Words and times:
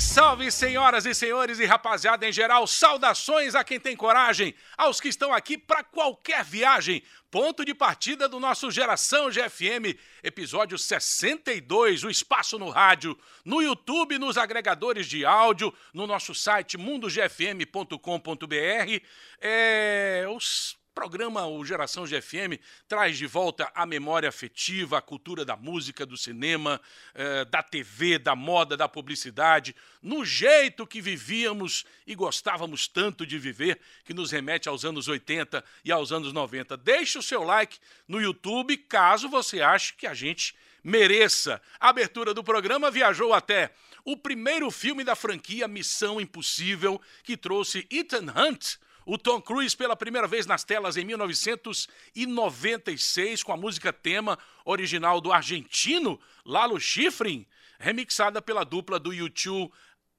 Salve, 0.00 0.52
senhoras 0.52 1.06
e 1.06 1.14
senhores 1.14 1.58
e 1.58 1.64
rapaziada 1.64 2.26
em 2.26 2.32
geral. 2.32 2.66
Saudações 2.66 3.54
a 3.56 3.64
quem 3.64 3.80
tem 3.80 3.96
coragem, 3.96 4.54
aos 4.76 5.00
que 5.00 5.08
estão 5.08 5.34
aqui 5.34 5.58
para 5.58 5.82
qualquer 5.82 6.44
viagem. 6.44 7.02
Ponto 7.30 7.64
de 7.64 7.74
partida 7.74 8.28
do 8.28 8.38
nosso 8.38 8.70
Geração 8.70 9.28
GFM, 9.28 9.98
episódio 10.22 10.78
62, 10.78 12.04
o 12.04 12.10
espaço 12.10 12.58
no 12.58 12.70
rádio, 12.70 13.18
no 13.44 13.60
YouTube, 13.60 14.18
nos 14.18 14.38
agregadores 14.38 15.06
de 15.06 15.24
áudio, 15.24 15.74
no 15.92 16.06
nosso 16.06 16.34
site 16.34 16.78
mundogfm.com.br. 16.78 19.02
É, 19.40 20.26
os 20.28 20.78
programa 20.98 21.46
O 21.46 21.64
Geração 21.64 22.04
GFM 22.04 22.58
traz 22.88 23.16
de 23.16 23.24
volta 23.24 23.70
a 23.72 23.86
memória 23.86 24.28
afetiva, 24.28 24.98
a 24.98 25.00
cultura 25.00 25.44
da 25.44 25.54
música, 25.54 26.04
do 26.04 26.16
cinema, 26.16 26.80
eh, 27.14 27.44
da 27.44 27.62
TV, 27.62 28.18
da 28.18 28.34
moda, 28.34 28.76
da 28.76 28.88
publicidade, 28.88 29.76
no 30.02 30.24
jeito 30.24 30.84
que 30.84 31.00
vivíamos 31.00 31.84
e 32.04 32.16
gostávamos 32.16 32.88
tanto 32.88 33.24
de 33.24 33.38
viver, 33.38 33.78
que 34.04 34.12
nos 34.12 34.32
remete 34.32 34.68
aos 34.68 34.84
anos 34.84 35.06
80 35.06 35.64
e 35.84 35.92
aos 35.92 36.10
anos 36.10 36.32
90. 36.32 36.76
Deixe 36.76 37.16
o 37.16 37.22
seu 37.22 37.44
like 37.44 37.78
no 38.08 38.20
YouTube 38.20 38.76
caso 38.76 39.28
você 39.28 39.62
ache 39.62 39.94
que 39.94 40.06
a 40.06 40.14
gente 40.14 40.52
mereça. 40.82 41.62
A 41.78 41.90
abertura 41.90 42.34
do 42.34 42.42
programa 42.42 42.90
viajou 42.90 43.32
até 43.32 43.70
o 44.04 44.16
primeiro 44.16 44.68
filme 44.68 45.04
da 45.04 45.14
franquia 45.14 45.68
Missão 45.68 46.20
Impossível, 46.20 47.00
que 47.22 47.36
trouxe 47.36 47.86
Ethan 47.88 48.32
Hunt 48.34 48.78
o 49.08 49.16
Tom 49.16 49.40
Cruise 49.40 49.74
pela 49.74 49.96
primeira 49.96 50.28
vez 50.28 50.44
nas 50.44 50.64
telas 50.64 50.98
em 50.98 51.04
1996 51.06 53.42
com 53.42 53.54
a 53.54 53.56
música 53.56 53.90
tema 53.90 54.38
original 54.66 55.18
do 55.18 55.32
argentino 55.32 56.20
Lalo 56.44 56.78
Schifrin, 56.78 57.46
remixada 57.80 58.42
pela 58.42 58.64
dupla 58.64 58.98
do 58.98 59.10
YouTube 59.10 59.72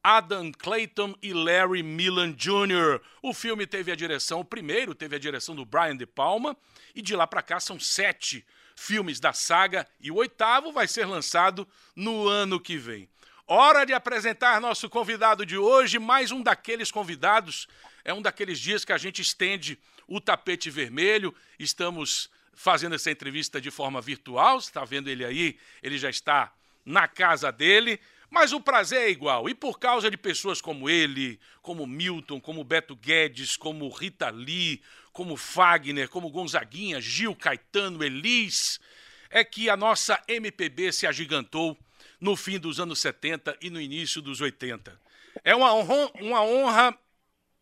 Adam 0.04 0.52
Clayton 0.52 1.14
e 1.22 1.32
Larry 1.34 1.84
Millan 1.84 2.34
Jr. 2.34 3.00
O 3.22 3.32
filme 3.32 3.68
teve 3.68 3.92
a 3.92 3.96
direção, 3.96 4.40
o 4.40 4.46
primeiro 4.46 4.96
teve 4.96 5.16
a 5.16 5.20
direção 5.20 5.56
do 5.56 5.66
Brian 5.66 5.96
De 5.96 6.08
Palma, 6.08 6.58
e 6.96 7.02
de 7.04 7.16
lá 7.16 7.28
para 7.28 7.44
cá 7.44 7.60
são 7.60 7.80
sete 7.80 8.44
filmes 8.76 9.20
da 9.20 9.34
saga, 9.34 9.88
e 10.00 10.10
o 10.10 10.16
oitavo 10.16 10.72
vai 10.72 10.88
ser 10.88 11.06
lançado 11.06 11.68
no 11.96 12.28
ano 12.28 12.60
que 12.60 12.76
vem. 12.76 13.08
Hora 13.52 13.84
de 13.84 13.94
apresentar 13.94 14.62
nosso 14.62 14.88
convidado 14.88 15.44
de 15.44 15.58
hoje, 15.58 15.98
mais 15.98 16.32
um 16.32 16.44
daqueles 16.44 16.92
convidados 16.92 17.68
é 18.06 18.14
um 18.14 18.22
daqueles 18.22 18.60
dias 18.60 18.86
que 18.86 18.94
a 18.94 18.98
gente 19.00 19.24
estende 19.24 19.80
o 20.08 20.22
tapete 20.22 20.70
vermelho. 20.70 21.34
Estamos 21.58 22.30
fazendo 22.54 22.94
essa 22.94 23.10
entrevista 23.10 23.60
de 23.60 23.72
forma 23.72 24.00
virtual. 24.02 24.62
Você 24.62 24.70
está 24.70 24.86
vendo 24.86 25.10
ele 25.10 25.26
aí? 25.26 25.58
Ele 25.82 25.98
já 25.98 26.12
está 26.12 26.54
na 26.86 27.08
casa 27.08 27.52
dele. 27.52 28.00
Mas 28.30 28.54
o 28.54 28.62
prazer 28.62 29.02
é 29.02 29.10
igual. 29.10 29.50
E 29.50 29.56
por 29.56 29.80
causa 29.80 30.12
de 30.12 30.18
pessoas 30.18 30.62
como 30.62 30.88
ele, 30.88 31.40
como 31.64 31.88
Milton, 31.88 32.40
como 32.40 32.64
Beto 32.64 32.96
Guedes, 32.96 33.58
como 33.58 33.90
Rita 33.90 34.30
Lee, 34.30 34.80
como 35.12 35.36
Fagner, 35.36 36.08
como 36.08 36.30
Gonzaguinha, 36.30 37.02
Gil 37.02 37.36
Caetano, 37.36 38.04
Elis, 38.04 38.80
é 39.28 39.44
que 39.44 39.72
a 39.72 39.76
nossa 39.76 40.22
MPB 40.28 40.94
se 40.94 41.08
agigantou 41.08 41.76
no 42.20 42.36
fim 42.36 42.60
dos 42.60 42.80
anos 42.80 43.00
70 43.00 43.58
e 43.62 43.70
no 43.70 43.80
início 43.80 44.22
dos 44.22 44.42
80. 44.42 45.00
É 45.44 45.56
uma 45.56 45.74
honra, 45.74 46.12
uma 46.20 46.42
honra 46.42 46.98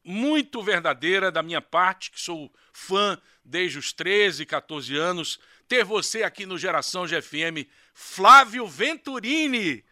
muito 0.04 0.62
verdadeira 0.64 1.32
da 1.32 1.44
minha 1.44 1.62
parte, 1.62 2.12
que 2.12 2.20
sou 2.20 2.52
fã 2.72 3.20
desde 3.44 3.78
os 3.78 3.92
13, 3.92 4.46
14 4.46 4.96
anos, 4.96 5.40
ter 5.68 5.84
você 5.84 6.24
aqui 6.24 6.46
no 6.46 6.58
Geração 6.58 7.06
GFM, 7.06 7.68
Flávio 7.94 8.66
Venturini. 8.66 9.84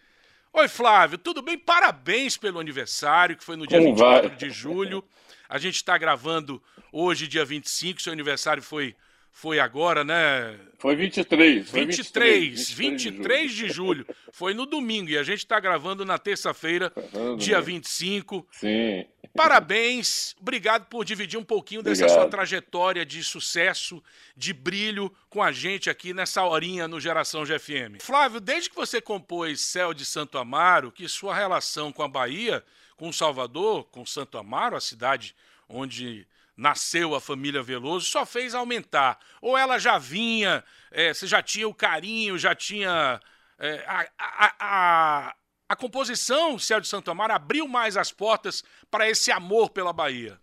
Oi, 0.53 0.67
Flávio, 0.69 1.17
tudo 1.17 1.41
bem? 1.41 1.57
Parabéns 1.57 2.37
pelo 2.37 2.59
aniversário, 2.59 3.35
que 3.35 3.43
foi 3.43 3.57
no 3.57 3.67
dia 3.67 3.77
Como 3.77 3.89
24 3.89 4.29
vai? 4.29 4.37
de 4.37 4.49
julho. 4.49 5.03
A 5.49 5.57
gente 5.57 5.75
está 5.75 5.97
gravando 5.97 6.63
hoje, 6.91 7.27
dia 7.27 7.43
25, 7.43 8.01
seu 8.01 8.13
aniversário 8.13 8.63
foi 8.63 8.95
foi 9.35 9.59
agora, 9.59 10.05
né? 10.05 10.57
Foi 10.79 10.95
23. 10.95 11.69
Foi 11.69 11.85
23, 11.85 12.71
23, 12.71 12.71
23 12.71 13.51
de, 13.51 13.67
julho. 13.67 13.67
de 13.67 13.73
julho. 13.73 14.15
Foi 14.31 14.53
no 14.53 14.65
domingo 14.65 15.09
e 15.09 15.17
a 15.17 15.23
gente 15.23 15.39
está 15.39 15.59
gravando 15.59 16.05
na 16.05 16.17
terça-feira, 16.17 16.89
dia 17.37 17.59
25. 17.59 18.47
Sim. 18.49 19.05
Parabéns, 19.35 20.33
obrigado 20.39 20.85
por 20.85 21.03
dividir 21.03 21.37
um 21.37 21.43
pouquinho 21.43 21.83
dessa 21.83 22.05
obrigado. 22.05 22.21
sua 22.21 22.29
trajetória 22.29 23.05
de 23.05 23.21
sucesso, 23.25 24.01
de 24.37 24.53
brilho 24.53 25.13
com 25.29 25.43
a 25.43 25.51
gente 25.51 25.89
aqui 25.89 26.13
nessa 26.13 26.45
horinha 26.45 26.87
no 26.87 27.01
Geração 27.01 27.43
GFM. 27.43 27.99
Flávio, 27.99 28.39
desde 28.39 28.69
que 28.69 28.75
você 28.75 29.01
compôs 29.01 29.59
Céu 29.59 29.93
de 29.93 30.05
Santo 30.05 30.37
Amaro, 30.37 30.93
que 30.93 31.09
sua 31.09 31.35
relação 31.35 31.91
com 31.91 32.03
a 32.03 32.07
Bahia, 32.07 32.63
com 32.95 33.11
Salvador, 33.11 33.83
com 33.91 34.05
Santo 34.05 34.37
Amaro, 34.37 34.77
a 34.77 34.81
cidade 34.81 35.35
onde 35.67 36.25
nasceu 36.55 37.15
a 37.15 37.21
família 37.21 37.61
Veloso, 37.61 38.05
só 38.05 38.25
fez 38.25 38.55
aumentar. 38.55 39.19
Ou 39.41 39.57
ela 39.57 39.77
já 39.77 39.97
vinha, 39.97 40.63
é, 40.91 41.13
você 41.13 41.27
já 41.27 41.41
tinha 41.41 41.67
o 41.67 41.73
carinho, 41.73 42.37
já 42.37 42.55
tinha 42.55 43.19
é, 43.59 43.83
a, 43.87 44.07
a, 44.17 44.55
a, 44.59 45.35
a 45.69 45.75
composição 45.75 46.59
Céu 46.59 46.79
de 46.79 46.87
Santo 46.87 47.09
Amaro 47.09 47.33
abriu 47.33 47.67
mais 47.67 47.97
as 47.97 48.11
portas 48.11 48.63
para 48.89 49.09
esse 49.09 49.31
amor 49.31 49.69
pela 49.69 49.93
Bahia? 49.93 50.39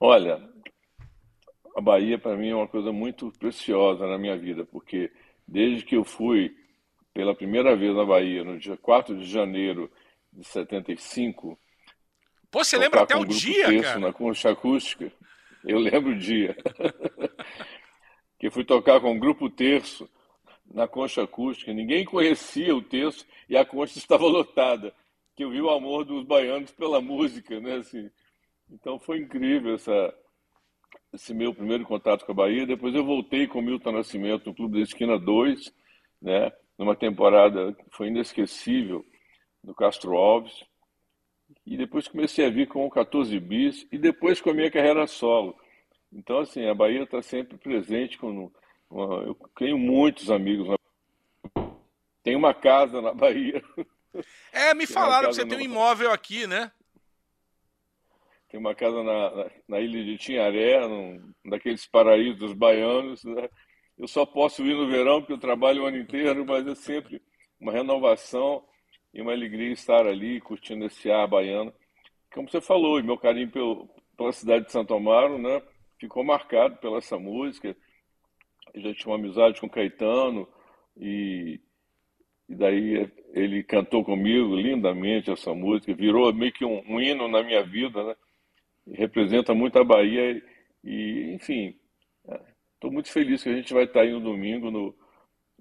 Olha, 0.00 0.48
a 1.76 1.80
Bahia 1.80 2.18
para 2.18 2.36
mim 2.36 2.50
é 2.50 2.54
uma 2.54 2.68
coisa 2.68 2.92
muito 2.92 3.32
preciosa 3.38 4.06
na 4.06 4.18
minha 4.18 4.36
vida, 4.36 4.64
porque 4.64 5.10
desde 5.46 5.84
que 5.84 5.96
eu 5.96 6.04
fui 6.04 6.56
pela 7.12 7.34
primeira 7.34 7.74
vez 7.74 7.96
na 7.96 8.04
Bahia, 8.04 8.44
no 8.44 8.58
dia 8.58 8.76
4 8.76 9.16
de 9.16 9.24
janeiro 9.24 9.90
de 10.32 10.44
75, 10.44 11.58
Pô, 12.50 12.64
você 12.64 12.76
lembra 12.78 13.02
até 13.02 13.16
o 13.16 13.24
dia, 13.24 13.66
terço, 13.66 13.82
cara? 13.82 13.98
Na 14.00 14.12
concha 14.12 14.50
acústica. 14.50 15.12
Eu 15.64 15.78
lembro 15.78 16.12
o 16.12 16.18
dia. 16.18 16.56
que 18.38 18.50
fui 18.50 18.64
tocar 18.64 19.00
com 19.00 19.14
o 19.14 19.18
grupo 19.18 19.50
terço 19.50 20.08
na 20.72 20.86
concha 20.86 21.22
acústica. 21.22 21.72
Ninguém 21.72 22.04
conhecia 22.04 22.74
o 22.74 22.82
terço 22.82 23.26
e 23.48 23.56
a 23.56 23.64
concha 23.64 23.96
estava 23.98 24.24
lotada. 24.26 24.94
Que 25.36 25.44
eu 25.44 25.50
vi 25.50 25.60
o 25.60 25.70
amor 25.70 26.04
dos 26.04 26.24
baianos 26.24 26.72
pela 26.72 27.00
música, 27.00 27.60
né? 27.60 27.76
Assim, 27.76 28.10
então 28.70 28.98
foi 28.98 29.18
incrível 29.18 29.74
essa, 29.74 30.14
esse 31.12 31.34
meu 31.34 31.54
primeiro 31.54 31.84
contato 31.84 32.24
com 32.24 32.32
a 32.32 32.34
Bahia. 32.34 32.66
Depois 32.66 32.94
eu 32.94 33.04
voltei 33.04 33.46
com 33.46 33.58
o 33.58 33.62
Milton 33.62 33.92
Nascimento 33.92 34.46
no 34.46 34.54
Clube 34.54 34.78
da 34.78 34.84
Esquina 34.84 35.18
2, 35.18 35.72
né? 36.22 36.50
numa 36.78 36.94
temporada 36.94 37.72
que 37.72 37.84
foi 37.90 38.06
inesquecível, 38.06 39.04
no 39.62 39.74
Castro 39.74 40.16
Alves. 40.16 40.64
E 41.70 41.76
depois 41.76 42.08
comecei 42.08 42.46
a 42.46 42.50
vir 42.50 42.66
com 42.66 42.86
o 42.86 42.90
14 42.90 43.38
bis 43.38 43.86
e 43.92 43.98
depois 43.98 44.40
com 44.40 44.48
a 44.48 44.54
minha 44.54 44.70
carreira 44.70 45.06
solo. 45.06 45.54
Então, 46.10 46.38
assim, 46.38 46.66
a 46.66 46.74
Bahia 46.74 47.02
está 47.02 47.20
sempre 47.20 47.58
presente. 47.58 48.16
Com, 48.16 48.50
eu 48.90 49.36
tenho 49.54 49.76
muitos 49.76 50.30
amigos. 50.30 50.66
Na... 50.66 51.70
Tem 52.22 52.34
uma 52.34 52.54
casa 52.54 53.02
na 53.02 53.12
Bahia. 53.12 53.62
É, 54.50 54.72
me 54.72 54.86
falaram 54.88 55.28
que 55.28 55.34
você 55.34 55.44
tem 55.44 55.58
um 55.58 55.60
imóvel 55.60 56.10
aqui, 56.10 56.46
né? 56.46 56.72
Tem 58.48 58.58
uma 58.58 58.74
casa 58.74 59.02
na, 59.02 59.30
na, 59.36 59.50
na 59.68 59.80
ilha 59.80 60.02
de 60.02 60.16
Tinharé, 60.16 60.88
num, 60.88 61.34
daqueles 61.44 61.86
paraísos 61.86 62.38
dos 62.38 62.54
baianos. 62.54 63.22
Né? 63.24 63.46
Eu 63.98 64.08
só 64.08 64.24
posso 64.24 64.64
ir 64.64 64.74
no 64.74 64.88
verão, 64.88 65.20
porque 65.20 65.34
eu 65.34 65.38
trabalho 65.38 65.82
o 65.82 65.86
ano 65.86 65.98
inteiro, 65.98 66.46
mas 66.46 66.66
é 66.66 66.74
sempre 66.74 67.20
uma 67.60 67.72
renovação 67.72 68.64
e 69.12 69.20
uma 69.20 69.32
alegria 69.32 69.72
estar 69.72 70.06
ali 70.06 70.40
curtindo 70.40 70.84
esse 70.86 71.10
ar 71.10 71.26
baiano. 71.26 71.72
Como 72.32 72.48
você 72.48 72.60
falou, 72.60 72.98
e 72.98 73.02
meu 73.02 73.16
carinho 73.16 73.50
pelo, 73.50 73.88
pela 74.16 74.32
cidade 74.32 74.66
de 74.66 74.72
Santo 74.72 74.94
Amaro, 74.94 75.38
né, 75.38 75.62
ficou 75.98 76.22
marcado 76.22 76.76
pela 76.76 76.98
essa 76.98 77.18
música. 77.18 77.76
Eu 78.74 78.80
já 78.82 78.94
tinha 78.94 79.12
uma 79.12 79.18
amizade 79.18 79.60
com 79.60 79.68
Caetano 79.68 80.48
e, 80.96 81.60
e 82.48 82.54
daí 82.54 83.10
ele 83.32 83.62
cantou 83.62 84.04
comigo 84.04 84.54
lindamente 84.54 85.30
essa 85.30 85.54
música, 85.54 85.94
virou 85.94 86.32
meio 86.32 86.52
que 86.52 86.64
um, 86.64 86.82
um 86.88 87.00
hino 87.00 87.28
na 87.28 87.42
minha 87.42 87.62
vida, 87.62 88.02
né? 88.04 88.16
E 88.86 88.94
representa 88.94 89.54
muito 89.54 89.78
a 89.78 89.84
Bahia 89.84 90.42
e, 90.82 91.34
enfim, 91.34 91.78
estou 92.74 92.90
é, 92.90 92.92
muito 92.92 93.10
feliz 93.10 93.42
que 93.42 93.48
a 93.48 93.54
gente 93.54 93.72
vai 93.74 93.84
estar 93.84 94.02
aí 94.02 94.12
no 94.12 94.20
domingo 94.20 94.70
no, 94.70 94.94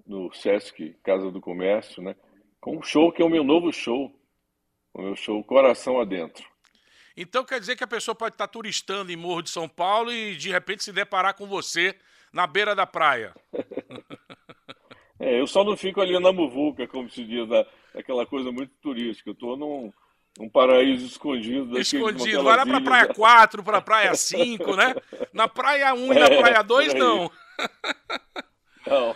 no 0.05 0.33
Sesc 0.33 0.95
Casa 1.03 1.31
do 1.31 1.41
Comércio, 1.41 2.01
né? 2.01 2.15
Com 2.67 2.75
um 2.75 2.81
show 2.81 3.13
que 3.13 3.21
é 3.21 3.25
o 3.25 3.29
meu 3.29 3.45
novo 3.45 3.71
show, 3.71 4.11
o 4.93 5.01
meu 5.01 5.15
show 5.15 5.41
Coração 5.41 6.01
Adentro. 6.01 6.45
Então 7.15 7.45
quer 7.45 7.61
dizer 7.61 7.77
que 7.77 7.83
a 7.83 7.87
pessoa 7.87 8.13
pode 8.13 8.35
estar 8.35 8.47
turistando 8.49 9.09
em 9.09 9.15
Morro 9.15 9.41
de 9.41 9.49
São 9.49 9.69
Paulo 9.69 10.11
e 10.11 10.35
de 10.35 10.51
repente 10.51 10.83
se 10.83 10.91
deparar 10.91 11.33
com 11.33 11.47
você 11.47 11.95
na 12.33 12.45
beira 12.45 12.75
da 12.75 12.85
praia. 12.85 13.33
é, 15.17 15.39
eu 15.39 15.47
só 15.47 15.63
não 15.63 15.77
fico 15.77 16.01
ali 16.01 16.19
na 16.19 16.33
muvuca, 16.33 16.85
como 16.89 17.09
se 17.09 17.23
diz, 17.23 17.47
da, 17.47 17.65
aquela 17.95 18.25
coisa 18.25 18.51
muito 18.51 18.73
turística. 18.81 19.29
Eu 19.29 19.33
estou 19.33 19.55
num, 19.55 19.93
num 20.37 20.49
paraíso 20.49 21.05
escondido. 21.05 21.79
Escondido. 21.79 22.43
Vai 22.43 22.57
lá 22.57 22.65
para 22.65 22.77
a 22.79 22.81
praia 22.81 23.13
4, 23.13 23.63
para 23.63 23.77
a 23.77 23.81
praia 23.81 24.13
5, 24.13 24.75
né? 24.75 24.93
Na 25.31 25.47
praia 25.47 25.93
1 25.93 26.13
e 26.13 26.19
na 26.19 26.25
é, 26.27 26.37
praia 26.37 26.61
2, 26.61 26.93
não. 26.95 27.31
Não. 28.85 29.15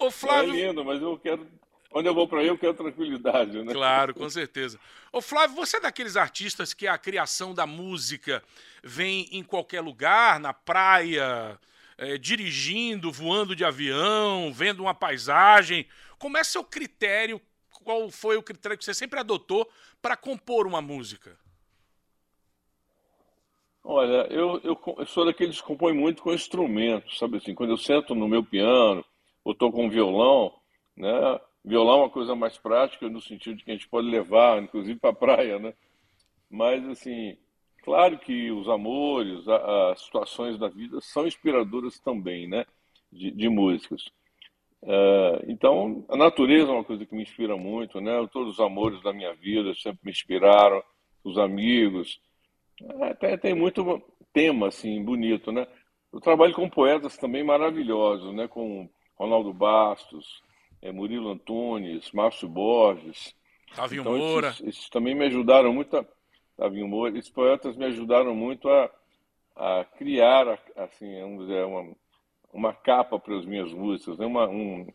Ô, 0.00 0.10
Flávio... 0.10 0.54
É 0.54 0.68
lindo, 0.68 0.82
mas 0.82 1.02
eu 1.02 1.18
quero 1.18 1.46
Quando 1.92 2.06
eu 2.06 2.14
vou 2.14 2.26
para 2.26 2.40
aí, 2.40 2.46
eu 2.46 2.56
quero 2.56 2.72
tranquilidade, 2.72 3.62
né? 3.62 3.70
Claro, 3.70 4.14
com 4.14 4.28
certeza. 4.30 4.80
Ô 5.12 5.20
Flávio, 5.20 5.54
você 5.54 5.76
é 5.76 5.80
daqueles 5.80 6.16
artistas 6.16 6.72
que 6.72 6.86
a 6.86 6.96
criação 6.96 7.52
da 7.52 7.66
música 7.66 8.42
vem 8.82 9.28
em 9.30 9.42
qualquer 9.42 9.82
lugar, 9.82 10.40
na 10.40 10.54
praia, 10.54 11.60
é, 11.98 12.16
dirigindo, 12.16 13.12
voando 13.12 13.54
de 13.54 13.62
avião, 13.62 14.50
vendo 14.54 14.80
uma 14.80 14.94
paisagem. 14.94 15.86
Como 16.18 16.38
é 16.38 16.42
seu 16.42 16.64
critério? 16.64 17.38
Qual 17.84 18.10
foi 18.10 18.38
o 18.38 18.42
critério 18.42 18.78
que 18.78 18.84
você 18.84 18.94
sempre 18.94 19.20
adotou 19.20 19.70
para 20.00 20.16
compor 20.16 20.66
uma 20.66 20.80
música? 20.80 21.36
Olha, 23.84 24.26
eu, 24.30 24.58
eu, 24.64 24.80
eu, 24.96 25.06
sou 25.06 25.26
daqueles 25.26 25.60
que 25.60 25.66
compõem 25.66 25.92
muito 25.92 26.22
com 26.22 26.32
instrumentos, 26.32 27.18
sabe 27.18 27.36
assim? 27.36 27.54
Quando 27.54 27.70
eu 27.70 27.76
sento 27.76 28.14
no 28.14 28.26
meu 28.26 28.42
piano, 28.42 29.04
ou 29.44 29.52
estou 29.52 29.70
com 29.70 29.90
violão, 29.90 30.54
né? 30.96 31.38
Violão 31.64 32.00
é 32.00 32.02
uma 32.02 32.10
coisa 32.10 32.34
mais 32.34 32.58
prática 32.58 33.08
no 33.08 33.20
sentido 33.20 33.56
de 33.56 33.64
que 33.64 33.70
a 33.70 33.74
gente 33.74 33.88
pode 33.88 34.08
levar, 34.08 34.62
inclusive 34.62 34.98
para 34.98 35.10
a 35.10 35.14
praia, 35.14 35.58
né? 35.58 35.74
Mas 36.50 36.86
assim, 36.88 37.36
claro 37.84 38.18
que 38.18 38.50
os 38.50 38.68
amores, 38.68 39.46
as 39.48 40.02
situações 40.02 40.58
da 40.58 40.68
vida 40.68 41.00
são 41.00 41.26
inspiradoras 41.26 41.98
também, 42.00 42.48
né? 42.48 42.64
De, 43.10 43.30
de 43.30 43.48
músicas. 43.48 44.06
Uh, 44.82 45.38
então, 45.46 46.04
a 46.08 46.16
natureza 46.16 46.68
é 46.68 46.74
uma 46.74 46.82
coisa 46.82 47.06
que 47.06 47.14
me 47.14 47.22
inspira 47.22 47.56
muito, 47.56 48.00
né? 48.00 48.26
Todos 48.32 48.54
os 48.54 48.60
amores 48.60 49.00
da 49.02 49.12
minha 49.12 49.32
vida 49.32 49.72
sempre 49.74 50.00
me 50.04 50.10
inspiraram, 50.10 50.82
os 51.22 51.38
amigos. 51.38 52.20
É, 53.00 53.14
tem, 53.14 53.38
tem 53.38 53.54
muito 53.54 54.02
tema 54.32 54.68
assim 54.68 55.02
bonito, 55.04 55.52
né? 55.52 55.66
Eu 56.12 56.20
trabalho 56.20 56.52
com 56.52 56.68
poetas 56.68 57.16
também 57.16 57.44
maravilhosos, 57.44 58.34
né? 58.34 58.48
Com 58.48 58.90
Ronaldo 59.14 59.52
Bastos, 59.52 60.42
é, 60.82 60.90
Murilo 60.90 61.30
Antunes, 61.30 62.10
Márcio 62.12 62.48
Borges. 62.48 63.34
Tavinho 63.74 64.02
então, 64.02 64.18
Moura. 64.18 64.48
Esses, 64.48 64.66
esses, 64.66 64.90
também 64.90 65.14
me 65.14 65.24
ajudaram 65.26 65.72
muito 65.72 65.96
a. 65.96 66.04
Tavinho 66.56 66.88
Moura. 66.88 67.16
Esses 67.16 67.30
poetas 67.30 67.76
me 67.76 67.86
ajudaram 67.86 68.34
muito 68.34 68.68
a, 68.68 68.90
a 69.56 69.84
criar, 69.96 70.58
assim, 70.76 71.20
vamos 71.20 71.46
dizer, 71.46 71.64
uma, 71.64 71.96
uma 72.52 72.74
capa 72.74 73.18
para 73.18 73.38
as 73.38 73.46
minhas 73.46 73.72
músicas, 73.72 74.18
né? 74.18 74.26
uma, 74.26 74.48
um, 74.48 74.86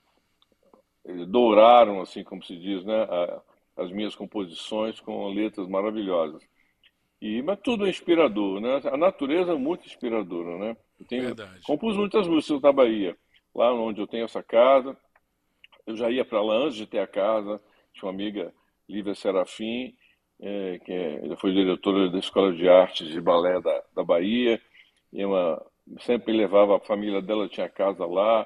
douraram, 1.28 2.02
assim 2.02 2.24
como 2.24 2.44
se 2.44 2.56
diz, 2.58 2.84
né? 2.86 3.04
A, 3.04 3.42
as 3.78 3.92
minhas 3.92 4.16
composições 4.16 5.00
com 5.00 5.28
letras 5.30 5.68
maravilhosas. 5.68 6.44
E, 7.22 7.42
mas 7.42 7.60
tudo 7.64 7.86
é 7.86 7.90
inspirador, 7.90 8.60
né? 8.60 8.82
A 8.86 8.98
natureza 8.98 9.54
é 9.54 9.56
muito 9.56 9.86
inspiradora, 9.86 10.58
né? 10.58 10.78
Eu 11.00 11.06
tenho, 11.06 11.24
Verdade. 11.24 11.62
compus 11.64 11.96
muitas 11.96 12.28
músicas 12.28 12.62
na 12.62 12.72
Bahia, 12.72 13.16
lá 13.56 13.74
onde 13.74 14.02
eu 14.02 14.08
tenho 14.08 14.26
essa 14.26 14.44
casa, 14.44 14.98
eu 15.88 15.96
já 15.96 16.12
ia 16.12 16.26
para 16.26 16.42
lá 16.42 16.56
antes 16.56 16.76
de 16.76 16.86
ter 16.86 17.00
a 17.00 17.08
casa. 17.08 17.62
Tinha 17.94 18.04
uma 18.04 18.12
amiga, 18.12 18.54
Lívia 18.88 19.16
Serafim, 19.16 19.96
é, 20.40 20.80
que 20.80 20.92
é, 20.92 21.36
foi 21.38 21.54
diretora 21.54 22.10
da 22.10 22.20
Escola 22.20 22.54
de 22.54 22.68
Artes 22.68 23.08
de 23.08 23.22
Balé 23.22 23.60
da, 23.62 23.84
da 23.96 24.04
Bahia. 24.04 24.62
E 25.14 25.24
uma, 25.24 25.66
sempre 26.02 26.34
levava 26.34 26.76
a 26.76 26.80
família 26.82 27.22
dela, 27.22 27.48
tinha 27.48 27.70
casa 27.70 28.06
lá. 28.06 28.46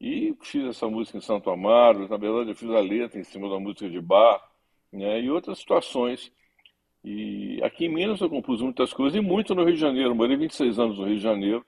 E 0.00 0.36
fiz 0.42 0.64
essa 0.66 0.88
música 0.88 1.18
em 1.18 1.20
Santo 1.20 1.48
Amaro. 1.50 2.08
Na 2.08 2.16
verdade, 2.16 2.50
eu 2.50 2.56
fiz 2.56 2.70
a 2.70 2.80
letra 2.80 3.20
em 3.20 3.24
cima 3.24 3.48
da 3.48 3.60
música 3.60 3.88
de 3.88 4.00
bar 4.00 4.42
né, 4.92 5.20
e 5.20 5.30
outras 5.30 5.58
situações. 5.58 6.32
E 7.04 7.60
aqui 7.62 7.86
em 7.86 7.88
Minas 7.88 8.20
eu 8.20 8.28
compus 8.28 8.60
muitas 8.60 8.92
coisas 8.92 9.16
e 9.16 9.20
muito 9.22 9.54
no 9.54 9.64
Rio 9.64 9.74
de 9.74 9.80
Janeiro. 9.80 10.16
Morei 10.16 10.36
26 10.36 10.78
anos 10.80 10.98
no 10.98 11.04
Rio 11.04 11.16
de 11.16 11.22
Janeiro. 11.22 11.64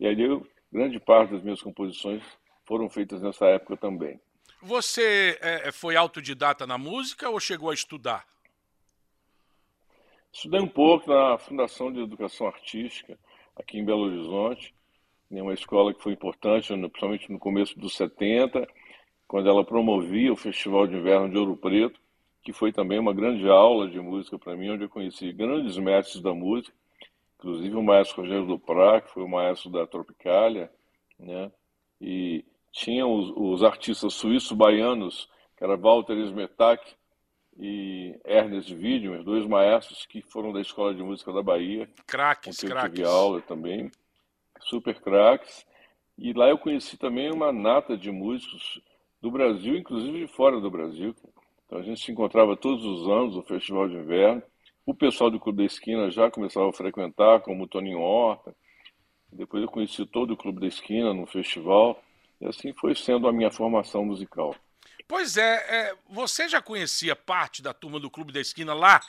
E 0.00 0.06
aí 0.06 0.20
eu, 0.20 0.46
grande 0.72 0.98
parte 0.98 1.32
das 1.32 1.42
minhas 1.42 1.60
composições 1.60 2.22
foram 2.64 2.88
feitas 2.88 3.20
nessa 3.20 3.46
época 3.46 3.76
também. 3.76 4.20
Você 4.62 5.38
é, 5.40 5.68
é, 5.68 5.72
foi 5.72 5.96
autodidata 5.96 6.66
na 6.66 6.78
música 6.78 7.28
ou 7.28 7.40
chegou 7.40 7.70
a 7.70 7.74
estudar? 7.74 8.26
Estudei 10.32 10.60
um 10.60 10.68
pouco 10.68 11.10
na 11.10 11.36
Fundação 11.36 11.92
de 11.92 12.00
Educação 12.00 12.46
Artística, 12.46 13.18
aqui 13.56 13.78
em 13.78 13.84
Belo 13.84 14.04
Horizonte, 14.04 14.74
em 15.30 15.40
uma 15.40 15.52
escola 15.52 15.92
que 15.92 16.02
foi 16.02 16.12
importante, 16.12 16.68
principalmente 16.68 17.30
no 17.30 17.38
começo 17.38 17.78
dos 17.78 17.94
70, 17.96 18.66
quando 19.26 19.48
ela 19.48 19.64
promovia 19.64 20.32
o 20.32 20.36
Festival 20.36 20.86
de 20.86 20.96
Inverno 20.96 21.28
de 21.28 21.36
Ouro 21.36 21.56
Preto, 21.56 22.00
que 22.42 22.52
foi 22.52 22.72
também 22.72 22.98
uma 22.98 23.12
grande 23.12 23.48
aula 23.48 23.88
de 23.88 24.00
música 24.00 24.38
para 24.38 24.56
mim, 24.56 24.70
onde 24.70 24.84
eu 24.84 24.88
conheci 24.88 25.32
grandes 25.32 25.76
mestres 25.76 26.22
da 26.22 26.32
música, 26.32 26.74
inclusive 27.38 27.74
o 27.74 27.82
maestro 27.82 28.22
Rogério 28.22 28.46
Duprá, 28.46 29.00
que 29.00 29.10
foi 29.10 29.22
o 29.22 29.28
maestro 29.28 29.70
da 29.70 29.86
Tropicália, 29.86 30.70
né? 31.18 31.50
E 32.00 32.44
tinha 32.72 33.06
os, 33.06 33.32
os 33.36 33.62
artistas 33.62 34.14
suíço-baianos, 34.14 35.28
que 35.56 35.62
era 35.62 35.76
Walter 35.76 36.16
Smetak 36.16 36.82
e 37.58 38.18
Ernest 38.24 38.74
Widmer, 38.74 39.22
dois 39.22 39.46
maestros 39.46 40.06
que 40.06 40.22
foram 40.22 40.52
da 40.52 40.60
Escola 40.60 40.94
de 40.94 41.02
Música 41.02 41.32
da 41.32 41.42
Bahia. 41.42 41.88
Craques, 42.06 42.58
craques. 42.60 42.94
tive 42.94 43.06
aula 43.06 43.42
também, 43.42 43.90
super 44.60 44.98
craques. 45.00 45.66
E 46.18 46.32
lá 46.32 46.48
eu 46.48 46.58
conheci 46.58 46.96
também 46.96 47.30
uma 47.30 47.52
nata 47.52 47.96
de 47.96 48.10
músicos 48.10 48.80
do 49.20 49.30
Brasil, 49.30 49.76
inclusive 49.76 50.26
de 50.26 50.26
fora 50.26 50.60
do 50.60 50.70
Brasil. 50.70 51.14
Então 51.66 51.78
a 51.78 51.82
gente 51.82 52.00
se 52.00 52.10
encontrava 52.10 52.56
todos 52.56 52.84
os 52.84 53.08
anos 53.08 53.36
no 53.36 53.42
Festival 53.42 53.88
de 53.88 53.96
Inverno. 53.96 54.42
O 54.84 54.94
pessoal 54.94 55.30
do 55.30 55.38
Clube 55.38 55.58
da 55.58 55.64
Esquina 55.64 56.10
já 56.10 56.30
começava 56.30 56.68
a 56.68 56.72
frequentar, 56.72 57.40
como 57.40 57.64
o 57.64 57.68
Toninho 57.68 58.00
Horta. 58.00 58.54
Depois 59.30 59.62
eu 59.62 59.68
conheci 59.68 60.04
todo 60.04 60.32
o 60.32 60.36
Clube 60.36 60.60
da 60.60 60.66
Esquina 60.66 61.14
no 61.14 61.26
festival. 61.26 62.02
E 62.42 62.48
assim 62.48 62.72
foi 62.72 62.92
sendo 62.96 63.28
a 63.28 63.32
minha 63.32 63.52
formação 63.52 64.04
musical. 64.04 64.56
Pois 65.06 65.36
é, 65.36 65.54
é 65.68 65.94
você 66.10 66.48
já 66.48 66.60
conhecia 66.60 67.14
parte 67.14 67.62
da 67.62 67.72
turma 67.72 68.00
do 68.00 68.10
Clube 68.10 68.32
da 68.32 68.40
Esquina 68.40 68.74
lá? 68.74 69.00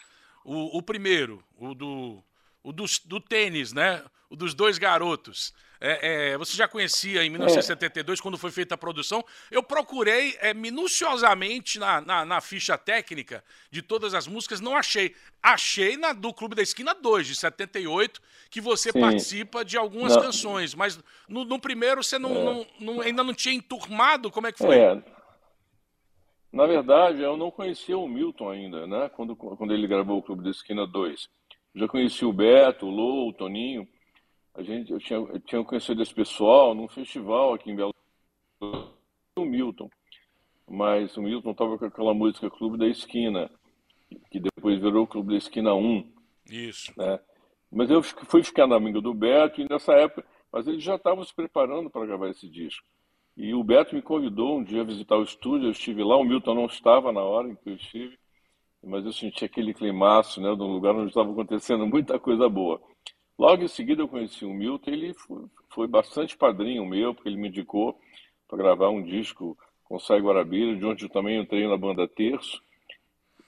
O, 0.46 0.78
o 0.78 0.84
primeiro, 0.84 1.44
o 1.58 1.74
do, 1.74 2.24
o 2.62 2.72
do, 2.72 2.86
do 3.06 3.20
tênis, 3.20 3.74
né? 3.74 4.04
O 4.30 4.36
dos 4.36 4.54
dois 4.54 4.78
garotos. 4.78 5.52
É, 5.86 6.32
é, 6.32 6.38
você 6.38 6.56
já 6.56 6.66
conhecia 6.66 7.25
em 7.25 7.30
1972, 7.30 8.18
é. 8.18 8.22
quando 8.22 8.38
foi 8.38 8.52
feita 8.52 8.74
a 8.74 8.78
produção. 8.78 9.22
Eu 9.52 9.62
procurei 9.62 10.34
é, 10.40 10.54
minuciosamente 10.54 11.78
na, 11.78 12.00
na, 12.00 12.24
na, 12.24 12.40
ficha 12.40 12.78
técnica 12.78 13.44
de 13.70 13.82
todas 13.82 14.13
as 14.13 14.25
músicas, 14.25 14.62
não 14.62 14.78
achei. 14.78 15.13
Achei 15.42 15.98
na 15.98 16.13
do 16.13 16.34
Clube 16.34 16.56
da 16.56 16.62
Esquina 16.62 16.96
2, 16.96 17.28
de 17.28 17.36
78, 17.36 18.22
que 18.50 18.62
você 18.62 18.94
Sim. 18.94 19.02
participa 19.02 19.66
de 19.66 19.75
algumas 19.75 20.16
não. 20.16 20.22
canções, 20.22 20.74
mas 20.74 20.98
no, 21.28 21.44
no 21.44 21.60
primeiro 21.60 22.02
você 22.02 22.18
não, 22.18 22.32
é. 22.32 22.44
não, 22.46 22.68
não, 22.80 23.02
ainda 23.02 23.22
não 23.22 23.34
tinha 23.34 23.54
enturmado? 23.54 24.32
Como 24.32 24.48
é 24.48 24.54
que 24.54 24.60
foi? 24.60 24.78
Na 26.50 26.66
verdade, 26.66 27.22
eu 27.22 27.36
não 27.36 27.52
conhecia 27.52 27.98
o 27.98 28.08
Milton 28.08 28.50
ainda, 28.50 28.88
né? 28.88 29.10
Quando, 29.10 29.36
quando 29.36 29.74
ele 29.74 29.86
gravou 29.86 30.20
o 30.20 30.24
Clube 30.24 30.46
da 30.46 30.50
Esquina 30.50 30.88
2. 30.88 31.28
Já 31.75 31.88
conheci 31.90 32.24
o 32.24 32.32
Beto, 32.32 32.86
o 32.86 32.90
Lou, 32.90 33.28
o 33.28 33.34
Toninho, 33.34 33.86
a 34.56 34.62
gente, 34.62 34.92
eu, 34.92 35.00
tinha, 35.00 35.20
eu 35.20 35.40
tinha 35.40 35.64
conhecido 35.64 36.02
esse 36.02 36.14
pessoal 36.14 36.76
num 36.76 36.88
festival 36.88 37.54
aqui 37.54 37.72
em 37.72 37.76
Belo 37.76 37.94
o 39.36 39.46
Milton. 39.46 39.90
Mas 40.70 41.18
o 41.18 41.22
Milton 41.22 41.52
estava 41.52 41.78
com 41.78 41.86
aquela 41.86 42.14
música 42.14 42.50
Clube 42.50 42.78
da 42.78 42.88
Esquina, 42.88 43.50
que 44.32 44.40
depois 44.40 44.80
virou 44.80 45.08
Clube 45.08 45.32
da 45.32 45.38
Esquina 45.38 45.74
1. 45.74 46.12
Isso. 46.50 46.94
Né? 46.98 47.20
Mas 47.72 47.90
eu 47.90 48.04
fui 48.04 48.44
ficar 48.44 48.68
na 48.68 48.76
amiga 48.76 49.02
do 49.02 49.14
Beto 49.14 49.62
e 49.62 49.68
nessa 49.68 49.94
época, 49.94 50.26
mas 50.52 50.68
eles 50.68 50.84
já 50.84 50.96
estavam 50.96 51.24
se 51.24 51.34
preparando 51.34 51.90
para 51.90 52.06
gravar 52.06 52.30
esse 52.30 52.48
disco. 52.48 52.86
E 53.36 53.54
o 53.56 53.64
Beto 53.64 53.96
me 53.96 54.02
convidou 54.02 54.60
um 54.60 54.64
dia 54.64 54.82
a 54.82 54.86
visitar 54.86 55.18
o 55.18 55.24
estúdio, 55.24 55.68
eu 55.68 55.72
estive 55.72 56.04
lá, 56.04 56.16
o 56.16 56.24
Milton 56.24 56.54
não 56.54 56.66
estava 56.68 57.12
na 57.12 57.22
hora 57.22 57.50
em 57.50 57.56
que 57.56 57.68
eu 57.68 57.76
estive, 57.76 58.18
mas 58.84 59.04
eu 59.04 59.12
senti 59.12 59.44
aquele 59.44 59.74
climaço, 59.74 60.40
né, 60.40 60.56
de 60.56 60.62
um 60.62 60.72
lugar 60.72 60.94
onde 60.94 61.08
estava 61.08 61.32
acontecendo 61.32 61.88
muita 61.88 62.20
coisa 62.20 62.48
boa. 62.48 62.80
Logo 63.38 63.63
em 63.63 63.68
seguida 63.68 64.02
eu 64.02 64.08
conheci 64.08 64.46
o 64.46 64.54
Milton, 64.54 64.92
ele 64.92 65.13
foi, 65.70 65.88
bastante 65.88 66.38
padrinho 66.38 66.86
meu, 66.86 67.13
porque 67.13 67.30
ele 67.30 67.38
me 67.38 67.48
indicou 67.48 68.00
para 68.48 68.58
gravar 68.58 68.90
um 68.90 69.02
disco 69.02 69.58
com 69.84 70.00
Sai 70.00 70.20
Guarabira, 70.20 70.75
de 70.75 70.86
onde 70.86 71.06
eu 71.06 71.10
também 71.10 71.40
entrei 71.40 71.68
na 71.68 71.78
banda 71.78 72.08
Terço. 72.08 72.62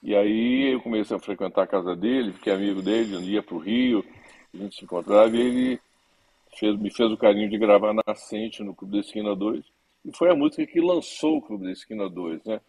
E 0.01 0.15
aí 0.15 0.73
eu 0.73 0.81
comecei 0.81 1.15
a 1.15 1.19
frequentar 1.19 1.63
a 1.63 1.67
casa 1.67 1.95
dele, 1.95 2.33
fiquei 2.33 2.53
amigo 2.53 2.81
dele, 2.81 3.17
ia 3.31 3.41
para 3.41 3.55
o 3.55 3.59
Rio, 3.59 4.03
a 4.53 4.57
gente 4.57 4.75
se 4.75 4.83
encontrava 4.83 5.35
e 5.35 5.41
ele 5.41 5.79
fez, 6.57 6.77
me 6.77 6.91
fez 6.91 7.11
o 7.11 7.17
carinho 7.17 7.49
de 7.49 7.57
gravar 7.57 7.93
Nascente 7.93 8.63
no 8.63 8.73
Clube 8.73 8.93
da 8.93 8.99
Esquina 8.99 9.35
2. 9.35 9.63
E 10.05 10.15
foi 10.15 10.29
a 10.29 10.35
música 10.35 10.65
que 10.65 10.79
lançou 10.79 11.37
o 11.37 11.41
Clube 11.41 11.65
da 11.65 11.71
Esquina 11.71 12.09
2, 12.09 12.43
né? 12.45 12.61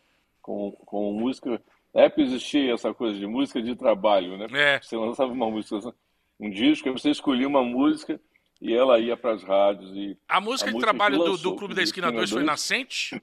Com, 0.43 0.73
com 0.85 1.13
música. 1.13 1.61
Na 1.95 2.03
época 2.03 2.23
existia 2.23 2.73
essa 2.73 2.93
coisa 2.95 3.19
de 3.19 3.27
música 3.27 3.61
de 3.63 3.75
trabalho, 3.75 4.37
né? 4.39 4.47
É. 4.53 4.81
Você 4.81 4.97
lançava 4.97 5.33
uma 5.33 5.51
música 5.51 5.95
um 6.39 6.51
disco, 6.51 6.93
você 6.93 7.11
escolhia 7.11 7.49
uma 7.49 7.63
música 7.63 8.21
e 8.61 8.75
ela 8.75 8.99
ia 8.99 9.17
para 9.17 9.33
as 9.33 9.43
rádios. 9.43 9.91
E 9.95 10.17
a 10.29 10.41
música 10.41 10.71
a 10.71 10.73
de 10.73 10.75
música 10.75 10.93
trabalho 10.93 11.19
do, 11.19 11.37
do 11.37 11.57
Clube 11.57 11.75
da 11.75 11.83
Esquina 11.83 12.11
2 12.11 12.31
foi 12.31 12.43
Nascente? 12.43 13.23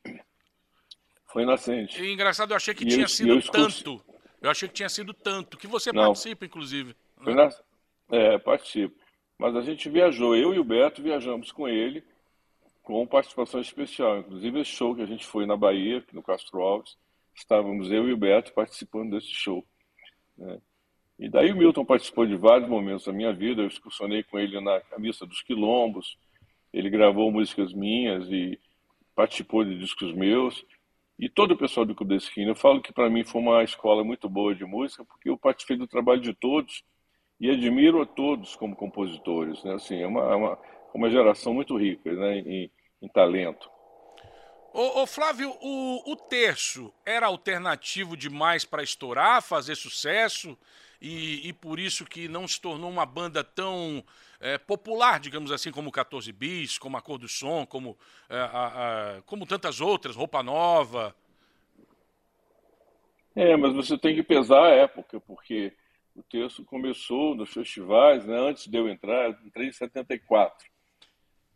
Foi 1.28 1.46
Nascente. 1.46 2.02
E 2.02 2.12
engraçado, 2.12 2.52
eu 2.52 2.58
achei 2.58 2.74
que 2.74 2.84
e 2.84 2.88
tinha 2.88 3.06
eu, 3.06 3.10
sido 3.10 3.30
eu 3.30 3.42
tanto. 3.42 4.04
Eu 4.42 4.50
achei 4.50 4.68
que 4.68 4.76
tinha 4.76 4.90
sido 4.90 5.14
tanto, 5.14 5.58
que 5.58 5.68
você 5.68 5.92
Não. 5.92 6.04
participa, 6.04 6.46
inclusive. 6.46 6.96
Foi 7.24 7.34
na... 7.34 7.50
É, 8.12 8.38
participo. 8.38 8.96
Mas 9.38 9.56
a 9.56 9.62
gente 9.62 9.90
viajou, 9.90 10.36
eu 10.36 10.54
e 10.54 10.60
o 10.60 10.64
Beto 10.64 11.02
viajamos 11.02 11.52
com 11.52 11.68
ele 11.68 12.04
com 12.84 13.08
participação 13.08 13.62
especial. 13.62 14.20
Inclusive, 14.20 14.60
esse 14.60 14.72
show 14.72 14.94
que 14.94 15.02
a 15.02 15.06
gente 15.06 15.26
foi 15.26 15.46
na 15.46 15.56
Bahia, 15.56 16.04
no 16.12 16.22
Castro 16.22 16.62
Alves, 16.62 16.98
estávamos 17.34 17.90
eu 17.90 18.08
e 18.08 18.14
o 18.14 18.18
Beto 18.18 18.54
participando 18.54 19.12
desse 19.12 19.30
show. 19.30 19.66
Né? 20.38 20.60
E 21.24 21.30
daí 21.30 21.54
o 21.54 21.56
Milton 21.56 21.86
participou 21.86 22.26
de 22.26 22.36
vários 22.36 22.68
momentos 22.68 23.06
da 23.06 23.14
minha 23.14 23.32
vida. 23.32 23.62
Eu 23.62 23.68
excursionei 23.68 24.24
com 24.24 24.38
ele 24.38 24.60
na 24.60 24.82
Missa 24.98 25.26
dos 25.26 25.42
Quilombos. 25.42 26.18
Ele 26.74 26.90
gravou 26.90 27.32
músicas 27.32 27.72
minhas 27.72 28.30
e 28.30 28.60
participou 29.16 29.64
de 29.64 29.80
discos 29.80 30.14
meus. 30.14 30.66
E 31.18 31.30
todo 31.30 31.54
o 31.54 31.58
pessoal 31.58 31.86
do 31.86 31.96
Clube 31.96 32.10
da 32.10 32.18
Esquina, 32.18 32.52
eu 32.52 32.56
falo 32.56 32.82
que 32.82 32.92
para 32.92 33.10
mim 33.10 33.24
foi 33.24 33.40
uma 33.40 33.64
escola 33.64 34.04
muito 34.04 34.28
boa 34.28 34.54
de 34.54 34.66
música, 34.66 35.06
porque 35.06 35.30
eu 35.30 35.38
participei 35.38 35.78
do 35.78 35.88
trabalho 35.88 36.20
de 36.20 36.34
todos 36.34 36.84
e 37.40 37.50
admiro 37.50 38.02
a 38.02 38.06
todos 38.06 38.58
como 38.58 38.76
compositores. 38.76 39.64
Né? 39.64 39.76
Assim, 39.76 40.02
é 40.02 40.08
uma, 40.08 40.24
é 40.24 40.36
uma, 40.36 40.60
uma 40.94 41.10
geração 41.10 41.54
muito 41.54 41.78
rica 41.78 42.12
né? 42.12 42.40
em, 42.40 42.72
em 43.02 43.08
talento. 43.08 43.72
Ô, 44.74 45.04
ô, 45.04 45.08
Flávio, 45.08 45.56
o, 45.62 46.12
o 46.12 46.18
terço 46.18 46.94
era 47.06 47.28
alternativo 47.28 48.18
demais 48.18 48.66
para 48.66 48.84
estourar, 48.84 49.42
fazer 49.42 49.76
sucesso? 49.76 50.58
E, 51.04 51.50
e 51.50 51.52
por 51.52 51.82
isso 51.82 52.06
que 52.06 52.30
não 52.30 52.48
se 52.48 52.62
tornou 52.62 52.90
uma 52.90 53.06
banda 53.06 53.44
tão 53.44 54.02
é, 54.40 54.58
popular, 54.58 55.20
digamos 55.20 55.52
assim, 55.52 55.70
como 55.70 55.92
14 55.92 56.32
Bis, 56.32 56.78
como 56.78 56.96
a 56.96 57.02
Cor 57.02 57.18
do 57.18 57.28
Som, 57.28 57.66
como, 57.66 57.98
é, 58.30 58.38
a, 58.38 59.18
a, 59.18 59.22
como 59.24 59.46
tantas 59.46 59.82
outras, 59.82 60.16
Roupa 60.16 60.42
Nova. 60.42 61.14
É, 63.36 63.58
mas 63.58 63.74
você 63.74 63.98
tem 63.98 64.16
que 64.16 64.24
pesar 64.24 64.64
a 64.64 64.70
época, 64.70 65.20
porque 65.20 65.74
o 66.16 66.24
texto 66.24 66.64
começou 66.64 67.36
nos 67.36 67.52
festivais, 67.52 68.26
né, 68.26 68.40
antes 68.40 68.66
de 68.66 68.78
eu 68.78 68.88
entrar, 68.88 69.26
eu 69.26 69.38
entrei 69.46 69.68
em 69.68 69.74
74. 69.74 70.66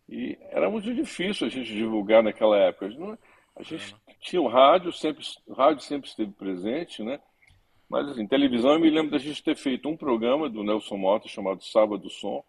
E 0.09 0.37
era 0.49 0.69
muito 0.69 0.93
difícil 0.93 1.47
a 1.47 1.49
gente 1.49 1.73
divulgar 1.73 2.21
naquela 2.21 2.57
época. 2.57 2.87
A 2.87 2.89
gente, 2.89 3.19
a 3.55 3.63
gente 3.63 3.95
é. 4.07 4.13
tinha 4.19 4.41
o 4.41 4.47
rádio, 4.49 4.91
sempre, 4.91 5.23
o 5.45 5.53
rádio 5.53 5.83
sempre 5.83 6.09
esteve 6.09 6.33
presente, 6.33 7.01
né? 7.01 7.21
Mas, 7.89 8.09
assim, 8.09 8.27
televisão, 8.27 8.73
eu 8.73 8.79
me 8.79 8.89
lembro 8.89 9.11
da 9.11 9.17
gente 9.17 9.41
ter 9.43 9.55
feito 9.55 9.87
um 9.87 9.95
programa 9.95 10.49
do 10.49 10.63
Nelson 10.63 10.97
Mota 10.97 11.27
chamado 11.27 11.63
Sábado 11.63 12.09
Som, 12.09 12.43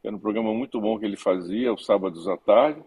que 0.00 0.06
era 0.06 0.14
um 0.14 0.20
programa 0.20 0.54
muito 0.54 0.80
bom 0.80 0.98
que 0.98 1.04
ele 1.04 1.16
fazia, 1.16 1.72
os 1.72 1.84
sábados 1.84 2.28
à 2.28 2.36
tarde. 2.36 2.82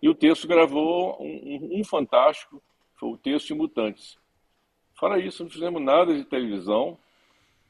E 0.00 0.08
o 0.08 0.14
texto 0.14 0.46
gravou 0.46 1.20
um, 1.20 1.24
um, 1.26 1.80
um 1.80 1.84
fantástico, 1.84 2.62
foi 2.94 3.08
o 3.10 3.16
texto 3.16 3.48
de 3.48 3.54
Mutantes. 3.54 4.18
Fora 4.94 5.18
isso, 5.18 5.42
não 5.42 5.50
fizemos 5.50 5.82
nada 5.82 6.14
de 6.14 6.24
televisão. 6.24 6.96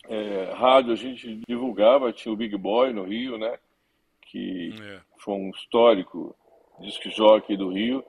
É, 0.09 0.53
rádio 0.55 0.93
a 0.93 0.97
gente 0.97 1.41
divulgava, 1.49 2.13
tinha 2.13 2.33
o 2.33 2.37
Big 2.37 2.57
Boy 2.57 2.93
no 2.93 3.05
Rio, 3.05 3.39
né? 3.39 3.59
Que 4.23 4.71
é. 4.81 5.01
foi 5.19 5.35
um 5.35 5.51
histórico 5.51 6.37
disc 6.81 7.03
jockey 7.11 7.57
do 7.57 7.71
Rio, 7.71 8.05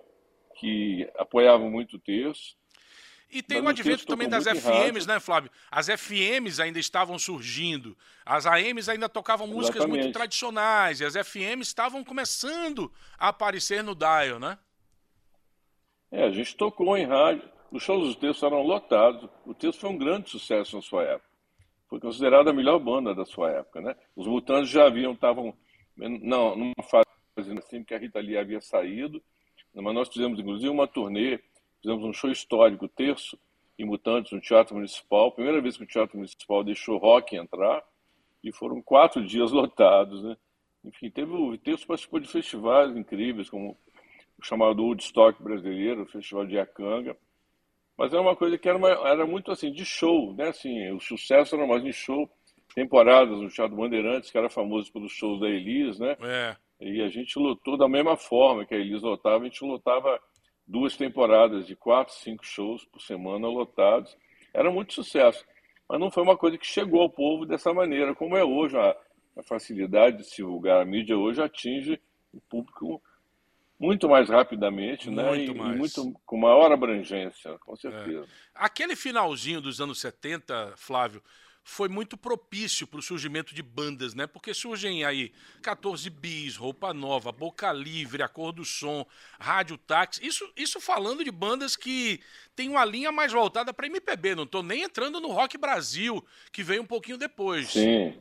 que 0.55 1.09
apoiava 1.17 1.63
muito 1.69 1.95
o 1.95 1.99
texto. 1.99 2.57
E 3.29 3.43
tem 3.43 3.59
o 3.59 3.67
advento 3.67 4.05
também 4.05 4.29
das 4.29 4.45
FMs, 4.45 5.05
né, 5.05 5.19
Flávio? 5.19 5.51
As 5.69 5.87
FMs 5.87 6.61
ainda 6.61 6.79
estavam 6.79 7.19
surgindo. 7.19 7.97
As 8.25 8.45
AMs 8.45 8.87
ainda 8.87 9.09
tocavam 9.09 9.45
músicas 9.45 9.77
Exatamente. 9.77 10.03
muito 10.03 10.13
tradicionais. 10.13 11.01
E 11.01 11.05
as 11.05 11.13
FMs 11.13 11.67
estavam 11.67 12.03
começando 12.03 12.91
a 13.17 13.27
aparecer 13.27 13.83
no 13.83 13.93
dial, 13.93 14.39
né? 14.39 14.57
É, 16.09 16.23
a 16.23 16.31
gente 16.31 16.55
tocou 16.55 16.97
em 16.97 17.05
rádio. 17.05 17.49
Os 17.69 17.83
shows 17.83 18.15
do 18.15 18.15
Texto 18.15 18.45
eram 18.45 18.63
lotados. 18.63 19.29
O 19.45 19.53
Texto 19.53 19.81
foi 19.81 19.89
um 19.89 19.97
grande 19.97 20.29
sucesso 20.29 20.77
na 20.77 20.81
sua 20.81 21.03
época. 21.03 21.27
Foi 21.89 21.99
considerada 21.99 22.49
a 22.49 22.53
melhor 22.53 22.79
banda 22.79 23.13
da 23.13 23.25
sua 23.25 23.51
época, 23.51 23.81
né? 23.81 23.95
Os 24.15 24.25
Mutantes 24.25 24.69
já 24.69 24.85
haviam, 24.85 25.13
estavam 25.13 25.53
não, 25.97 26.55
numa 26.55 26.83
fase 26.89 27.05
assim, 27.57 27.83
que 27.83 27.93
a 27.93 27.97
Rita 27.97 28.19
Lee 28.19 28.37
havia 28.37 28.61
saído. 28.61 29.21
Mas 29.73 29.93
nós 29.93 30.09
fizemos, 30.09 30.39
inclusive, 30.39 30.69
uma 30.69 30.87
turnê 30.87 31.39
Fizemos 31.87 32.03
um 32.03 32.11
show 32.11 32.29
histórico, 32.29 32.85
terço, 32.89 33.39
em 33.79 33.85
Mutantes, 33.85 34.33
no 34.33 34.41
Teatro 34.41 34.75
Municipal. 34.75 35.31
Primeira 35.31 35.61
vez 35.61 35.77
que 35.77 35.85
o 35.85 35.87
Teatro 35.87 36.17
Municipal 36.17 36.61
deixou 36.61 36.97
rock 36.97 37.37
entrar. 37.37 37.81
E 38.43 38.51
foram 38.51 38.81
quatro 38.81 39.25
dias 39.25 39.51
lotados, 39.55 40.21
né? 40.21 40.35
Enfim, 40.83 41.09
teve 41.09 41.31
o 41.31 41.57
terço 41.57 41.87
participou 41.87 42.19
de 42.19 42.27
festivais 42.27 42.93
incríveis, 42.93 43.49
como 43.49 43.77
o 44.37 44.45
chamado 44.45 44.83
Woodstock 44.83 45.41
brasileiro, 45.41 46.01
o 46.01 46.07
Festival 46.07 46.45
de 46.45 46.59
Acanga. 46.59 47.15
Mas 47.97 48.11
era 48.11 48.21
uma 48.21 48.35
coisa 48.35 48.57
que 48.57 48.67
era, 48.67 48.77
uma, 48.77 48.89
era 48.89 49.25
muito 49.25 49.49
assim, 49.49 49.71
de 49.71 49.85
show, 49.85 50.33
né? 50.33 50.49
Assim, 50.49 50.91
o 50.91 50.99
sucesso 50.99 51.55
era 51.55 51.65
mais 51.65 51.81
de 51.81 51.93
show. 51.93 52.29
Temporadas 52.75 53.39
no 53.39 53.49
Teatro 53.49 53.77
Bandeirantes, 53.77 54.29
que 54.29 54.37
era 54.37 54.49
famoso 54.49 54.91
pelos 54.91 55.13
shows 55.13 55.39
da 55.39 55.47
Elis, 55.47 55.97
né? 55.97 56.17
É. 56.19 56.57
E 56.81 57.01
a 57.01 57.07
gente 57.07 57.39
lotou 57.39 57.77
da 57.77 57.87
mesma 57.87 58.17
forma 58.17 58.65
que 58.65 58.75
a 58.75 58.77
Elis 58.77 59.01
lotava, 59.01 59.45
a 59.45 59.47
gente 59.47 59.63
lotava 59.63 60.19
duas 60.67 60.97
temporadas 60.97 61.65
de 61.65 61.75
quatro, 61.75 62.13
cinco 62.13 62.45
shows 62.45 62.83
por 62.85 63.01
semana 63.01 63.47
lotados. 63.47 64.15
Era 64.53 64.69
muito 64.69 64.93
sucesso. 64.93 65.45
Mas 65.87 65.99
não 65.99 66.11
foi 66.11 66.23
uma 66.23 66.37
coisa 66.37 66.57
que 66.57 66.67
chegou 66.67 67.01
ao 67.01 67.09
povo 67.09 67.45
dessa 67.45 67.73
maneira, 67.73 68.13
como 68.13 68.35
é 68.35 68.43
hoje. 68.43 68.77
A, 68.77 68.95
a 69.37 69.43
facilidade 69.43 70.17
de 70.17 70.23
se 70.25 70.37
divulgar 70.37 70.81
a 70.81 70.85
mídia 70.85 71.17
hoje 71.17 71.41
atinge 71.41 72.01
o 72.33 72.41
público 72.41 73.01
muito 73.79 74.09
mais 74.09 74.29
rapidamente, 74.29 75.09
muito 75.09 75.21
né? 75.21 75.45
E, 75.45 75.53
mais. 75.53 75.75
E 75.75 75.77
muito, 75.77 76.19
com 76.25 76.37
maior 76.37 76.71
abrangência, 76.71 77.57
com 77.59 77.75
certeza. 77.75 78.23
É. 78.23 78.27
Aquele 78.55 78.95
finalzinho 78.95 79.61
dos 79.61 79.79
anos 79.79 79.99
70, 79.99 80.73
Flávio, 80.75 81.21
foi 81.67 81.89
muito 81.89 82.15
propício 82.15 82.87
para 82.87 82.99
o 82.99 83.03
surgimento 83.03 83.53
de 83.53 83.61
bandas, 83.61 84.15
né? 84.15 84.25
Porque 84.25 84.53
surgem 84.53 85.03
aí 85.03 85.33
14 85.61 86.09
bis, 86.09 86.55
roupa 86.55 86.93
nova, 86.93 87.29
boca 87.29 87.73
livre, 87.73 88.23
a 88.23 88.27
cor 88.29 88.53
do 88.53 88.63
som, 88.63 89.05
rádio 89.37 89.77
táxi. 89.77 90.25
Isso, 90.25 90.49
isso 90.55 90.79
falando 90.79 91.25
de 91.25 91.29
bandas 91.29 91.75
que 91.75 92.21
tem 92.55 92.69
uma 92.69 92.85
linha 92.85 93.11
mais 93.11 93.33
voltada 93.33 93.73
para 93.73 93.85
MPB. 93.85 94.33
Não 94.33 94.43
estou 94.43 94.63
nem 94.63 94.83
entrando 94.83 95.19
no 95.19 95.27
Rock 95.27 95.57
Brasil, 95.57 96.25
que 96.53 96.63
veio 96.63 96.81
um 96.81 96.85
pouquinho 96.85 97.17
depois. 97.17 97.67
Sim. 97.67 98.17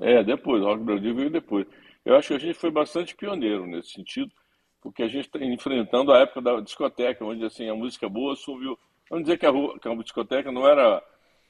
É, 0.00 0.24
depois, 0.24 0.60
Rock 0.60 0.82
Brasil 0.82 1.14
veio 1.14 1.30
depois. 1.30 1.68
Eu 2.04 2.16
acho 2.16 2.28
que 2.28 2.34
a 2.34 2.38
gente 2.38 2.58
foi 2.58 2.72
bastante 2.72 3.14
pioneiro 3.14 3.64
nesse 3.64 3.92
sentido, 3.92 4.32
porque 4.82 5.04
a 5.04 5.08
gente 5.08 5.26
está 5.26 5.38
enfrentando 5.38 6.12
a 6.12 6.18
época 6.18 6.42
da 6.42 6.60
discoteca, 6.60 7.24
onde 7.24 7.44
assim, 7.44 7.68
a 7.68 7.74
música 7.76 8.08
boa 8.08 8.34
subiu. 8.34 8.76
Vamos 9.08 9.24
dizer 9.24 9.38
que 9.38 9.46
a, 9.46 9.50
rua, 9.50 9.78
que 9.78 9.88
a 9.88 9.94
discoteca 9.94 10.50
não 10.50 10.66
era 10.66 11.00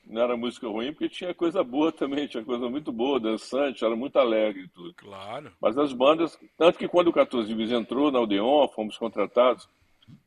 não 0.07 0.23
era 0.23 0.37
música 0.37 0.69
ruim, 0.69 0.93
porque 0.93 1.09
tinha 1.09 1.35
coisa 1.35 1.65
boa 1.65 1.91
também, 1.91 2.29
tinha 2.29 2.45
coisa 2.45 2.69
muito 2.71 2.93
boa, 2.93 3.19
dançante, 3.19 3.85
era 3.85 3.97
muito 3.97 4.17
alegre 4.19 4.63
e 4.65 4.69
tudo. 4.69 4.95
Claro. 4.95 5.53
Mas 5.61 5.77
as 5.77 5.93
bandas, 5.93 6.39
tanto 6.57 6.79
que 6.79 6.87
quando 6.87 7.09
o 7.09 7.13
14 7.13 7.53
Bis 7.55 7.73
entrou 7.73 8.13
na 8.13 8.21
Odeon, 8.21 8.69
fomos 8.69 8.97
contratados, 8.97 9.69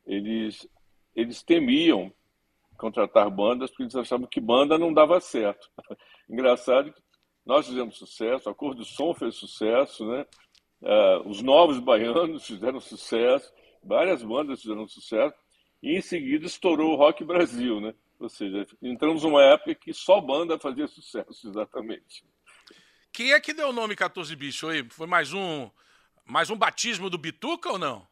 eles, 0.05 0.67
eles 1.15 1.41
temiam 1.41 2.11
contratar 2.77 3.29
bandas, 3.29 3.69
porque 3.69 3.83
eles 3.83 3.95
achavam 3.95 4.27
que 4.27 4.41
banda 4.41 4.77
não 4.77 4.93
dava 4.93 5.19
certo. 5.21 5.69
Engraçado 6.29 6.91
que 6.91 7.01
nós 7.45 7.65
fizemos 7.65 7.97
sucesso, 7.97 8.49
a 8.49 8.53
Cor 8.53 8.75
do 8.75 8.83
Som 8.83 9.13
fez 9.13 9.35
sucesso, 9.35 10.05
né? 10.05 10.25
Uh, 10.81 11.27
os 11.27 11.41
Novos 11.41 11.79
Baianos 11.79 12.45
fizeram 12.45 12.79
sucesso, 12.79 13.51
várias 13.83 14.23
bandas 14.23 14.61
fizeram 14.61 14.87
sucesso, 14.87 15.35
e 15.81 15.97
em 15.97 16.01
seguida 16.01 16.45
estourou 16.45 16.93
o 16.93 16.95
Rock 16.95 17.23
Brasil, 17.23 17.81
né? 17.81 17.93
Ou 18.19 18.27
seja, 18.27 18.67
entramos 18.81 19.23
numa 19.23 19.41
época 19.41 19.73
que 19.73 19.93
só 19.93 20.19
banda 20.19 20.59
fazia 20.59 20.87
sucesso, 20.87 21.47
exatamente. 21.47 22.25
Quem 23.11 23.31
é 23.31 23.39
que 23.39 23.53
deu 23.53 23.69
o 23.69 23.73
nome 23.73 23.95
14 23.95 24.35
Bicho 24.35 24.67
aí? 24.67 24.85
Foi 24.89 25.07
mais 25.07 25.33
um, 25.33 25.69
mais 26.25 26.49
um 26.49 26.57
batismo 26.57 27.09
do 27.09 27.17
Bituca 27.17 27.71
ou 27.71 27.79
não? 27.79 28.05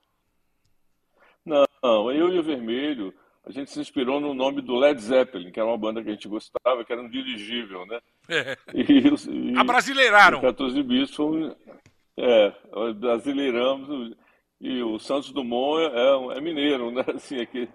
Não, 1.45 2.11
eu 2.11 2.33
e 2.33 2.39
o 2.39 2.43
Vermelho, 2.43 3.13
a 3.45 3.51
gente 3.51 3.71
se 3.71 3.79
inspirou 3.79 4.19
no 4.19 4.33
nome 4.33 4.61
do 4.61 4.75
Led 4.75 4.99
Zeppelin, 4.99 5.51
que 5.51 5.59
era 5.59 5.67
uma 5.67 5.77
banda 5.77 6.01
que 6.01 6.09
a 6.09 6.13
gente 6.13 6.27
gostava, 6.27 6.83
que 6.83 6.91
era 6.91 7.01
um 7.01 7.09
dirigível, 7.09 7.85
né? 7.85 7.99
É. 8.27 8.57
E, 8.73 9.53
e, 9.53 9.55
Abrasileiraram. 9.59 10.41
14 10.41 10.83
Bicho 10.83 11.13
foi, 11.13 11.55
é, 12.17 12.53
brasileiramos, 12.95 14.15
e 14.59 14.81
o 14.81 14.97
Santos 14.99 15.31
Dumont 15.31 15.81
é, 15.81 16.37
é 16.37 16.41
mineiro, 16.41 16.91
né? 16.91 17.05
Assim, 17.15 17.39
aqui, 17.39 17.69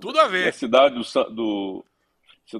tudo 0.00 0.18
a 0.20 0.26
ver. 0.26 0.48
A 0.48 0.52
cidade 0.52 0.94
do, 0.94 1.30
do, 1.30 1.84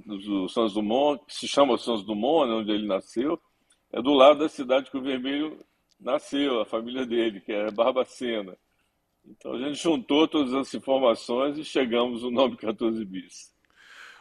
do 0.06 0.48
Santos 0.48 0.74
Dumont, 0.74 1.24
que 1.26 1.34
se 1.34 1.48
chama 1.48 1.78
Santos 1.78 2.04
Dumont, 2.04 2.48
né, 2.48 2.54
onde 2.56 2.70
ele 2.70 2.86
nasceu, 2.86 3.40
é 3.92 4.02
do 4.02 4.12
lado 4.12 4.40
da 4.40 4.48
cidade 4.48 4.90
que 4.90 4.96
o 4.96 5.02
Vermelho 5.02 5.64
nasceu, 5.98 6.60
a 6.60 6.66
família 6.66 7.06
dele, 7.06 7.40
que 7.40 7.52
é 7.52 7.70
Barbacena. 7.70 8.56
Então 9.24 9.54
a 9.54 9.58
gente 9.58 9.74
juntou 9.74 10.26
todas 10.26 10.54
as 10.54 10.72
informações 10.74 11.58
e 11.58 11.64
chegamos 11.64 12.22
no 12.22 12.30
nome 12.30 12.56
14 12.56 13.04
bis. 13.04 13.52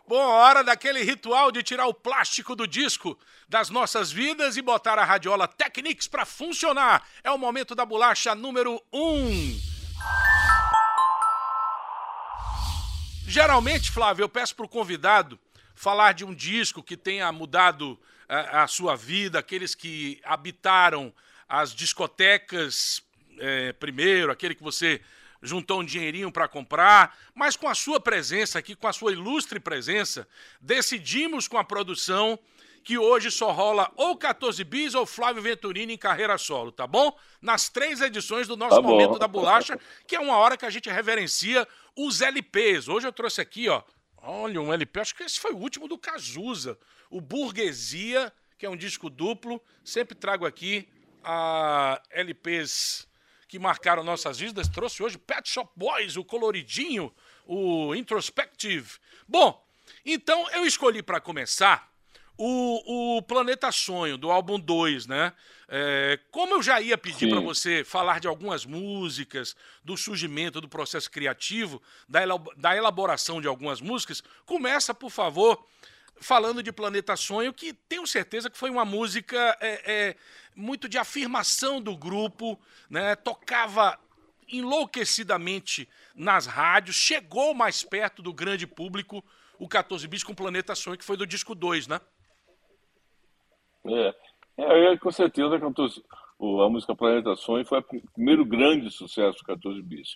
Bom, 0.08 0.16
hora 0.16 0.64
daquele 0.64 1.02
ritual 1.02 1.52
de 1.52 1.62
tirar 1.62 1.86
o 1.86 1.94
plástico 1.94 2.56
do 2.56 2.66
disco 2.66 3.18
das 3.48 3.70
nossas 3.70 4.10
vidas 4.10 4.56
e 4.56 4.62
botar 4.62 4.98
a 4.98 5.04
radiola 5.04 5.50
Technics 5.50 6.08
para 6.08 6.26
funcionar. 6.26 7.06
É 7.24 7.30
o 7.30 7.38
momento 7.38 7.76
da 7.76 7.86
bolacha 7.86 8.34
número 8.34 8.82
1. 8.94 9.00
Um. 9.00 9.60
Geralmente, 13.30 13.92
Flávio, 13.92 14.24
eu 14.24 14.30
peço 14.30 14.56
para 14.56 14.66
o 14.66 14.70
convidado 14.70 15.38
falar 15.76 16.14
de 16.14 16.24
um 16.24 16.34
disco 16.34 16.82
que 16.82 16.96
tenha 16.96 17.30
mudado 17.30 18.00
a, 18.28 18.64
a, 18.64 18.68
sua 18.68 18.96
vida, 18.96 19.38
aqueles 19.38 19.76
que 19.76 20.22
habitaram 20.24 21.14
as 21.48 21.76
discotecas 21.76 23.04
é, 23.38 23.74
primeiro, 23.74 24.32
aquele 24.32 24.56
que 24.56 24.64
você 24.64 25.02
juntou 25.42 25.82
um 25.82 25.84
dinheirinho 25.84 26.32
para 26.32 26.48
comprar, 26.48 27.18
mas 27.36 27.58
com 27.58 27.68
a 27.68 27.76
sua 27.76 28.00
presença 28.00 28.60
aqui, 28.60 28.74
com 28.74 28.88
a 28.88 28.94
sua 28.94 29.12
ilustre 29.12 29.60
presença, 29.60 30.26
decidimos 30.62 31.50
com 31.50 31.58
a 31.58 31.66
produção 31.66 32.40
que 32.88 32.98
hoje 32.98 33.30
só 33.30 33.52
rola 33.52 33.92
ou 33.98 34.16
14 34.16 34.64
bis 34.64 34.96
ou 34.96 35.06
Flávio 35.06 35.42
Venturini 35.42 35.96
em 35.96 35.98
carreira 35.98 36.38
solo, 36.38 36.72
tá 36.72 36.88
bom? 36.88 37.14
Nas 37.42 37.68
três 37.68 38.00
edições 38.00 38.48
do 38.48 38.56
nosso 38.56 38.78
tá 38.78 38.82
Momento 38.82 39.20
da 39.20 39.28
Bolacha, 39.28 39.78
que 40.08 40.16
é 40.16 40.20
uma 40.22 40.38
hora 40.38 40.56
que 40.56 40.66
a 40.66 40.70
gente 40.70 40.90
reverencia 40.90 41.68
os 41.98 42.22
LPs. 42.22 42.88
Hoje 42.88 43.06
eu 43.06 43.12
trouxe 43.12 43.42
aqui, 43.42 43.68
ó, 43.68 43.84
olha, 44.16 44.62
um 44.62 44.72
LP, 44.72 45.02
acho 45.02 45.16
que 45.16 45.24
esse 45.24 45.38
foi 45.38 45.52
o 45.52 45.58
último 45.58 45.86
do 45.86 45.98
Cazuza, 45.98 46.80
o 47.10 47.20
Burguesia, 47.20 48.32
que 48.58 48.66
é 48.66 48.70
um 48.70 48.78
disco 48.78 49.10
duplo. 49.10 49.62
Sempre 49.84 50.16
trago 50.16 50.46
aqui 50.46 50.88
a 51.22 52.02
LPs 52.10 53.06
que 53.50 53.60
marcaram 53.60 54.02
nossas 54.02 54.40
vidas. 54.40 54.70
Trouxe 54.70 55.04
hoje 55.04 55.18
Pet 55.18 55.50
Shop 55.50 55.70
Boys, 55.76 56.16
o 56.16 56.24
coloridinho, 56.24 57.14
o 57.46 57.94
Introspective. 57.94 58.92
Bom, 59.28 59.62
então 60.06 60.50
eu 60.52 60.66
escolhi 60.66 61.04
para 61.04 61.20
começar 61.20 61.97
o, 62.38 63.18
o 63.18 63.22
Planeta 63.22 63.72
Sonho, 63.72 64.18
do 64.18 64.30
álbum 64.30 64.60
2, 64.60 65.08
né? 65.08 65.34
É, 65.68 66.20
como 66.32 66.54
eu 66.56 66.62
já 66.62 66.80
ia 66.80 66.98
pedir 66.98 67.30
para 67.30 67.40
você 67.40 67.84
falar 67.84 68.20
de 68.20 68.28
algumas 68.28 68.66
músicas, 68.66 69.56
do 69.84 69.98
surgimento, 69.98 70.62
do 70.62 70.70
processo 70.70 71.10
criativo, 71.10 71.82
da, 72.08 72.22
da 72.56 72.76
elaboração 72.76 73.42
de 73.42 73.48
algumas 73.48 73.82
músicas, 73.82 74.24
começa, 74.46 74.94
por 74.94 75.10
favor, 75.10 75.66
falando 76.22 76.64
de 76.64 76.72
Planeta 76.72 77.16
Sonho, 77.16 77.54
que 77.54 77.74
tenho 77.74 78.06
certeza 78.06 78.50
que 78.50 78.58
foi 78.58 78.70
uma 78.70 78.86
música 78.86 79.58
é, 79.60 79.82
é, 79.86 80.16
muito 80.56 80.88
de 80.88 80.98
afirmação 80.98 81.82
do 81.82 81.98
grupo, 81.98 82.60
né? 82.90 83.16
Tocava 83.16 84.00
enlouquecidamente 84.48 85.90
nas 86.16 86.46
rádios, 86.46 86.96
chegou 86.96 87.54
mais 87.54 87.84
perto 87.84 88.22
do 88.22 88.34
grande 88.34 88.66
público 88.66 89.24
o 89.60 89.68
14 89.68 90.08
Bis 90.08 90.24
com 90.24 90.34
Planeta 90.34 90.76
Sonho, 90.76 90.98
que 90.98 91.04
foi 91.04 91.18
do 91.18 91.28
disco 91.28 91.54
2, 91.54 91.88
né? 91.88 92.00
É, 93.88 94.14
é 94.58 94.98
com 94.98 95.12
certeza 95.12 95.56
a 95.56 96.70
música 96.70 96.96
Planeta 96.96 97.36
Sonho 97.36 97.66
foi 97.66 97.80
o 97.80 98.12
primeiro 98.14 98.46
grande 98.46 98.92
sucesso 98.92 99.40
do 99.40 99.46
14 99.46 99.82
Bis. 99.82 100.16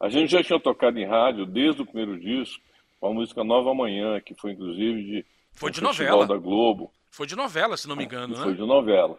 A 0.00 0.08
gente 0.08 0.30
já 0.30 0.42
tinha 0.42 0.60
tocado 0.60 0.98
em 0.98 1.06
rádio 1.06 1.44
desde 1.44 1.82
o 1.82 1.86
primeiro 1.86 2.18
disco, 2.18 2.62
com 3.00 3.08
a 3.08 3.12
música 3.12 3.42
Nova 3.42 3.74
Manhã, 3.74 4.20
que 4.20 4.34
foi 4.34 4.52
inclusive 4.52 5.02
de 5.02 5.26
foi 5.52 5.72
de 5.72 5.80
novela 5.80 6.24
da 6.26 6.36
Globo. 6.36 6.92
Foi 7.10 7.26
de 7.26 7.34
novela, 7.34 7.76
se 7.76 7.88
não 7.88 7.96
me 7.96 8.04
engano, 8.04 8.36
né? 8.36 8.44
Foi 8.44 8.54
de 8.54 8.60
novela. 8.60 9.18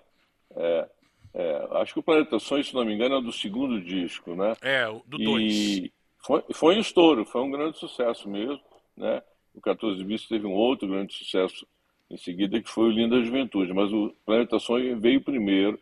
É, 0.56 0.90
é, 1.34 1.68
acho 1.82 1.94
que 1.94 2.00
o 2.00 2.04
Planeta 2.04 2.40
Sonho, 2.40 2.64
se 2.64 2.74
não 2.74 2.86
me 2.86 2.94
engano, 2.94 3.16
é 3.16 3.22
do 3.22 3.34
segundo 3.34 3.82
disco, 3.82 4.36
né? 4.36 4.56
É, 4.62 4.86
do 5.06 5.18
2. 5.18 5.54
E 5.54 5.94
foi, 6.18 6.44
foi 6.54 6.78
um 6.78 6.80
estouro, 6.80 7.26
foi 7.26 7.42
um 7.42 7.52
grande 7.52 7.78
sucesso 7.78 8.30
mesmo, 8.30 8.62
né? 8.96 9.22
O 9.54 9.60
14 9.60 10.02
Bis 10.04 10.28
teve 10.28 10.48
um 10.48 10.54
outro 10.54 10.88
grande 10.88 11.14
sucesso 11.14 11.68
em 12.10 12.18
seguida, 12.18 12.62
que 12.62 12.70
foi 12.70 12.86
o 12.86 12.92
Linda 12.92 13.24
Juventude. 13.24 13.74
Mas 13.74 13.92
o 13.92 14.14
Planeta 14.26 14.60
Sonho 14.60 15.00
veio 15.00 15.22
primeiro. 15.22 15.80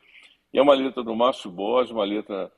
E 0.53 0.59
é 0.59 0.61
uma 0.61 0.73
letra 0.73 1.03
do 1.03 1.15
Márcio 1.15 1.49
Borges, 1.49 1.91
uma 1.91 2.03
letra 2.03 2.51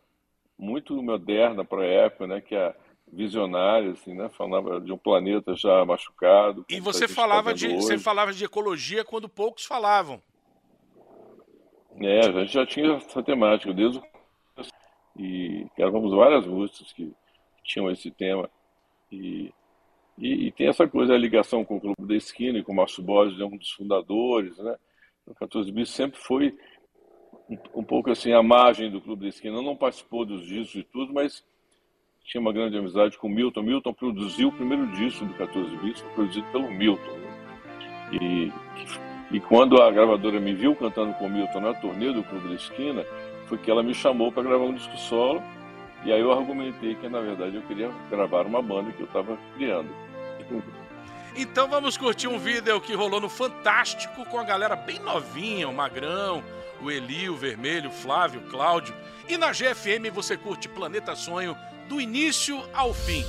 muito 0.58 1.02
moderna 1.02 1.64
para 1.64 1.82
a 1.82 1.86
época, 1.86 2.28
né? 2.28 2.42
Que 2.42 2.56
é 2.56 2.76
visionária, 3.12 3.92
assim, 3.92 4.14
né? 4.14 4.30
Falava 4.30 4.80
de 4.80 4.92
um 4.92 4.98
planeta 4.98 5.56
já 5.56 5.84
machucado. 5.86 6.66
E 6.70 6.80
você 6.80 7.08
falava 7.08 7.54
de 7.54 7.68
você 7.76 7.98
falava 7.98 8.34
de 8.34 8.46
ecologia 8.46 9.04
quando 9.04 9.28
poucos 9.28 9.66
falavam. 9.66 10.22
É, 12.02 12.20
a 12.20 12.32
gente 12.32 12.54
já 12.54 12.66
tinha 12.66 12.94
essa 12.94 13.22
temática 13.22 13.74
desde 13.74 14.00
o 14.00 14.04
e 15.18 15.68
gravamos 15.78 16.14
várias 16.14 16.46
músicas 16.46 16.94
que 16.94 17.12
tinham 17.64 17.92
esse 17.92 18.10
tema 18.10 18.50
e 19.12 19.52
e, 20.20 20.48
e, 20.48 20.52
tem 20.52 20.68
essa 20.68 20.88
coisa, 20.88 21.14
a 21.14 21.18
ligação 21.18 21.64
com 21.64 21.78
o 21.78 21.82
Clube 21.82 22.06
da 22.06 22.16
Esquina 22.16 22.62
com 22.62 22.74
o 22.74 22.76
Márcio 22.76 23.02
Borges, 23.02 23.40
é 23.40 23.46
um 23.46 23.56
dos 23.56 23.72
fundadores, 23.72 24.58
né? 24.58 24.76
O 25.26 25.34
14 25.34 25.72
Bis 25.72 25.90
sempre 25.90 26.20
foi 26.20 26.58
um, 27.50 27.80
um, 27.80 27.84
pouco 27.84 28.12
assim 28.12 28.34
à 28.34 28.44
margem 28.44 28.92
do 28.92 29.00
Clube 29.00 29.24
da 29.24 29.30
Esquina. 29.30 29.62
Não 29.62 29.76
participou 29.76 30.26
dos 30.26 30.46
discos 30.46 30.76
e 30.76 30.84
tudo, 30.84 31.14
mas 31.14 31.46
tinha 32.24 32.42
uma 32.42 32.52
grande 32.52 32.78
amizade 32.78 33.18
com 33.18 33.28
o 33.28 33.30
Milton. 33.30 33.62
Milton 33.62 33.94
produziu 33.94 34.50
o 34.50 34.52
primeiro 34.52 34.88
disco 34.88 35.24
do 35.24 35.34
14 35.36 35.78
Bis, 35.78 36.02
produzido 36.14 36.46
pelo 36.52 36.70
Milton. 36.70 37.12
Né? 37.12 37.30
E, 38.22 38.52
e 39.32 39.40
quando 39.40 39.82
a 39.82 39.90
gravadora 39.92 40.40
me 40.40 40.54
viu 40.54 40.76
cantando 40.76 41.14
com 41.14 41.28
o 41.28 41.30
Milton 41.30 41.60
na 41.62 41.74
turnê 41.76 42.12
do 42.12 42.24
Clube 42.24 42.50
da 42.50 42.56
Esquina, 42.56 43.06
foi 43.48 43.58
que 43.58 43.72
ela 43.72 43.84
me 43.84 43.94
chamou 43.94 44.32
para 44.32 44.44
gravar 44.44 44.66
um 44.66 44.74
disco 44.74 44.98
solo. 44.98 45.42
E 46.04 46.12
aí 46.12 46.20
eu 46.20 46.32
argumentei 46.32 46.96
que, 46.96 47.08
na 47.08 47.22
verdade, 47.22 47.56
eu 47.56 47.62
queria 47.64 47.90
gravar 48.10 48.46
uma 48.46 48.62
banda 48.62 48.92
que 48.92 49.02
eu 49.02 49.08
estava 49.08 49.38
criando. 49.56 50.09
Então 51.36 51.70
vamos 51.70 51.98
curtir 51.98 52.28
um 52.28 52.40
vídeo 52.40 52.82
que 52.82 52.94
rolou 52.94 53.22
no 53.22 53.30
Fantástico 53.30 54.26
com 54.26 54.40
a 54.40 54.44
galera 54.44 54.76
bem 54.76 55.00
novinha, 55.00 55.70
o 55.70 55.74
Magrão, 55.74 56.44
o 56.82 56.90
Eli, 56.92 57.30
o 57.30 57.38
Vermelho, 57.38 57.90
o 57.90 57.94
Flávio, 57.94 58.42
o 58.42 58.50
Cláudio. 58.50 58.96
E 59.28 59.38
na 59.38 59.52
GFM 59.52 60.12
você 60.12 60.36
curte 60.36 60.68
Planeta 60.68 61.16
Sonho 61.16 61.56
do 61.88 62.02
início 62.02 62.62
ao 62.74 62.94
fim. 62.94 63.26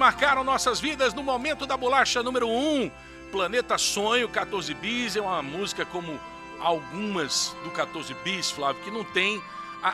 Marcaram 0.00 0.42
nossas 0.42 0.80
vidas 0.80 1.12
no 1.12 1.22
momento 1.22 1.66
da 1.66 1.76
bolacha 1.76 2.22
número 2.22 2.48
1. 2.48 2.90
Planeta 3.30 3.76
Sonho, 3.76 4.30
14 4.30 4.72
Bis, 4.72 5.14
é 5.14 5.20
uma 5.20 5.42
música 5.42 5.84
como 5.84 6.18
algumas 6.58 7.54
do 7.62 7.70
14 7.70 8.14
Bis, 8.24 8.50
Flávio, 8.50 8.82
que 8.82 8.90
não 8.90 9.04
tem 9.04 9.42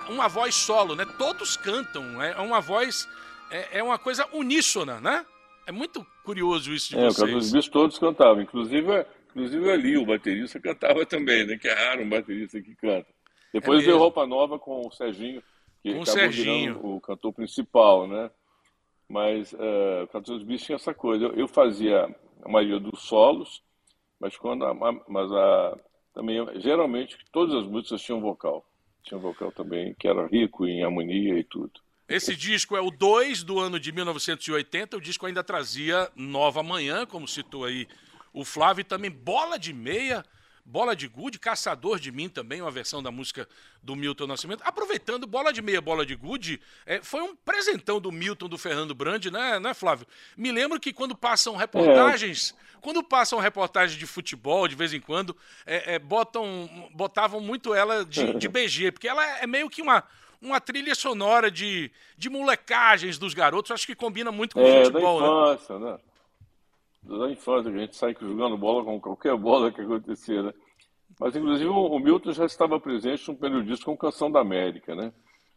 uma 0.08 0.28
voz 0.28 0.54
solo, 0.54 0.94
né? 0.94 1.04
Todos 1.18 1.56
cantam, 1.56 2.22
é 2.22 2.40
uma 2.40 2.60
voz, 2.60 3.08
é, 3.50 3.78
é 3.78 3.82
uma 3.82 3.98
coisa 3.98 4.28
uníssona, 4.32 5.00
né? 5.00 5.26
É 5.66 5.72
muito 5.72 6.06
curioso 6.24 6.72
isso 6.72 6.90
de 6.90 6.98
é, 6.98 7.06
vocês. 7.06 7.28
É, 7.28 7.34
os 7.34 7.50
Bis 7.50 7.68
todos 7.68 7.98
cantavam, 7.98 8.40
inclusive, 8.40 9.04
inclusive 9.30 9.72
ali 9.72 9.98
o 9.98 10.06
baterista 10.06 10.60
cantava 10.60 11.04
também, 11.04 11.44
né? 11.44 11.58
Que 11.58 11.66
é 11.66 11.74
raro 11.74 12.04
um 12.04 12.08
baterista 12.08 12.60
que 12.60 12.76
canta. 12.76 13.08
Depois 13.52 13.82
é 13.82 13.86
veio 13.86 13.98
Roupa 13.98 14.24
Nova 14.24 14.56
com 14.56 14.86
o 14.86 14.90
Serginho, 14.92 15.42
que 15.82 15.92
com 15.92 16.02
acabou 16.02 16.14
Serginho. 16.14 16.80
o 16.80 17.00
cantor 17.00 17.32
principal, 17.32 18.06
né? 18.06 18.30
Mas 19.08 19.52
uh, 19.52 20.04
o 20.04 20.08
14 20.08 20.44
Bis 20.44 20.62
tinha 20.62 20.76
essa 20.76 20.92
coisa. 20.92 21.26
Eu, 21.26 21.34
eu, 21.34 21.48
fazia 21.48 22.14
a 22.42 22.48
maioria 22.48 22.80
dos 22.80 23.02
solos, 23.02 23.62
mas 24.18 24.36
quando 24.36 24.64
a, 24.64 24.74
mas 24.74 25.32
a, 25.32 25.78
também 26.12 26.38
geralmente 26.60 27.16
todas 27.30 27.54
as 27.54 27.66
músicas 27.66 28.02
tinham 28.02 28.20
vocal. 28.20 28.66
Tinha 29.02 29.20
vocal 29.20 29.52
também 29.52 29.94
que 29.98 30.08
era 30.08 30.26
rico 30.26 30.66
em 30.66 30.82
harmonia 30.82 31.38
e 31.38 31.44
tudo. 31.44 31.80
Esse 32.08 32.36
disco 32.36 32.76
é 32.76 32.80
o 32.80 32.90
2 32.90 33.42
do 33.42 33.58
ano 33.58 33.80
de 33.80 33.90
1980. 33.90 34.96
O 34.96 35.00
disco 35.00 35.26
ainda 35.26 35.42
trazia 35.42 36.10
Nova 36.14 36.62
Manhã, 36.62 37.04
como 37.04 37.26
citou 37.26 37.64
aí 37.64 37.88
o 38.32 38.44
Flávio, 38.44 38.82
e 38.82 38.84
também 38.84 39.10
Bola 39.10 39.58
de 39.58 39.72
Meia, 39.72 40.24
Bola 40.66 40.96
de 40.96 41.06
Good, 41.06 41.38
Caçador 41.38 42.00
de 42.00 42.10
Mim 42.10 42.28
também, 42.28 42.60
uma 42.60 42.72
versão 42.72 43.00
da 43.00 43.12
música 43.12 43.48
do 43.80 43.94
Milton 43.94 44.26
Nascimento. 44.26 44.62
Aproveitando, 44.64 45.24
Bola 45.24 45.52
de 45.52 45.62
Meia, 45.62 45.80
Bola 45.80 46.04
de 46.04 46.16
Good, 46.16 46.60
é, 46.84 47.00
foi 47.00 47.22
um 47.22 47.36
presentão 47.36 48.00
do 48.00 48.10
Milton, 48.10 48.48
do 48.48 48.58
Fernando 48.58 48.92
Brandi, 48.92 49.30
né, 49.30 49.60
né, 49.60 49.72
Flávio? 49.72 50.08
Me 50.36 50.50
lembro 50.50 50.80
que 50.80 50.92
quando 50.92 51.14
passam 51.14 51.54
reportagens, 51.54 52.52
é. 52.52 52.78
quando 52.80 53.00
passam 53.00 53.38
reportagens 53.38 53.96
de 53.96 54.06
futebol, 54.06 54.66
de 54.66 54.74
vez 54.74 54.92
em 54.92 55.00
quando, 55.00 55.36
é, 55.64 55.94
é 55.94 55.98
botam, 56.00 56.68
botavam 56.92 57.40
muito 57.40 57.72
ela 57.72 58.04
de, 58.04 58.34
de 58.34 58.48
BG, 58.48 58.90
porque 58.90 59.06
ela 59.06 59.24
é 59.38 59.46
meio 59.46 59.70
que 59.70 59.80
uma, 59.80 60.02
uma 60.42 60.60
trilha 60.60 60.96
sonora 60.96 61.48
de, 61.48 61.92
de 62.18 62.28
molecagens 62.28 63.18
dos 63.18 63.34
garotos, 63.34 63.70
acho 63.70 63.86
que 63.86 63.94
combina 63.94 64.32
muito 64.32 64.54
com 64.54 64.62
é, 64.62 64.82
o 64.82 64.84
futebol, 64.86 65.20
da 65.20 65.26
né? 65.26 65.54
infância, 65.54 65.78
né? 65.78 65.92
né? 65.92 65.98
Da 67.06 67.30
infância, 67.30 67.70
que 67.70 67.76
a 67.76 67.80
gente 67.80 67.96
sai 67.96 68.16
jogando 68.20 68.56
bola 68.56 68.84
com 68.84 69.00
qualquer 69.00 69.36
bola 69.36 69.72
que 69.72 69.80
acontecia, 69.80 70.42
né? 70.42 70.52
Mas, 71.18 71.34
inclusive, 71.34 71.68
o 71.68 71.98
Milton 71.98 72.32
já 72.32 72.44
estava 72.44 72.78
presente 72.78 73.26
no 73.28 73.36
periodista 73.36 73.84
com 73.84 73.96
Canção 73.96 74.30
da 74.30 74.40
América, 74.40 74.94
né? 74.94 75.12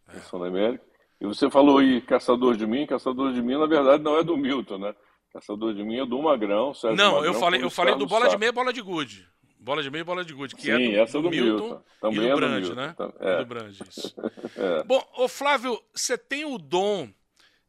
Canção 0.08 0.40
da 0.40 0.48
América. 0.48 0.84
E 1.20 1.26
você 1.26 1.50
falou 1.50 1.80
aí, 1.80 2.02
Caçador 2.02 2.56
de 2.56 2.66
Mim. 2.66 2.86
Caçador 2.86 3.34
de 3.34 3.42
Mim, 3.42 3.58
na 3.58 3.66
verdade, 3.66 4.02
não 4.02 4.18
é 4.18 4.24
do 4.24 4.38
Milton, 4.38 4.78
né? 4.78 4.96
Caçador 5.34 5.74
de 5.74 5.84
Mim 5.84 6.00
é 6.00 6.06
do 6.06 6.22
Magrão, 6.22 6.74
Sérgio 6.74 6.98
Não, 6.98 7.16
Magrão, 7.16 7.34
eu 7.34 7.40
falei, 7.40 7.64
eu 7.64 7.70
falei 7.70 7.96
do 7.96 8.08
Bola 8.08 8.30
de 8.30 8.38
Meia, 8.38 8.52
Bola 8.52 8.72
de 8.72 8.82
Gude. 8.82 9.28
Bola 9.60 9.84
de 9.84 9.92
meia 9.92 10.02
e 10.02 10.06
bola 10.06 10.24
de 10.24 10.34
gude, 10.34 10.56
que 10.56 10.62
Sim, 10.62 10.72
é 10.72 10.78
do, 10.78 11.00
essa 11.02 11.18
do, 11.18 11.24
do 11.24 11.30
Milton, 11.30 11.64
Milton. 11.66 11.84
Também 12.00 12.18
e 12.18 12.22
do 12.22 12.28
é 12.28 12.36
Brand, 12.36 12.64
do 12.64 12.76
né? 12.76 12.96
É. 13.20 13.38
do 13.40 13.46
Brand, 13.46 13.76
isso. 13.90 14.16
é. 14.56 14.84
Bom, 14.86 15.06
ô 15.18 15.28
Flávio, 15.28 15.78
você 15.94 16.18
tem 16.18 16.46
o 16.46 16.58
dom 16.58 17.10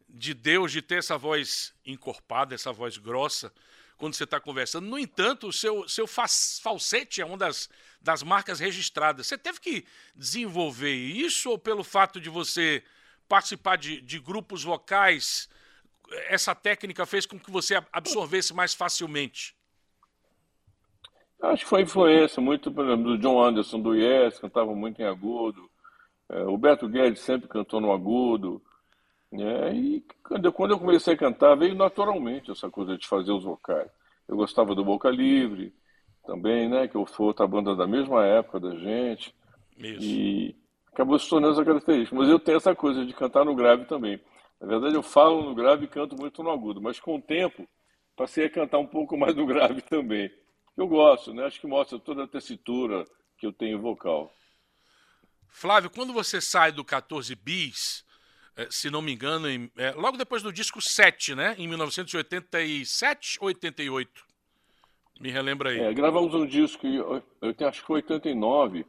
de 0.09 0.33
Deus 0.33 0.71
de 0.71 0.83
ter 0.83 0.99
essa 0.99 1.19
voz 1.19 1.75
encorpada, 1.85 2.55
essa 2.55 2.73
voz 2.73 2.97
grossa, 2.97 3.53
quando 4.01 4.15
você 4.15 4.25
está 4.25 4.41
conversando. 4.41 4.89
No 4.89 4.99
entanto, 4.99 5.47
o 5.47 5.53
seu, 5.53 5.87
seu 5.87 6.07
falsete 6.07 7.21
é 7.21 7.25
uma 7.25 7.37
das, 7.37 7.69
das 8.01 8.23
marcas 8.23 8.59
registradas. 8.59 9.27
Você 9.27 9.37
teve 9.37 9.61
que 9.61 9.85
desenvolver 10.17 10.95
isso 10.95 11.51
ou 11.51 11.59
pelo 11.59 11.85
fato 11.85 12.19
de 12.19 12.31
você 12.31 12.83
participar 13.29 13.77
de, 13.77 14.01
de 14.01 14.19
grupos 14.19 14.65
vocais, 14.65 15.49
essa 16.29 16.55
técnica 16.55 17.07
fez 17.07 17.27
com 17.27 17.39
que 17.39 17.51
você 17.51 17.81
absorvesse 17.93 18.53
mais 18.53 18.75
facilmente? 18.75 19.55
Acho 21.41 21.63
que 21.63 21.69
foi 21.69 21.83
influência 21.83 22.43
muito, 22.43 22.73
por 22.73 22.85
exemplo, 22.85 23.05
do 23.05 23.19
John 23.19 23.43
Anderson 23.43 23.81
do 23.81 23.95
Yes, 23.95 24.39
cantava 24.39 24.75
muito 24.75 25.01
em 25.01 25.05
agudo. 25.05 25.71
É, 26.29 26.43
o 26.43 26.57
Beto 26.57 26.89
Guedes 26.89 27.21
sempre 27.21 27.49
cantou 27.49 27.81
no 27.81 27.93
agudo. 27.93 28.63
É, 29.33 29.73
e 29.73 30.05
quando 30.25 30.45
eu, 30.45 30.55
eu 30.71 30.79
comecei 30.79 31.15
a 31.15 31.17
cantar, 31.17 31.55
veio 31.55 31.75
naturalmente 31.75 32.51
essa 32.51 32.69
coisa 32.69 32.99
de 32.99 33.07
fazer 33.07 33.33
os 33.33 33.45
vocais. 33.45 33.91
Eu 34.27 34.37
gostava 34.37 34.75
do 34.75 34.85
Boca 34.85 35.09
Livre 35.09 35.73
também, 36.25 36.69
né? 36.69 36.89
Que 36.89 36.95
foi 37.07 37.27
outra 37.27 37.47
banda 37.47 37.75
da 37.75 37.87
mesma 37.87 38.25
época 38.27 38.61
da 38.61 38.75
gente. 38.75 39.35
Isso. 39.77 40.03
E 40.03 40.57
acabou 40.93 41.19
se 41.19 41.29
tornando 41.29 41.55
essa 41.55 41.65
característica. 41.65 42.17
Mas 42.17 42.29
eu 42.29 42.39
tenho 42.39 42.57
essa 42.57 42.75
coisa 42.75 43.05
de 43.05 43.13
cantar 43.13 43.45
no 43.45 43.55
grave 43.55 43.85
também. 43.85 44.21
Na 44.61 44.67
verdade, 44.67 44.95
eu 44.95 45.03
falo 45.03 45.43
no 45.43 45.55
grave 45.55 45.85
e 45.85 45.89
canto 45.89 46.17
muito 46.17 46.43
no 46.43 46.51
agudo. 46.51 46.81
Mas 46.81 47.01
com 47.01 47.17
o 47.17 47.23
tempo, 47.23 47.67
passei 48.17 48.47
a 48.47 48.51
cantar 48.51 48.79
um 48.79 48.87
pouco 48.87 49.17
mais 49.17 49.35
no 49.35 49.47
grave 49.47 49.81
também. 49.83 50.31
Eu 50.77 50.87
gosto, 50.87 51.33
né? 51.33 51.45
Acho 51.47 51.61
que 51.61 51.67
mostra 51.67 51.99
toda 51.99 52.25
a 52.25 52.29
tessitura 52.29 53.05
que 53.39 53.47
eu 53.47 53.53
tenho 53.53 53.81
vocal. 53.81 54.33
Flávio, 55.49 55.91
quando 55.91 56.13
você 56.13 56.41
sai 56.41 56.71
do 56.71 56.85
14 56.85 57.35
bis, 57.35 58.05
se 58.71 58.91
não 58.91 59.01
me 59.01 59.13
engano, 59.13 59.49
em, 59.49 59.71
é, 59.77 59.93
logo 59.93 60.17
depois 60.17 60.43
do 60.43 60.53
disco 60.53 60.81
7, 60.81 61.35
né? 61.35 61.55
Em 61.59 61.69
1987 61.69 63.39
ou 63.41 63.47
88? 63.49 64.25
Me 65.21 65.31
relembra 65.31 65.71
aí. 65.71 65.81
É, 65.81 65.93
gravamos 65.93 66.35
um 66.35 66.47
disco, 66.47 66.87
eu, 66.87 67.23
eu 67.43 67.69
acho 67.69 67.81
que 67.81 67.87
foi 67.87 67.97
89. 67.97 68.87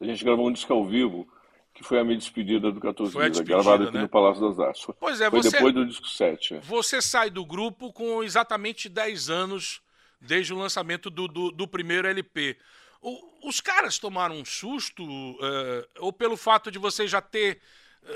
A 0.00 0.04
gente 0.04 0.24
gravou 0.24 0.48
um 0.48 0.52
disco 0.52 0.72
ao 0.72 0.84
vivo, 0.84 1.28
que 1.74 1.84
foi 1.84 2.00
a 2.00 2.04
minha 2.04 2.18
despedida 2.18 2.72
do 2.72 2.80
14 2.80 3.12
foi 3.12 3.30
gravado 3.44 3.84
aqui 3.84 3.94
né? 3.94 4.02
no 4.02 4.08
Palácio 4.08 4.48
das 4.48 4.58
Artes. 4.58 4.86
Pois 4.98 5.20
é, 5.20 5.30
foi 5.30 5.42
você, 5.42 5.50
depois 5.50 5.74
do 5.74 5.86
disco 5.86 6.08
7. 6.08 6.54
É. 6.54 6.60
Você 6.60 7.00
sai 7.00 7.30
do 7.30 7.44
grupo 7.44 7.92
com 7.92 8.22
exatamente 8.22 8.88
10 8.88 9.30
anos 9.30 9.80
desde 10.20 10.52
o 10.52 10.58
lançamento 10.58 11.08
do, 11.08 11.28
do, 11.28 11.52
do 11.52 11.68
primeiro 11.68 12.08
LP. 12.08 12.56
O, 13.00 13.48
os 13.48 13.60
caras 13.60 13.98
tomaram 13.98 14.34
um 14.34 14.44
susto, 14.44 15.04
uh, 15.04 15.86
ou 16.00 16.12
pelo 16.12 16.36
fato 16.36 16.70
de 16.70 16.78
você 16.78 17.06
já 17.06 17.20
ter 17.20 17.60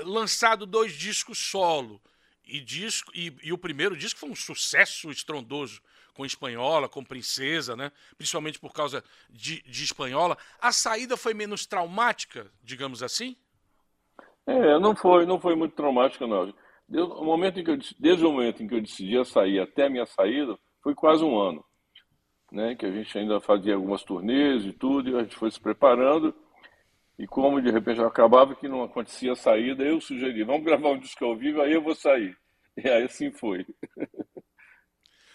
lançado 0.03 0.65
dois 0.65 0.93
discos 0.93 1.37
solo. 1.37 2.01
E, 2.45 2.59
disco, 2.59 3.11
e, 3.15 3.33
e, 3.41 3.53
o 3.53 3.57
primeiro 3.57 3.95
disco 3.95 4.19
foi 4.19 4.29
um 4.29 4.35
sucesso 4.35 5.09
estrondoso 5.09 5.81
com 6.13 6.25
Espanhola, 6.25 6.89
com 6.89 7.03
Princesa, 7.03 7.75
né? 7.75 7.91
principalmente 8.17 8.59
por 8.59 8.73
causa 8.73 9.03
de, 9.29 9.61
de 9.63 9.83
Espanhola. 9.83 10.37
A 10.59 10.71
saída 10.71 11.15
foi 11.15 11.33
menos 11.33 11.65
traumática, 11.65 12.51
digamos 12.61 13.01
assim? 13.01 13.35
É, 14.45 14.77
não 14.77 14.95
foi, 14.95 15.25
não 15.25 15.39
foi 15.39 15.55
muito 15.55 15.73
traumática, 15.73 16.27
não. 16.27 16.53
Desde 16.87 17.11
o 17.13 17.23
momento 17.23 17.59
em 17.59 17.63
que 17.63 17.71
eu, 17.71 17.79
desde 17.97 18.25
o 18.25 18.31
momento 18.31 18.61
em 18.61 18.67
que 18.67 18.75
eu 18.75 18.81
decidi 18.81 19.23
sair 19.25 19.59
até 19.59 19.85
a 19.85 19.89
minha 19.89 20.05
saída, 20.05 20.57
foi 20.81 20.93
quase 20.93 21.23
um 21.23 21.39
ano. 21.39 21.63
Né, 22.51 22.75
que 22.75 22.85
a 22.85 22.91
gente 22.91 23.17
ainda 23.17 23.41
fazia 23.41 23.73
algumas 23.73 24.03
turnês 24.03 24.63
e 24.63 24.71
tudo, 24.71 25.09
e 25.09 25.15
a 25.15 25.23
gente 25.23 25.35
foi 25.35 25.49
se 25.49 25.59
preparando. 25.59 26.35
E 27.17 27.27
como 27.27 27.61
de 27.61 27.69
repente 27.69 28.01
acabava 28.01 28.55
que 28.55 28.67
não 28.67 28.83
acontecia 28.83 29.33
a 29.33 29.35
saída, 29.35 29.83
eu 29.83 30.01
sugeri, 30.01 30.43
vamos 30.43 30.63
gravar 30.63 30.89
um 30.89 30.99
disco 30.99 31.23
ao 31.25 31.35
vivo, 31.35 31.61
aí 31.61 31.73
eu 31.73 31.81
vou 31.81 31.95
sair. 31.95 32.37
E 32.75 32.89
aí 32.89 33.03
assim 33.03 33.31
foi. 33.31 33.67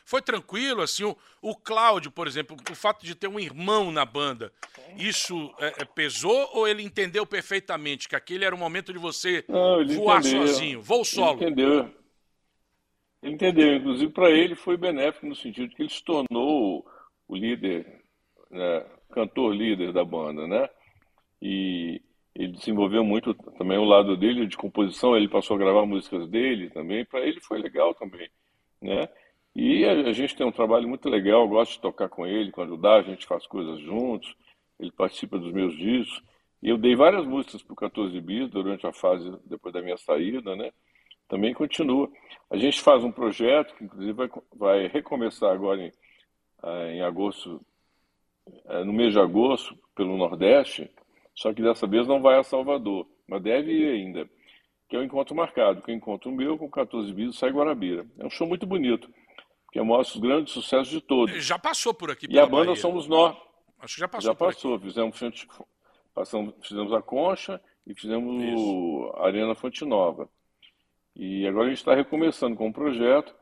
Foi 0.09 0.23
tranquilo, 0.23 0.81
assim, 0.81 1.05
o, 1.05 1.15
o 1.43 1.55
Cláudio, 1.55 2.11
por 2.11 2.27
exemplo, 2.27 2.57
o 2.71 2.75
fato 2.75 3.05
de 3.05 3.15
ter 3.15 3.29
um 3.29 3.39
irmão 3.39 3.93
na 3.93 4.07
banda, 4.07 4.51
isso 4.97 5.55
é, 5.61 5.83
é, 5.83 5.85
pesou 5.85 6.49
ou 6.55 6.67
ele 6.67 6.83
entendeu 6.83 7.27
perfeitamente 7.27 8.09
que 8.09 8.17
aquele 8.17 8.43
era 8.43 8.55
o 8.55 8.59
momento 8.59 8.91
de 8.91 8.99
você 8.99 9.45
não, 9.47 9.87
voar 9.87 10.21
entendeu. 10.21 10.47
sozinho, 10.47 10.81
voo 10.81 11.05
solo? 11.05 11.43
Ele 11.43 11.51
entendeu. 11.51 11.95
Ele 13.23 13.35
entendeu, 13.35 13.75
inclusive 13.75 14.11
para 14.11 14.31
ele 14.31 14.55
foi 14.55 14.79
benéfico 14.79 15.27
no 15.27 15.37
sentido 15.37 15.69
de 15.69 15.77
que 15.77 15.83
ele 15.83 15.91
se 15.91 16.03
tornou 16.03 16.87
o 17.29 17.37
líder, 17.37 18.03
né, 18.51 18.87
cantor 19.13 19.55
líder 19.55 19.93
da 19.93 20.07
banda, 20.07 20.47
né? 20.47 20.71
E 21.41 22.01
ele 22.35 22.53
desenvolveu 22.53 23.03
muito 23.05 23.35
também 23.57 23.79
o 23.79 23.85
lado 23.85 24.17
dele 24.17 24.47
de 24.47 24.57
composição, 24.57 25.17
ele 25.17 25.29
passou 25.29 25.57
a 25.57 25.59
gravar 25.59 25.87
músicas 25.87 26.29
dele 26.29 26.71
também, 26.71 27.05
para 27.05 27.27
ele 27.27 27.41
foi 27.41 27.59
legal 27.59 27.95
também, 27.95 28.31
né? 28.81 29.09
E 29.55 29.85
a, 29.85 29.93
a, 29.93 30.13
gente 30.13 30.37
tem 30.37 30.47
um 30.47 30.53
trabalho 30.53 30.89
muito 30.89 31.09
legal, 31.09 31.49
gosto 31.49 31.73
de 31.73 31.81
tocar 31.81 32.09
com 32.09 32.25
ele, 32.25 32.53
com 32.53 32.63
ajudar, 32.63 33.01
a 33.01 33.03
gente 33.03 33.27
faz 33.27 33.45
coisas 33.47 33.81
juntos, 33.81 34.37
ele 34.79 34.93
participa 34.93 35.37
dos 35.37 35.53
meus 35.53 35.77
discos, 35.77 36.23
e 36.63 36.69
eu 36.69 36.79
dei 36.79 36.95
várias 36.95 37.27
músicas 37.27 37.63
para 37.63 37.73
o 37.73 37.77
14 37.77 38.21
Bis 38.21 38.49
durante 38.51 38.87
a 38.87 38.93
fase 38.93 39.33
depois 39.45 39.73
da 39.73 39.83
minha 39.83 39.97
saída, 39.97 40.55
né? 40.55 40.73
Também 41.29 41.53
continua. 41.53 42.11
A 42.51 42.57
gente 42.57 42.81
faz 42.81 43.05
um 43.05 43.13
projeto 43.13 43.75
que 43.75 43.85
inclusive 43.85 44.13
vai, 44.13 44.31
vai 44.55 44.87
recomeçar 44.89 45.53
agora 45.53 45.83
em, 45.83 45.93
ah, 46.63 46.93
em 46.93 47.01
agosto, 47.03 47.61
eh, 48.67 48.85
no 48.85 48.93
mês 48.93 49.13
de 49.13 49.21
agosto, 49.21 49.77
pelo 49.95 50.17
Nordeste, 50.17 50.91
só 51.39 51.55
que 51.55 51.63
dessa 51.63 51.87
vez 51.87 52.05
não 52.09 52.21
vai 52.21 52.37
a 52.37 52.43
Salvador, 52.43 53.07
mas 53.29 53.41
deve 53.41 53.71
ir 53.71 53.89
ainda. 53.89 54.29
Que 54.89 54.97
é 54.97 54.99
o 54.99 55.05
encontro 55.05 55.37
marcado, 55.37 55.81
que 55.81 55.91
é 55.91 55.95
o 55.95 55.97
encontro 55.97 56.33
meu 56.33 56.59
com 56.59 56.69
14 56.69 57.13
bis 57.13 57.39
sai 57.39 57.51
Guarabira. 57.51 58.05
É 58.19 58.27
um 58.27 58.31
show 58.31 58.45
muito 58.45 58.67
bonito, 58.67 59.09
que 59.71 59.81
mostra 59.81 60.17
os 60.17 60.21
grandes 60.21 60.53
sucessos 60.53 60.89
de 60.89 61.01
todos. 61.01 61.45
Já 61.45 61.57
passou 61.57 61.95
por 61.95 62.11
aqui. 62.11 62.27
E 62.29 62.41
a 62.41 62.45
banda 62.47 62.73
Bahia. 62.73 62.81
somos 62.81 63.07
nós. 63.07 63.37
Acho 63.79 63.95
que 63.95 64.01
já 64.01 64.09
passou. 64.09 64.33
Já 64.33 64.35
passou. 64.35 64.81
Fizemos, 64.81 65.47
passamos, 66.13 66.55
fizemos 66.61 66.93
a 66.93 67.01
Concha 67.01 67.61
e 67.87 67.95
fizemos 67.95 68.43
Isso. 68.43 69.13
a 69.15 69.27
Arena 69.27 69.55
Fonte 69.55 69.85
Nova. 69.85 70.29
E 71.15 71.47
agora 71.47 71.67
a 71.67 71.69
gente 71.69 71.79
está 71.79 71.95
recomeçando 71.95 72.57
com 72.57 72.69
o 72.69 72.73
projeto 72.73 73.33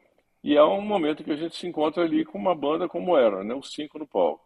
e 0.44 0.54
é 0.54 0.62
um 0.62 0.82
momento 0.82 1.24
que 1.24 1.30
a 1.30 1.36
gente 1.36 1.56
se 1.56 1.66
encontra 1.66 2.02
ali 2.04 2.26
com 2.26 2.36
uma 2.36 2.54
banda 2.54 2.86
como 2.86 3.16
era, 3.16 3.42
né? 3.42 3.54
Os 3.54 3.72
cinco 3.72 3.98
no 3.98 4.06
palco. 4.06 4.44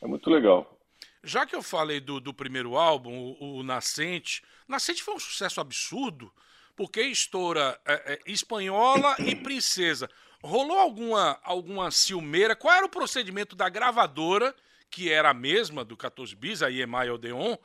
É 0.00 0.06
muito 0.06 0.30
legal. 0.30 0.79
Já 1.22 1.44
que 1.44 1.54
eu 1.54 1.62
falei 1.62 2.00
do, 2.00 2.18
do 2.18 2.32
primeiro 2.32 2.76
álbum, 2.76 3.36
o, 3.38 3.58
o, 3.58 3.62
Nascente, 3.62 4.42
Nascente 4.66 5.02
foi 5.02 5.14
um 5.14 5.18
sucesso 5.18 5.60
absurdo, 5.60 6.32
porque 6.74 7.02
estoura 7.02 7.78
é, 7.84 8.14
é, 8.14 8.20
espanhola 8.26 9.14
e 9.18 9.36
princesa. 9.36 10.08
Rolou 10.42 10.78
alguma, 10.78 11.38
alguma 11.42 11.90
ciumeira? 11.90 12.56
Qual 12.56 12.74
era 12.74 12.86
o 12.86 12.90
procedimento 12.90 13.54
da 13.54 13.68
gravadora, 13.68 14.54
que 14.90 15.12
era 15.12 15.30
a 15.30 15.34
mesma 15.34 15.84
do 15.84 15.96
14 15.96 16.34
Bis, 16.34 16.62
a 16.62 16.70
EMI 16.70 17.10
Odeon, 17.10 17.56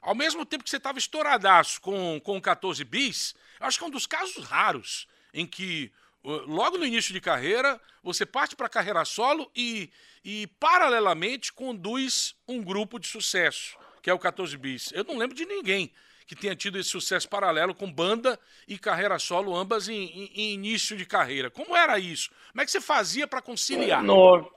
ao 0.00 0.14
mesmo 0.14 0.46
tempo 0.46 0.64
que 0.64 0.70
você 0.70 0.78
estava 0.78 0.98
estouradaço 0.98 1.80
com, 1.80 2.18
com 2.24 2.40
14 2.40 2.82
Bis, 2.84 3.34
acho 3.60 3.78
que 3.78 3.84
é 3.84 3.86
um 3.86 3.90
dos 3.90 4.06
casos 4.06 4.44
raros 4.44 5.06
em 5.34 5.46
que 5.46 5.92
logo 6.24 6.78
no 6.78 6.86
início 6.86 7.12
de 7.12 7.20
carreira, 7.20 7.80
você 8.02 8.24
parte 8.24 8.54
para 8.54 8.66
a 8.66 8.70
carreira 8.70 9.04
solo 9.04 9.50
e, 9.54 9.90
e, 10.24 10.46
paralelamente, 10.58 11.52
conduz 11.52 12.36
um 12.46 12.62
grupo 12.62 12.98
de 12.98 13.06
sucesso, 13.06 13.76
que 14.00 14.08
é 14.08 14.14
o 14.14 14.18
14 14.18 14.56
Bis. 14.56 14.92
Eu 14.92 15.04
não 15.04 15.18
lembro 15.18 15.36
de 15.36 15.44
ninguém 15.44 15.92
que 16.26 16.36
tenha 16.36 16.54
tido 16.54 16.78
esse 16.78 16.88
sucesso 16.88 17.28
paralelo 17.28 17.74
com 17.74 17.92
banda 17.92 18.38
e 18.66 18.78
carreira 18.78 19.18
solo, 19.18 19.54
ambas 19.54 19.88
em, 19.88 20.04
em, 20.04 20.30
em 20.34 20.54
início 20.54 20.96
de 20.96 21.04
carreira. 21.04 21.50
Como 21.50 21.76
era 21.76 21.98
isso? 21.98 22.30
Como 22.50 22.62
é 22.62 22.64
que 22.64 22.70
você 22.70 22.80
fazia 22.80 23.26
para 23.26 23.42
conciliar? 23.42 24.02
Não, 24.02 24.48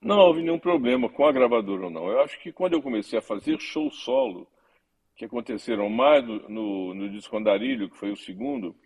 não 0.00 0.18
houve 0.18 0.42
nenhum 0.42 0.58
problema 0.58 1.08
com 1.08 1.26
a 1.26 1.32
gravadora 1.32 1.84
ou 1.84 1.90
não. 1.90 2.08
Eu 2.08 2.20
acho 2.20 2.40
que 2.40 2.52
quando 2.52 2.74
eu 2.74 2.82
comecei 2.82 3.18
a 3.18 3.22
fazer 3.22 3.58
show 3.60 3.90
solo, 3.90 4.46
que 5.16 5.24
aconteceram 5.24 5.88
mais 5.88 6.24
no, 6.24 6.48
no, 6.48 6.94
no 6.94 7.10
disco 7.10 7.36
Andarilho, 7.36 7.90
que 7.90 7.96
foi 7.96 8.12
o 8.12 8.16
segundo, 8.16 8.76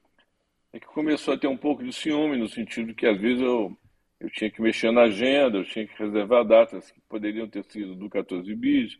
é 0.72 0.78
que 0.78 0.86
começou 0.86 1.34
a 1.34 1.38
ter 1.38 1.46
um 1.46 1.56
pouco 1.56 1.82
de 1.82 1.92
ciúme, 1.92 2.36
no 2.36 2.48
sentido 2.48 2.94
que 2.94 3.06
às 3.06 3.20
vezes 3.20 3.42
eu, 3.42 3.76
eu 4.20 4.30
tinha 4.30 4.50
que 4.50 4.62
mexer 4.62 4.90
na 4.92 5.02
agenda, 5.02 5.58
eu 5.58 5.64
tinha 5.64 5.86
que 5.86 5.98
reservar 5.98 6.44
datas 6.44 6.90
que 6.90 7.00
poderiam 7.08 7.48
ter 7.48 7.64
sido 7.64 7.96
do 7.96 8.08
14 8.08 8.54
bis, 8.54 8.96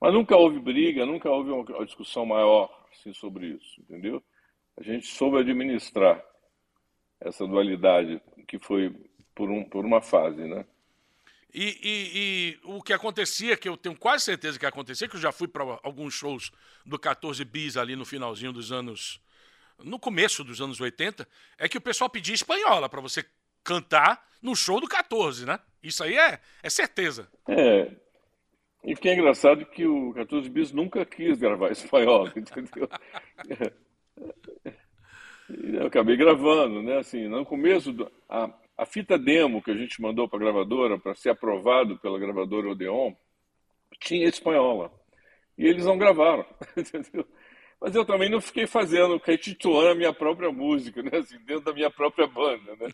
mas 0.00 0.12
nunca 0.12 0.36
houve 0.36 0.58
briga, 0.60 1.06
nunca 1.06 1.30
houve 1.30 1.50
uma 1.50 1.86
discussão 1.86 2.26
maior 2.26 2.70
assim, 2.92 3.12
sobre 3.14 3.46
isso, 3.46 3.80
entendeu? 3.80 4.22
A 4.76 4.82
gente 4.82 5.06
soube 5.06 5.38
administrar 5.38 6.22
essa 7.20 7.46
dualidade 7.46 8.20
que 8.46 8.58
foi 8.58 8.94
por, 9.34 9.50
um, 9.50 9.64
por 9.64 9.84
uma 9.84 10.02
fase, 10.02 10.42
né? 10.42 10.66
E, 11.52 11.78
e, 11.82 12.10
e, 12.14 12.58
o 12.64 12.82
que 12.82 12.92
acontecia, 12.92 13.56
que 13.56 13.68
eu 13.68 13.76
tenho 13.76 13.96
quase 13.96 14.24
certeza 14.24 14.58
que 14.58 14.66
acontecia, 14.66 15.08
que 15.08 15.14
eu 15.14 15.20
já 15.20 15.30
fui 15.30 15.46
para 15.46 15.62
alguns 15.84 16.12
shows 16.12 16.50
do 16.84 16.98
14 16.98 17.44
bis 17.44 17.76
ali 17.76 17.94
no 17.94 18.04
finalzinho 18.04 18.52
dos 18.52 18.72
anos 18.72 19.20
no 19.82 19.98
começo 19.98 20.44
dos 20.44 20.60
anos 20.60 20.80
80, 20.80 21.26
é 21.58 21.68
que 21.68 21.78
o 21.78 21.80
pessoal 21.80 22.08
pedia 22.08 22.34
espanhola 22.34 22.88
para 22.88 23.00
você 23.00 23.24
cantar 23.62 24.26
no 24.42 24.54
show 24.54 24.80
do 24.80 24.86
14, 24.86 25.46
né? 25.46 25.58
Isso 25.82 26.04
aí 26.04 26.16
é, 26.16 26.40
é 26.62 26.70
certeza. 26.70 27.28
É. 27.48 27.90
E 28.84 28.94
que 28.94 29.08
é 29.08 29.14
engraçado 29.14 29.64
que 29.64 29.86
o 29.86 30.12
14 30.12 30.48
Bis 30.50 30.70
nunca 30.72 31.04
quis 31.06 31.38
gravar 31.38 31.72
espanhol, 31.72 32.28
entendeu? 32.28 32.88
Eu 35.48 35.86
acabei 35.86 36.16
gravando, 36.16 36.82
né? 36.82 36.98
Assim, 36.98 37.28
no 37.28 37.44
começo, 37.44 37.92
do, 37.92 38.10
a, 38.28 38.50
a 38.78 38.86
fita 38.86 39.18
demo 39.18 39.62
que 39.62 39.70
a 39.70 39.76
gente 39.76 40.00
mandou 40.00 40.28
para 40.28 40.38
a 40.38 40.42
gravadora, 40.42 40.98
para 40.98 41.14
ser 41.14 41.30
aprovado 41.30 41.98
pela 41.98 42.18
gravadora 42.18 42.70
Odeon, 42.70 43.12
tinha 44.00 44.26
espanhola. 44.26 44.90
E 45.56 45.66
eles 45.66 45.84
não 45.84 45.98
gravaram, 45.98 46.46
entendeu? 46.76 47.26
Mas 47.80 47.94
eu 47.94 48.04
também 48.04 48.30
não 48.30 48.40
fiquei 48.40 48.66
fazendo, 48.66 49.20
retituando 49.22 49.88
a 49.88 49.94
minha 49.94 50.12
própria 50.12 50.50
música, 50.50 51.02
né? 51.02 51.18
Assim, 51.18 51.38
dentro 51.44 51.64
da 51.64 51.72
minha 51.72 51.90
própria 51.90 52.26
banda, 52.26 52.76
né? 52.76 52.88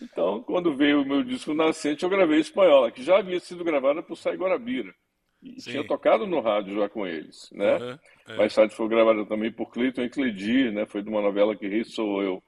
Então, 0.00 0.42
quando 0.42 0.76
veio 0.76 1.02
o 1.02 1.06
meu 1.06 1.22
disco 1.22 1.54
Nascente, 1.54 2.02
eu 2.02 2.10
gravei 2.10 2.38
espanhola, 2.38 2.90
que 2.90 3.02
já 3.02 3.18
havia 3.18 3.40
sido 3.40 3.64
gravada 3.64 4.02
por 4.02 4.16
Sai 4.16 4.36
Guarabira. 4.36 4.94
E 5.42 5.60
Sim. 5.60 5.70
tinha 5.70 5.86
tocado 5.86 6.26
no 6.26 6.40
rádio 6.40 6.74
já 6.74 6.88
com 6.88 7.06
eles, 7.06 7.48
né? 7.52 7.76
Uhum, 7.76 7.98
é. 8.28 8.36
Mais 8.36 8.54
tarde 8.54 8.74
foi 8.74 8.88
gravada 8.88 9.24
também 9.26 9.52
por 9.52 9.70
Cleiton 9.70 10.02
e 10.02 10.10
Cledir, 10.10 10.72
né? 10.72 10.86
Foi 10.86 11.02
de 11.02 11.08
uma 11.08 11.22
novela 11.22 11.56
que 11.56 11.68
Rei 11.68 11.84
Sou 11.84 12.22
Eu. 12.22 12.42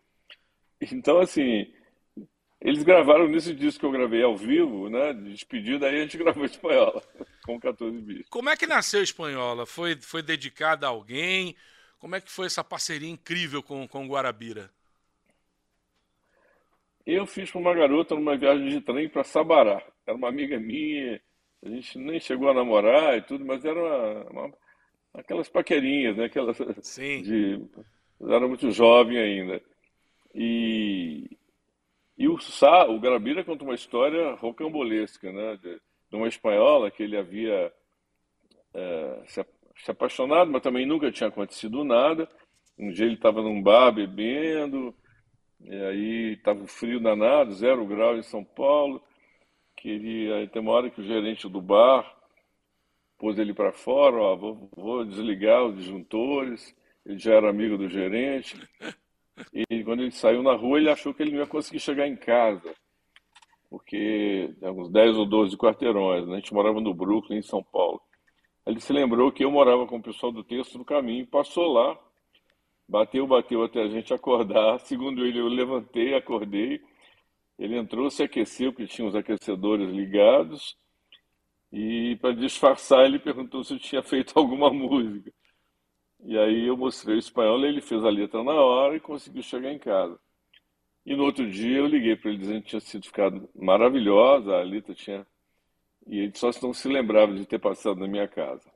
Então, 0.93 1.19
assim, 1.19 1.67
eles 2.61 2.83
gravaram 2.83 3.29
nesse 3.29 3.55
disco 3.55 3.81
que 3.81 3.87
eu 3.87 3.93
gravei 3.93 4.23
ao 4.23 4.37
vivo, 4.37 4.89
né? 4.91 5.13
De 5.13 5.31
despedida, 5.31 5.87
aí 5.87 5.97
a 5.97 6.03
gente 6.03 6.19
gravou 6.19 6.45
espanhola, 6.45 7.03
com 7.45 7.59
14 7.59 7.99
bits. 8.01 8.29
Como 8.29 8.51
é 8.51 8.57
que 8.57 8.67
nasceu 8.67 9.03
espanhola? 9.03 9.65
Foi, 9.65 9.97
foi 9.97 10.23
dedicada 10.23 10.87
a 10.87 10.91
alguém? 10.91 11.55
Como 11.99 12.17
é 12.17 12.21
que 12.21 12.31
foi 12.31 12.47
essa 12.47 12.65
parceria 12.65 13.09
incrível 13.09 13.63
com, 13.63 13.87
com 13.87 14.09
Guarabira? 14.09 14.71
Eu 17.07 17.27
fiz 17.27 17.51
para 17.51 17.61
uma 17.61 17.75
garota 17.75 18.15
numa 18.15 18.37
viagem 18.37 18.69
de 18.69 18.81
trem 18.81 19.09
para 19.09 19.25
Sabará. 19.25 19.83
Era 20.07 20.17
uma 20.17 20.29
amiga 20.29 20.59
minha, 20.61 21.21
a 21.65 21.69
gente 21.69 21.99
nem 21.99 22.21
chegou 22.21 22.51
a 22.51 22.55
namorar 22.55 23.17
e 23.17 23.23
tudo, 23.23 23.45
mas 23.45 23.65
era 23.65 23.81
uma, 23.81 24.31
uma 24.31 24.55
aquelas 25.15 25.49
paquerinhas, 25.49 26.17
né? 26.17 26.27
Aquelas 26.27 26.59
Sim. 26.83 27.23
De, 27.23 27.65
era 28.21 28.47
muito 28.47 28.71
jovem 28.71 29.17
ainda. 29.17 29.63
E 30.35 31.31
e 32.19 32.29
o 32.29 32.39
Sá, 32.41 32.85
o 32.87 32.99
Garabira 32.99 33.45
conta 33.45 33.63
uma 33.63 33.77
história 33.77 34.35
rocambolesca, 34.35 35.31
né? 35.33 35.57
De, 35.57 35.81
de 36.11 36.17
uma 36.17 36.27
espanhola 36.27 36.91
que 36.91 37.05
ele 37.05 37.17
havia 37.17 37.73
é, 38.75 39.23
se, 39.27 39.47
se, 39.77 39.91
apaixonado, 39.91 40.51
mas 40.51 40.63
também 40.63 40.85
nunca 40.85 41.13
tinha 41.13 41.29
acontecido 41.29 41.85
nada. 41.85 42.29
Um 42.77 42.91
dia 42.91 43.07
ele 43.07 43.15
estava 43.15 43.41
num 43.41 43.63
bar 43.63 43.93
bebendo, 43.93 44.93
e 45.61 45.75
aí 45.75 46.33
estava 46.33 46.67
frio 46.67 46.99
danado, 46.99 47.55
zero 47.55 47.87
grau 47.87 48.17
em 48.17 48.23
São 48.23 48.45
Paulo. 48.45 49.01
Queria, 49.77 50.37
aí 50.37 50.49
tem 50.49 50.61
uma 50.61 50.73
hora 50.73 50.91
que 50.91 51.01
o 51.01 51.05
gerente 51.05 51.49
do 51.49 51.61
bar 51.63 52.17
pôs 53.17 53.39
ele 53.39 53.55
para 53.55 53.73
fora, 53.73 54.17
ó, 54.17 54.37
vou, 54.37 54.69
vou 54.75 55.05
desligar 55.05 55.65
os 55.65 55.77
disjuntores. 55.77 56.75
Ele 57.07 57.19
já 57.19 57.35
era 57.35 57.49
amigo 57.49 57.79
do 57.79 57.89
gerente. 57.89 58.57
E 59.53 59.85
quando 59.85 60.03
ele 60.03 60.11
saiu 60.11 60.43
na 60.43 60.55
rua, 60.55 60.79
ele 60.79 60.91
achou 60.91 61.15
que 61.15 61.23
ele 61.23 61.33
não 61.33 61.41
ia 61.41 61.47
conseguir 61.47 61.81
chegar 61.81 62.07
em 62.07 62.17
casa, 62.17 62.75
porque 63.71 64.55
tem 64.61 64.71
uns 64.71 64.91
10 64.91 65.17
ou 65.17 65.27
12 65.27 65.57
quarteirões. 65.57 66.27
Né? 66.27 66.35
A 66.35 66.37
gente 66.37 66.55
morava 66.55 66.81
no 66.81 66.95
Brooklyn, 66.95 67.39
em 67.39 67.43
São 67.43 67.63
Paulo. 67.63 68.01
Ele 68.67 68.81
se 68.81 68.93
lembrou 68.93 69.33
que 69.33 69.45
eu 69.45 69.51
morava 69.51 69.87
com 69.87 69.97
o 69.97 70.03
pessoal 70.03 70.31
do 70.31 70.45
texto 70.45 70.77
no 70.77 70.85
caminho, 70.85 71.27
passou 71.27 71.73
lá, 71.73 71.99
bateu, 72.87 73.27
bateu 73.27 73.63
até 73.63 73.83
a 73.83 73.89
gente 73.89 74.13
acordar. 74.13 74.79
Segundo 74.85 75.25
ele, 75.25 75.41
eu 75.41 75.49
levantei, 75.49 76.15
acordei. 76.15 76.81
Ele 77.59 77.77
entrou, 77.77 78.11
se 78.11 78.23
aqueceu, 78.23 78.73
porque 78.73 78.87
tinha 78.87 79.09
os 79.09 79.17
aquecedores 79.17 79.89
ligados. 79.91 80.77
E 81.73 82.17
para 82.21 82.35
disfarçar, 82.35 83.05
ele 83.05 83.19
perguntou 83.19 83.65
se 83.65 83.75
eu 83.75 83.79
tinha 83.79 84.03
feito 84.03 84.33
alguma 84.39 84.71
música. 84.71 85.33
E 86.25 86.37
aí 86.37 86.67
eu 86.67 86.77
mostrei 86.77 87.17
o 87.17 87.19
espanhol, 87.19 87.65
ele 87.65 87.81
fez 87.81 88.05
a 88.05 88.11
letra 88.11 88.43
na 88.43 88.53
hora 88.53 88.97
e 88.97 89.01
conseguiu 89.01 89.43
chegar 89.43 89.73
em 89.73 89.79
casa. 89.79 90.19
E 91.07 91.15
no 91.17 91.25
outro 91.25 91.49
dia 91.49 91.79
eu 91.79 91.87
liguei 91.87 92.17
para 92.17 92.31
ele 92.31 92.39
dizendo 92.39 92.63
que 92.63 92.69
tinha 92.69 92.81
sido 92.81 93.07
ficado 93.07 93.49
maravilhosa, 93.55 94.57
a 94.57 94.63
letra 94.63 94.95
tinha. 94.95 95.27
E 96.07 96.19
ele 96.19 96.33
só 96.35 96.51
não 96.63 96.73
se 96.75 96.89
lembrava 96.89 97.35
de 97.35 97.47
ter 97.47 97.59
passado 97.59 98.01
na 98.01 98.09
minha 98.09 98.29
casa. 98.29 98.71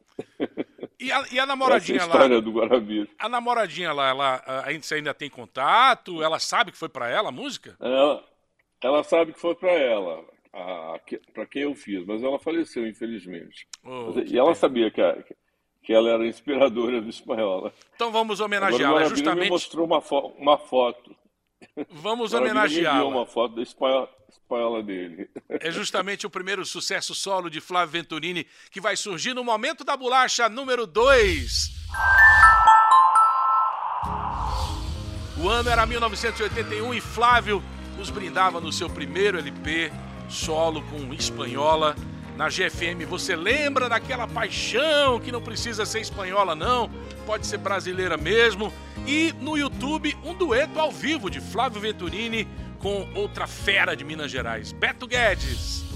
E 1.00 1.11
a, 1.11 1.24
e 1.33 1.38
a 1.40 1.46
namoradinha 1.46 1.96
Essa 1.96 2.07
é 2.07 2.09
a 2.09 2.12
história 2.12 2.37
lá? 2.37 2.40
do 2.42 2.52
Guarabira. 2.52 3.09
A 3.18 3.28
namoradinha 3.28 3.92
lá, 3.92 4.09
ela, 4.11 4.62
a 4.64 4.72
gente 4.72 4.92
ainda 4.94 5.12
tem 5.12 5.28
contato? 5.28 6.22
Ela 6.22 6.38
sabe 6.38 6.70
que 6.70 6.78
foi 6.78 6.88
para 6.88 7.09
ela 7.09 7.31
a 7.31 7.33
música? 7.33 7.76
Ela, 7.81 8.24
ela 8.83 9.02
sabe 9.02 9.33
que 9.33 9.40
foi 9.40 9.55
para 9.55 9.72
ela, 9.72 10.24
para 11.33 11.46
quem 11.46 11.62
eu 11.62 11.74
fiz, 11.74 12.05
mas 12.07 12.22
ela 12.22 12.38
faleceu, 12.38 12.87
infelizmente. 12.87 13.66
Oh, 13.85 14.12
e 14.24 14.38
ela 14.38 14.55
sabia 14.55 14.90
que 14.90 15.00
a, 15.00 15.16
que 15.83 15.92
ela 15.92 16.11
era 16.11 16.27
inspiradora 16.27 17.01
do 17.01 17.11
espanhola. 17.11 17.73
Então 17.95 18.12
vamos 18.12 18.40
homenageá-la. 18.40 19.05
Justamente. 19.09 19.45
me 19.45 19.51
mostrou 19.51 19.85
uma, 19.85 20.01
fo 20.01 20.33
uma 20.38 20.57
foto. 20.57 21.14
Vamos 21.90 22.33
homenageá-la. 22.33 23.05
uma 23.05 23.27
foto 23.27 23.57
da 23.57 23.62
espanhola, 23.62 24.09
espanhola 24.29 24.83
dele. 24.83 25.29
É 25.49 25.71
justamente 25.71 26.27
o 26.27 26.31
primeiro 26.31 26.64
sucesso 26.64 27.14
solo 27.14 27.51
de 27.51 27.61
Flávio 27.61 27.92
Venturini 27.92 28.47
que 28.71 28.81
vai 28.81 28.97
surgir 28.97 29.35
no 29.35 29.45
momento 29.45 29.85
da 29.85 29.97
bolacha 29.97 30.49
número 30.49 30.87
2. 30.87 31.83
O 35.42 35.49
ano 35.49 35.68
era 35.68 35.85
1981 35.85 36.95
e 36.95 37.01
Flávio 37.01 37.62
nos 37.99 38.11
brindava 38.11 38.61
no 38.61 38.73
seu 38.73 38.88
primeiro 38.88 39.38
LP 39.38 39.90
solo 40.29 40.83
com 40.83 41.12
espanhola 41.12 41.97
na 42.42 42.48
GFM. 42.48 43.07
Você 43.09 43.37
lembra 43.37 43.88
daquela 43.88 44.26
paixão 44.26 45.20
que 45.20 45.31
não 45.31 45.40
precisa 45.40 45.87
ser 45.87 46.00
espanhola, 46.00 46.57
não? 46.57 46.90
Pode 47.24 47.46
ser 47.46 47.59
brasileira 47.59 48.16
mesmo. 48.16 48.72
E 49.07 49.33
no 49.40 49.57
YouTube, 49.57 50.16
um 50.24 50.35
dueto 50.35 50.81
ao 50.81 50.90
vivo 50.90 51.31
de 51.31 51.40
Flávio 51.40 51.81
Venturini 51.81 52.48
com 52.81 53.09
outra 53.14 53.46
fera 53.46 53.94
de 53.94 54.05
Minas 54.05 54.31
Gerais, 54.31 54.72
Beto 54.72 55.07
Guedes. 55.07 55.91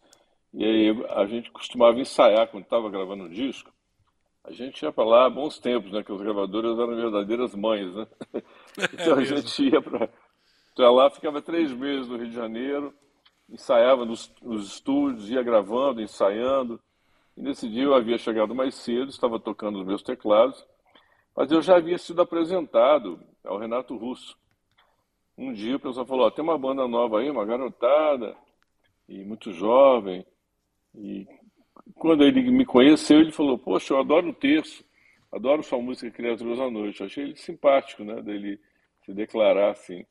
e 0.53 0.63
aí 0.63 1.05
a 1.09 1.25
gente 1.25 1.51
costumava 1.51 1.99
ensaiar 1.99 2.47
quando 2.47 2.63
estava 2.63 2.89
gravando 2.89 3.25
o 3.25 3.29
disco. 3.29 3.71
A 4.43 4.51
gente 4.51 4.81
ia 4.81 4.91
para 4.91 5.05
lá 5.05 5.25
há 5.25 5.29
bons 5.29 5.59
tempos, 5.59 5.91
né? 5.91 6.03
Que 6.03 6.11
as 6.11 6.19
gravadoras 6.19 6.77
eram 6.77 6.95
verdadeiras 6.95 7.53
mães, 7.53 7.93
né? 7.93 8.07
Então 8.93 9.19
é 9.19 9.21
a 9.21 9.23
gente 9.23 9.69
ia 9.69 9.79
para 9.79 10.89
lá, 10.89 11.11
ficava 11.11 11.43
três 11.43 11.71
meses 11.71 12.07
no 12.07 12.17
Rio 12.17 12.29
de 12.29 12.35
Janeiro, 12.35 12.93
ensaiava 13.53 14.03
nos, 14.03 14.33
nos 14.41 14.67
estúdios, 14.67 15.29
ia 15.29 15.43
gravando, 15.43 16.01
ensaiando. 16.01 16.81
E 17.37 17.41
nesse 17.41 17.69
dia 17.69 17.83
eu 17.83 17.93
havia 17.93 18.17
chegado 18.17 18.55
mais 18.55 18.73
cedo, 18.75 19.09
estava 19.09 19.39
tocando 19.39 19.79
os 19.79 19.85
meus 19.85 20.01
teclados, 20.01 20.65
mas 21.35 21.51
eu 21.51 21.61
já 21.61 21.77
havia 21.77 21.97
sido 21.97 22.21
apresentado 22.21 23.19
ao 23.43 23.59
Renato 23.59 23.95
Russo. 23.95 24.37
Um 25.37 25.53
dia 25.53 25.75
o 25.75 25.79
pessoal 25.79 26.05
falou: 26.05 26.27
oh, 26.27 26.31
tem 26.31 26.43
uma 26.43 26.57
banda 26.57 26.87
nova 26.87 27.19
aí, 27.19 27.29
uma 27.29 27.45
garotada, 27.45 28.35
e 29.07 29.23
muito 29.23 29.51
jovem. 29.51 30.25
E 30.95 31.27
quando 31.95 32.23
ele 32.23 32.41
me 32.51 32.65
conheceu, 32.65 33.19
ele 33.19 33.31
falou: 33.31 33.57
Poxa, 33.57 33.93
eu 33.93 33.99
adoro 33.99 34.29
o 34.29 34.33
terço, 34.33 34.83
adoro 35.31 35.63
sua 35.63 35.81
música 35.81 36.11
Criaturas 36.11 36.59
à 36.59 36.69
Noite. 36.69 37.01
Eu 37.01 37.07
achei 37.07 37.23
ele 37.23 37.35
simpático, 37.35 38.03
né, 38.03 38.21
dele 38.21 38.59
se 39.05 39.13
declarar 39.13 39.71
assim. 39.71 40.05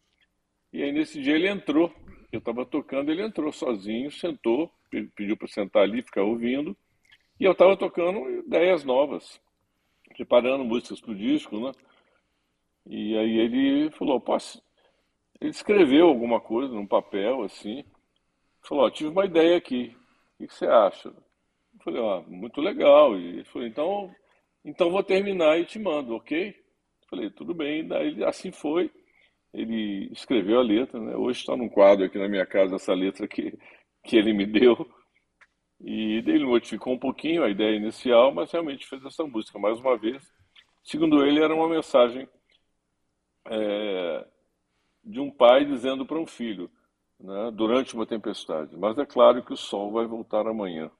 E 0.73 0.83
aí 0.83 0.91
nesse 0.91 1.21
dia 1.21 1.35
ele 1.35 1.49
entrou, 1.49 1.93
eu 2.33 2.39
estava 2.39 2.65
tocando, 2.65 3.11
ele 3.11 3.23
entrou 3.23 3.53
sozinho, 3.53 4.11
sentou, 4.11 4.71
pediu 5.15 5.37
para 5.37 5.49
sentar 5.49 5.83
ali, 5.83 6.03
ficar 6.03 6.23
ouvindo. 6.23 6.77
E 7.39 7.45
eu 7.45 7.53
estava 7.53 7.77
tocando 7.77 8.29
ideias 8.31 8.85
novas, 8.85 9.41
preparando 10.17 10.65
músicas 10.65 11.01
para 11.01 11.13
o 11.13 11.17
disco, 11.17 11.59
né? 11.59 11.73
E 12.87 13.17
aí 13.17 13.39
ele 13.39 13.91
falou, 13.91 14.21
posso... 14.21 14.63
Ele 15.41 15.51
escreveu 15.51 16.07
alguma 16.07 16.41
coisa 16.41 16.73
num 16.73 16.87
papel, 16.87 17.43
assim. 17.43 17.85
Falou, 18.63 18.91
tive 18.91 19.11
uma 19.11 19.25
ideia 19.25 19.57
aqui. 19.57 19.97
O 20.39 20.47
que 20.47 20.55
você 20.55 20.67
acha? 20.67 21.09
Eu 21.09 21.81
falei, 21.85 22.01
ah, 22.01 22.23
muito 22.29 22.61
legal. 22.61 23.19
E 23.19 23.27
ele 23.27 23.45
falou, 23.45 23.67
então, 23.67 24.15
então 24.65 24.91
vou 24.91 25.03
terminar 25.03 25.59
e 25.59 25.65
te 25.65 25.79
mando, 25.79 26.15
ok? 26.15 26.51
Eu 26.51 27.09
falei, 27.11 27.31
tudo 27.31 27.53
bem. 27.53 27.87
Daí 27.87 28.23
assim 28.25 28.53
foi. 28.53 28.91
Ele 29.53 30.09
escreveu 30.13 30.61
a 30.61 30.63
letra, 30.63 30.99
né? 30.99 31.15
Hoje 31.17 31.41
está 31.41 31.57
num 31.57 31.69
quadro 31.69 32.05
aqui 32.05 32.19
na 32.19 32.29
minha 32.29 32.47
casa 32.47 32.77
essa 32.77 32.95
letra 32.95 33.29
que, 33.29 33.59
que 34.03 34.17
ele 34.17 34.33
me 34.33 34.47
deu. 34.47 34.91
E 35.81 36.19
ele 36.27 36.47
modificou 36.47 36.95
um 36.95 36.99
pouquinho 36.99 37.43
a 37.43 37.51
ideia 37.51 37.77
inicial, 37.77 38.33
mas 38.33 38.53
realmente 38.53 38.87
fez 38.87 39.05
essa 39.05 39.25
música 39.25 39.59
mais 39.59 39.79
uma 39.81 39.97
vez. 39.99 40.23
Segundo 40.85 41.25
ele, 41.25 41.43
era 41.43 41.55
uma 41.55 41.69
mensagem 41.69 42.29
é, 43.47 44.27
de 45.05 45.21
um 45.21 45.31
pai 45.31 45.65
dizendo 45.65 46.07
para 46.07 46.19
um 46.19 46.27
filho, 46.27 46.71
né, 47.19 47.51
durante 47.53 47.95
uma 47.95 48.07
tempestade. 48.07 48.77
Mas 48.77 48.97
é 48.99 49.05
claro 49.05 49.45
que 49.45 49.53
o 49.53 49.57
sol 49.57 49.91
vai 49.91 50.07
voltar 50.07 50.47
amanhã. 50.47 50.91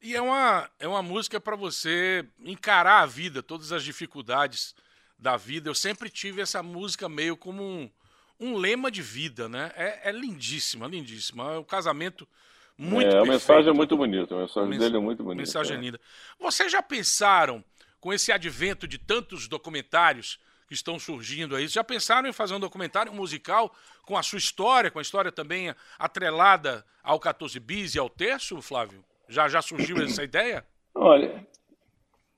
E 0.00 0.16
é 0.16 0.20
uma, 0.20 0.68
é 0.80 0.88
uma 0.88 1.00
música 1.00 1.40
para 1.40 1.54
você 1.54 2.28
encarar 2.40 3.02
a 3.02 3.06
vida, 3.06 3.40
todas 3.40 3.70
as 3.70 3.84
dificuldades 3.84 4.74
da 5.22 5.36
vida. 5.36 5.70
Eu 5.70 5.74
sempre 5.74 6.10
tive 6.10 6.42
essa 6.42 6.62
música 6.62 7.08
meio 7.08 7.36
como 7.36 7.62
um, 7.62 7.90
um 8.38 8.56
lema 8.56 8.90
de 8.90 9.00
vida, 9.00 9.48
né? 9.48 9.72
É, 9.76 10.10
é 10.10 10.12
lindíssima, 10.12 10.88
lindíssima. 10.88 11.54
É 11.54 11.56
o 11.58 11.64
casamento 11.64 12.28
muito 12.76 13.14
é, 13.14 13.18
a 13.18 13.24
mensagem 13.24 13.70
é 13.70 13.72
muito 13.72 13.96
bonita, 13.96 14.34
a 14.34 14.38
mensagem 14.38 14.68
Mens 14.68 14.80
dele 14.80 14.96
é 14.96 15.00
muito 15.00 15.22
bonita. 15.22 15.40
Mensagem 15.40 15.76
é. 15.76 15.80
linda. 15.80 16.00
Vocês 16.40 16.72
já 16.72 16.82
pensaram, 16.82 17.64
com 18.00 18.12
esse 18.12 18.32
advento 18.32 18.88
de 18.88 18.98
tantos 18.98 19.46
documentários 19.46 20.40
que 20.66 20.74
estão 20.74 20.98
surgindo 20.98 21.54
aí, 21.54 21.68
já 21.68 21.84
pensaram 21.84 22.28
em 22.28 22.32
fazer 22.32 22.54
um 22.54 22.60
documentário 22.60 23.12
musical 23.12 23.72
com 24.04 24.16
a 24.16 24.22
sua 24.22 24.38
história, 24.38 24.90
com 24.90 24.98
a 24.98 25.02
história 25.02 25.30
também 25.30 25.72
atrelada 25.98 26.84
ao 27.02 27.20
14 27.20 27.60
bis 27.60 27.94
e 27.94 27.98
ao 27.98 28.10
terço, 28.10 28.60
Flávio? 28.60 29.04
Já, 29.28 29.48
já 29.48 29.62
surgiu 29.62 30.02
essa 30.02 30.24
ideia? 30.24 30.66
Olha, 30.94 31.46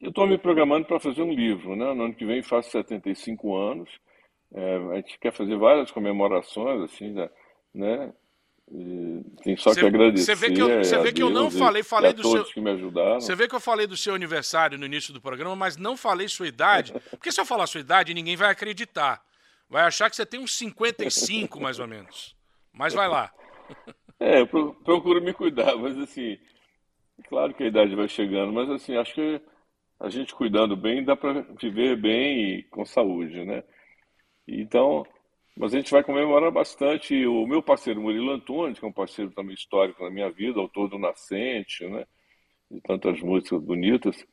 eu 0.00 0.10
estou 0.10 0.26
me 0.26 0.38
programando 0.38 0.86
para 0.86 1.00
fazer 1.00 1.22
um 1.22 1.32
livro, 1.32 1.76
né? 1.76 1.92
No 1.94 2.04
ano 2.04 2.14
que 2.14 2.24
vem 2.24 2.42
faço 2.42 2.70
75 2.70 3.56
anos. 3.56 3.90
É, 4.52 4.76
a 4.92 4.96
gente 4.96 5.18
quer 5.18 5.32
fazer 5.32 5.56
várias 5.56 5.90
comemorações, 5.90 6.82
assim, 6.82 7.14
né? 7.74 8.12
E 8.70 9.20
tem 9.42 9.56
só 9.56 9.72
cê, 9.74 9.80
que 9.80 9.86
agradecer. 9.86 10.24
Você 10.24 10.34
vê 10.34 10.54
que 10.54 10.60
eu, 10.60 10.68
você 10.78 10.98
vê 10.98 11.12
que 11.12 11.22
eu 11.22 11.30
não 11.30 11.50
falei, 11.50 11.82
falei 11.82 12.12
do 12.12 12.22
seu. 12.22 12.44
Você 13.14 13.34
vê 13.34 13.46
que 13.46 13.54
eu 13.54 13.60
falei 13.60 13.86
do 13.86 13.96
seu 13.96 14.14
aniversário 14.14 14.78
no 14.78 14.86
início 14.86 15.12
do 15.12 15.20
programa, 15.20 15.54
mas 15.54 15.76
não 15.76 15.96
falei 15.96 16.28
sua 16.28 16.48
idade, 16.48 16.94
porque 17.10 17.30
se 17.30 17.40
eu 17.40 17.44
falar 17.44 17.66
sua 17.66 17.80
idade, 17.80 18.14
ninguém 18.14 18.36
vai 18.36 18.50
acreditar. 18.50 19.22
Vai 19.68 19.82
achar 19.82 20.08
que 20.08 20.16
você 20.16 20.24
tem 20.24 20.40
uns 20.40 20.56
55, 20.56 21.60
mais 21.60 21.78
ou 21.78 21.86
menos. 21.86 22.34
Mas 22.72 22.94
vai 22.94 23.08
lá. 23.08 23.32
É, 24.18 24.40
eu 24.40 24.46
procuro 24.46 25.20
me 25.20 25.34
cuidar, 25.34 25.76
mas 25.76 25.98
assim, 25.98 26.38
claro 27.28 27.52
que 27.52 27.64
a 27.64 27.66
idade 27.66 27.94
vai 27.94 28.08
chegando, 28.08 28.52
mas 28.52 28.70
assim, 28.70 28.96
acho 28.96 29.12
que 29.14 29.40
a 30.00 30.08
gente 30.08 30.34
cuidando 30.34 30.76
bem 30.76 31.04
dá 31.04 31.16
para 31.16 31.42
viver 31.60 31.96
bem 31.96 32.58
e 32.58 32.62
com 32.64 32.84
saúde, 32.84 33.44
né? 33.44 33.62
Então, 34.46 35.04
mas 35.56 35.72
a 35.72 35.76
gente 35.76 35.92
vai 35.92 36.02
comemorar 36.02 36.50
bastante. 36.50 37.26
O 37.26 37.46
meu 37.46 37.62
parceiro 37.62 38.00
Murilo 38.00 38.32
Antunes, 38.32 38.78
que 38.78 38.84
é 38.84 38.88
um 38.88 38.92
parceiro 38.92 39.30
também 39.30 39.54
histórico 39.54 40.02
na 40.02 40.10
minha 40.10 40.30
vida, 40.30 40.60
autor 40.60 40.88
do 40.88 40.98
Nascente, 40.98 41.86
né? 41.86 42.06
De 42.70 42.80
tantas 42.80 43.20
músicas 43.20 43.62
bonitas. 43.62 44.26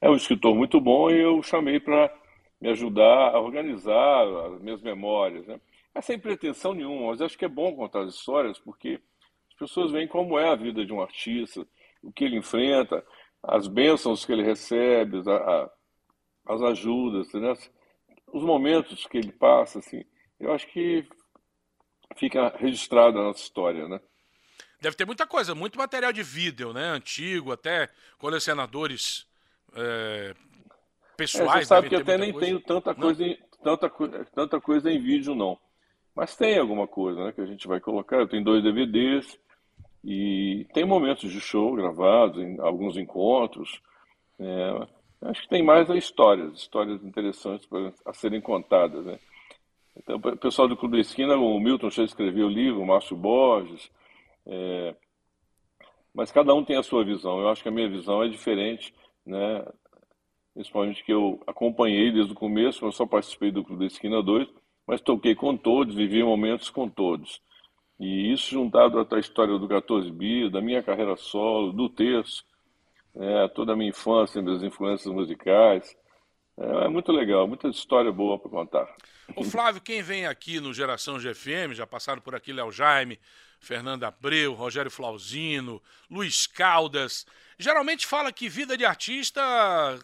É 0.00 0.10
um 0.10 0.16
escritor 0.16 0.54
muito 0.54 0.80
bom 0.80 1.10
e 1.10 1.20
eu 1.20 1.42
chamei 1.42 1.78
para 1.80 2.12
me 2.60 2.68
ajudar 2.70 3.34
a 3.34 3.40
organizar 3.40 4.26
as 4.52 4.60
minhas 4.60 4.82
memórias, 4.82 5.46
né? 5.46 5.60
É 5.94 6.00
sem 6.00 6.18
pretensão 6.18 6.74
nenhuma, 6.74 7.10
mas 7.10 7.22
acho 7.22 7.38
que 7.38 7.44
é 7.44 7.48
bom 7.48 7.74
contar 7.74 8.02
as 8.02 8.14
histórias 8.14 8.58
porque 8.58 9.00
as 9.48 9.54
pessoas 9.58 9.92
veem 9.92 10.06
como 10.06 10.38
é 10.38 10.48
a 10.48 10.54
vida 10.54 10.84
de 10.84 10.92
um 10.92 11.00
artista, 11.00 11.66
o 12.02 12.12
que 12.12 12.24
ele 12.24 12.36
enfrenta, 12.36 13.04
as 13.46 13.66
bênçãos 13.68 14.24
que 14.24 14.32
ele 14.32 14.42
recebe, 14.42 15.22
a, 15.28 15.36
a, 15.36 15.70
as 16.54 16.62
ajudas, 16.62 17.32
né? 17.32 17.54
os 18.32 18.42
momentos 18.42 19.06
que 19.06 19.18
ele 19.18 19.32
passa, 19.32 19.78
assim 19.78 20.04
eu 20.38 20.52
acho 20.52 20.66
que 20.68 21.06
fica 22.16 22.54
registrada 22.56 23.18
a 23.18 23.22
nossa 23.22 23.40
história, 23.40 23.88
né? 23.88 24.00
Deve 24.80 24.96
ter 24.96 25.06
muita 25.06 25.26
coisa, 25.26 25.54
muito 25.54 25.78
material 25.78 26.12
de 26.12 26.22
vídeo, 26.22 26.72
né? 26.72 26.84
Antigo, 26.88 27.52
até 27.52 27.88
colecionadores 28.18 29.26
é, 29.74 30.34
pessoais. 31.16 31.50
É, 31.50 31.58
você 31.60 31.64
sabe 31.64 31.88
que 31.88 31.94
eu 31.94 32.00
até 32.00 32.18
nem 32.18 32.32
coisa. 32.32 32.46
tenho 32.46 32.60
tanta 32.60 32.94
coisa, 32.94 33.24
em, 33.24 33.38
tanta, 33.62 33.90
tanta 34.34 34.60
coisa 34.60 34.90
em 34.90 35.00
vídeo, 35.00 35.34
não. 35.34 35.58
Mas 36.14 36.36
tem 36.36 36.58
alguma 36.58 36.86
coisa 36.86 37.24
né, 37.24 37.32
que 37.32 37.40
a 37.40 37.46
gente 37.46 37.66
vai 37.66 37.80
colocar. 37.80 38.16
Eu 38.16 38.28
tenho 38.28 38.44
dois 38.44 38.62
DVDs 38.62 39.38
e 40.08 40.64
tem 40.72 40.84
momentos 40.84 41.32
de 41.32 41.40
show 41.40 41.74
gravados, 41.74 42.40
em 42.40 42.60
alguns 42.60 42.96
encontros. 42.96 43.82
É, 44.38 44.86
acho 45.22 45.42
que 45.42 45.48
tem 45.48 45.64
mais 45.64 45.88
histórias, 45.90 46.56
histórias 46.56 47.02
interessantes 47.02 47.66
para, 47.66 47.92
a 48.04 48.12
serem 48.12 48.40
contadas, 48.40 49.04
né? 49.04 49.18
Então, 49.96 50.14
o 50.16 50.36
pessoal 50.36 50.68
do 50.68 50.76
Clube 50.76 50.96
da 50.96 51.00
Esquina, 51.00 51.34
o 51.34 51.58
Milton 51.58 51.90
já 51.90 52.04
escreveu 52.04 52.46
o 52.46 52.50
livro, 52.50 52.80
o 52.80 52.86
Márcio 52.86 53.16
Borges, 53.16 53.90
é... 54.46 54.94
mas 56.14 56.30
cada 56.30 56.54
um 56.54 56.64
tem 56.64 56.76
a 56.76 56.84
sua 56.84 57.04
visão. 57.04 57.40
Eu 57.40 57.48
acho 57.48 57.64
que 57.64 57.68
a 57.68 57.72
minha 57.72 57.88
visão 57.88 58.22
é 58.22 58.28
diferente, 58.28 58.94
né? 59.26 59.66
principalmente 60.54 61.02
que 61.02 61.12
eu 61.12 61.42
acompanhei 61.48 62.12
desde 62.12 62.32
o 62.32 62.36
começo, 62.36 62.84
eu 62.84 62.92
só 62.92 63.04
participei 63.04 63.50
do 63.50 63.64
Clube 63.64 63.80
da 63.80 63.86
Esquina 63.86 64.22
2, 64.22 64.48
mas 64.86 65.00
toquei 65.00 65.34
com 65.34 65.56
todos, 65.56 65.96
vivi 65.96 66.22
momentos 66.22 66.70
com 66.70 66.88
todos. 66.88 67.42
E 67.98 68.32
isso 68.32 68.50
juntado 68.50 69.06
à 69.10 69.18
história 69.18 69.58
do 69.58 69.66
14 69.66 70.10
Bi, 70.10 70.50
da 70.50 70.60
minha 70.60 70.82
carreira 70.82 71.16
solo, 71.16 71.72
do 71.72 71.88
terço, 71.88 72.44
né? 73.14 73.48
toda 73.48 73.72
a 73.72 73.76
minha 73.76 73.88
infância, 73.88 74.42
das 74.42 74.62
influências 74.62 75.12
musicais, 75.12 75.96
é, 76.58 76.84
é 76.84 76.88
muito 76.88 77.10
legal, 77.10 77.46
muita 77.46 77.68
história 77.68 78.12
boa 78.12 78.38
para 78.38 78.50
contar. 78.50 78.96
O 79.34 79.44
Flávio, 79.44 79.80
quem 79.80 80.02
vem 80.02 80.26
aqui 80.26 80.60
no 80.60 80.72
Geração 80.72 81.18
GFM, 81.18 81.72
já 81.72 81.86
passaram 81.86 82.20
por 82.20 82.34
aqui 82.34 82.52
Léo 82.52 82.70
Jaime, 82.70 83.18
Fernando 83.60 84.04
Abreu, 84.04 84.54
Rogério 84.54 84.90
Flauzino, 84.90 85.82
Luiz 86.10 86.46
Caldas, 86.46 87.26
geralmente 87.58 88.06
fala 88.06 88.32
que 88.32 88.48
vida 88.48 88.76
de 88.76 88.84
artista, 88.84 89.42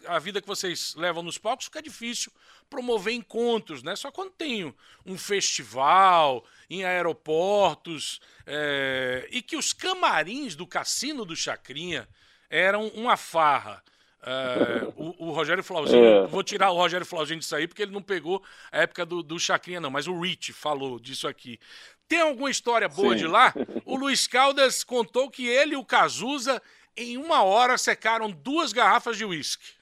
a 0.07 0.19
vida 0.19 0.41
que 0.41 0.47
vocês 0.47 0.95
levam 0.95 1.23
nos 1.23 1.37
palcos, 1.37 1.65
fica 1.65 1.81
difícil 1.81 2.31
promover 2.69 3.13
encontros, 3.13 3.83
né? 3.83 3.95
Só 3.95 4.11
quando 4.11 4.31
tem 4.31 4.73
um 5.05 5.17
festival, 5.17 6.43
em 6.69 6.83
aeroportos, 6.83 8.19
é... 8.45 9.27
e 9.31 9.41
que 9.41 9.55
os 9.55 9.73
camarins 9.73 10.55
do 10.55 10.65
Cassino 10.65 11.23
do 11.23 11.35
Chacrinha 11.35 12.07
eram 12.49 12.87
uma 12.89 13.17
farra. 13.17 13.83
É, 14.25 14.85
o, 14.95 15.27
o, 15.27 15.31
Rogério 15.31 15.61
Flauzino, 15.61 16.01
é. 16.01 16.27
vou 16.27 16.41
tirar 16.41 16.71
o 16.71 16.77
Rogério 16.77 17.05
Flauzino 17.05 17.41
disso 17.41 17.53
aí, 17.57 17.67
porque 17.67 17.81
ele 17.81 17.91
não 17.91 18.01
pegou 18.01 18.41
a 18.71 18.79
época 18.79 19.05
do, 19.05 19.21
do 19.21 19.37
Chacrinha, 19.37 19.81
não, 19.81 19.91
mas 19.91 20.07
o 20.07 20.17
Rich 20.17 20.53
falou 20.53 20.97
disso 20.97 21.27
aqui. 21.27 21.59
Tem 22.07 22.21
alguma 22.21 22.49
história 22.49 22.87
boa 22.87 23.13
Sim. 23.13 23.19
de 23.19 23.27
lá? 23.27 23.53
O 23.85 23.95
Luiz 23.95 24.27
Caldas 24.27 24.83
contou 24.83 25.29
que 25.29 25.47
ele 25.47 25.73
e 25.73 25.77
o 25.77 25.85
Cazuza, 25.85 26.61
em 26.95 27.17
uma 27.17 27.43
hora, 27.43 27.77
secaram 27.77 28.31
duas 28.31 28.71
garrafas 28.71 29.17
de 29.17 29.25
uísque. 29.25 29.73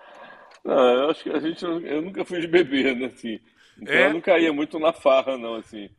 Não, 0.63 0.89
eu 0.93 1.09
acho 1.09 1.23
que 1.23 1.29
a 1.29 1.39
gente. 1.39 1.63
Eu 1.63 2.01
nunca 2.01 2.23
fui 2.23 2.39
de 2.39 2.47
beber, 2.47 2.95
né? 2.95 3.07
Assim. 3.07 3.39
Então 3.77 3.93
é? 3.93 4.07
eu 4.07 4.13
não 4.13 4.21
caía 4.21 4.53
muito 4.53 4.79
na 4.79 4.93
farra, 4.93 5.37
não, 5.37 5.55
assim. 5.55 5.89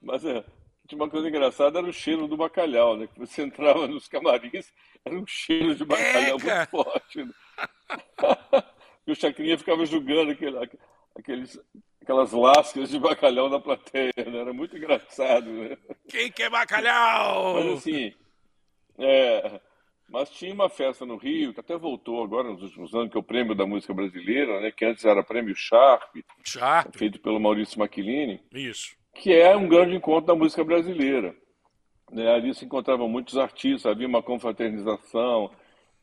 Mas 0.00 0.24
é. 0.24 0.44
Uma 0.92 1.10
coisa 1.10 1.28
engraçada, 1.28 1.80
era 1.80 1.88
o 1.88 1.92
cheiro 1.92 2.28
do 2.28 2.36
bacalhau, 2.36 2.96
né? 2.96 3.08
Que 3.08 3.18
você 3.18 3.42
entrava 3.42 3.88
nos 3.88 4.06
camarins, 4.06 4.72
era 5.04 5.16
um 5.16 5.26
cheiro 5.26 5.74
de 5.74 5.84
bacalhau 5.84 6.38
Eca! 6.38 6.56
muito 6.56 6.70
forte. 6.70 7.24
Né? 7.24 7.32
e 9.04 9.10
o 9.10 9.16
Chacrinha 9.16 9.58
ficava 9.58 9.84
julgando 9.84 10.30
aquele, 10.30 10.56
aqueles, 11.16 11.58
aquelas 12.02 12.32
lascas 12.32 12.90
de 12.90 12.98
bacalhau 12.98 13.48
na 13.48 13.60
plateia, 13.60 14.12
né? 14.16 14.38
Era 14.38 14.52
muito 14.52 14.76
engraçado, 14.76 15.50
né? 15.50 15.76
Quem 16.08 16.30
quer 16.30 16.50
bacalhau? 16.50 17.54
Mas 17.54 17.78
assim, 17.78 18.14
é, 18.98 19.60
mas 20.08 20.30
tinha 20.30 20.54
uma 20.54 20.68
festa 20.68 21.04
no 21.04 21.16
Rio, 21.16 21.52
que 21.52 21.60
até 21.60 21.76
voltou 21.76 22.22
agora 22.22 22.50
nos 22.50 22.62
últimos 22.62 22.94
anos, 22.94 23.10
que 23.10 23.16
é 23.16 23.20
o 23.20 23.24
Prêmio 23.24 23.54
da 23.54 23.66
Música 23.66 23.92
Brasileira, 23.92 24.60
né? 24.60 24.70
Que 24.70 24.84
antes 24.84 25.04
era 25.04 25.22
Prêmio 25.22 25.54
Sharp, 25.56 26.16
Sharp. 26.44 26.94
feito 26.96 27.20
pelo 27.20 27.40
Maurício 27.40 27.78
Maquilini. 27.78 28.40
Isso 28.52 28.96
que 29.16 29.32
é 29.32 29.56
um 29.56 29.68
grande 29.68 29.94
encontro 29.94 30.26
da 30.26 30.34
música 30.34 30.62
brasileira. 30.62 31.34
Né? 32.10 32.28
Ali 32.32 32.54
se 32.54 32.64
encontravam 32.64 33.08
muitos 33.08 33.36
artistas, 33.36 33.90
havia 33.90 34.06
uma 34.06 34.22
confraternização, 34.22 35.50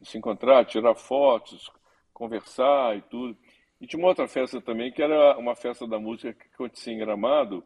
se 0.02 0.18
encontrar, 0.18 0.66
tirar 0.66 0.96
fotos, 0.96 1.70
conversar 2.14 2.98
e 2.98 3.02
tudo. 3.04 3.38
E 3.84 3.86
tinha 3.86 4.00
uma 4.00 4.08
outra 4.08 4.30
festa 4.30 4.62
também, 4.62 4.94
que 4.94 5.02
era 5.02 5.38
uma 5.38 5.58
festa 5.58 5.86
da 5.86 6.00
música 6.00 6.32
que 6.32 6.48
acontecia 6.54 6.94
em 6.94 7.00
Gramado, 7.00 7.62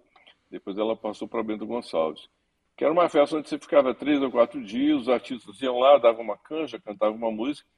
depois 0.49 0.75
ela 0.75 0.95
passou 0.95 1.27
para 1.27 1.43
Bento 1.43 1.63
Gonçalves, 1.63 2.27
que 2.75 2.83
era 2.83 2.91
uma 2.91 3.07
festa 3.07 3.37
onde 3.37 3.47
você 3.47 3.59
ficava 3.59 3.93
três 3.93 4.19
ou 4.19 4.31
quatro 4.31 4.59
dias, 4.63 5.01
os 5.01 5.09
artistas 5.09 5.61
iam 5.61 5.77
lá, 5.77 5.99
davam 5.99 6.23
uma 6.23 6.35
canja, 6.35 6.79
cantavam 6.79 7.15
uma 7.15 7.29
música, 7.29 7.69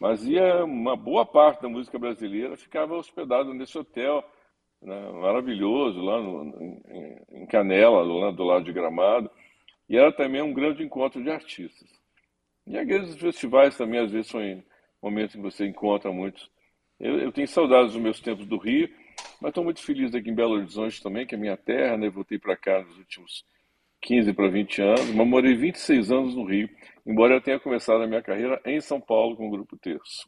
mas 0.00 0.24
ia 0.24 0.64
uma 0.64 0.96
boa 0.96 1.26
parte 1.26 1.60
da 1.60 1.68
música 1.68 1.98
brasileira 1.98 2.56
ficava 2.56 2.96
hospedada 2.96 3.52
nesse 3.52 3.76
hotel, 3.76 4.24
né, 4.80 5.10
maravilhoso 5.20 6.00
lá 6.00 6.22
no, 6.22 6.80
em, 7.32 7.44
Canela, 7.48 8.02
lá 8.02 8.30
do 8.30 8.44
lado 8.44 8.64
de 8.64 8.72
Gramado, 8.72 9.30
e 9.90 9.98
era 9.98 10.10
também 10.10 10.40
um 10.40 10.54
grande 10.54 10.82
encontro 10.82 11.22
de 11.22 11.28
artistas. 11.28 11.90
E 12.66 12.78
aqueles 12.78 13.14
festivais 13.16 13.76
também, 13.76 14.00
às 14.00 14.10
vezes, 14.10 14.28
são 14.28 14.40
momentos 15.02 15.36
que 15.36 15.42
você 15.42 15.66
encontra 15.66 16.10
muitos. 16.10 16.53
Eu, 17.04 17.18
eu 17.18 17.30
tenho 17.30 17.46
saudades 17.46 17.92
dos 17.92 18.00
meus 18.00 18.18
tempos 18.18 18.46
do 18.46 18.56
Rio, 18.56 18.88
mas 19.38 19.50
estou 19.50 19.62
muito 19.62 19.82
feliz 19.82 20.14
aqui 20.14 20.30
em 20.30 20.34
Belo 20.34 20.54
Horizonte 20.54 21.02
também, 21.02 21.26
que 21.26 21.34
é 21.34 21.38
minha 21.38 21.54
terra, 21.54 21.98
né? 21.98 22.08
Voltei 22.08 22.38
para 22.38 22.56
cá 22.56 22.82
nos 22.82 22.96
últimos 22.96 23.44
15 24.00 24.32
para 24.32 24.48
20 24.48 24.80
anos, 24.80 25.10
mas 25.10 25.26
morei 25.26 25.54
26 25.54 26.10
anos 26.10 26.34
no 26.34 26.46
Rio, 26.46 26.66
embora 27.04 27.34
eu 27.34 27.42
tenha 27.42 27.60
começado 27.60 28.02
a 28.02 28.06
minha 28.06 28.22
carreira 28.22 28.58
em 28.64 28.80
São 28.80 28.98
Paulo 28.98 29.36
com 29.36 29.46
o 29.46 29.50
Grupo 29.50 29.76
Terço. 29.76 30.26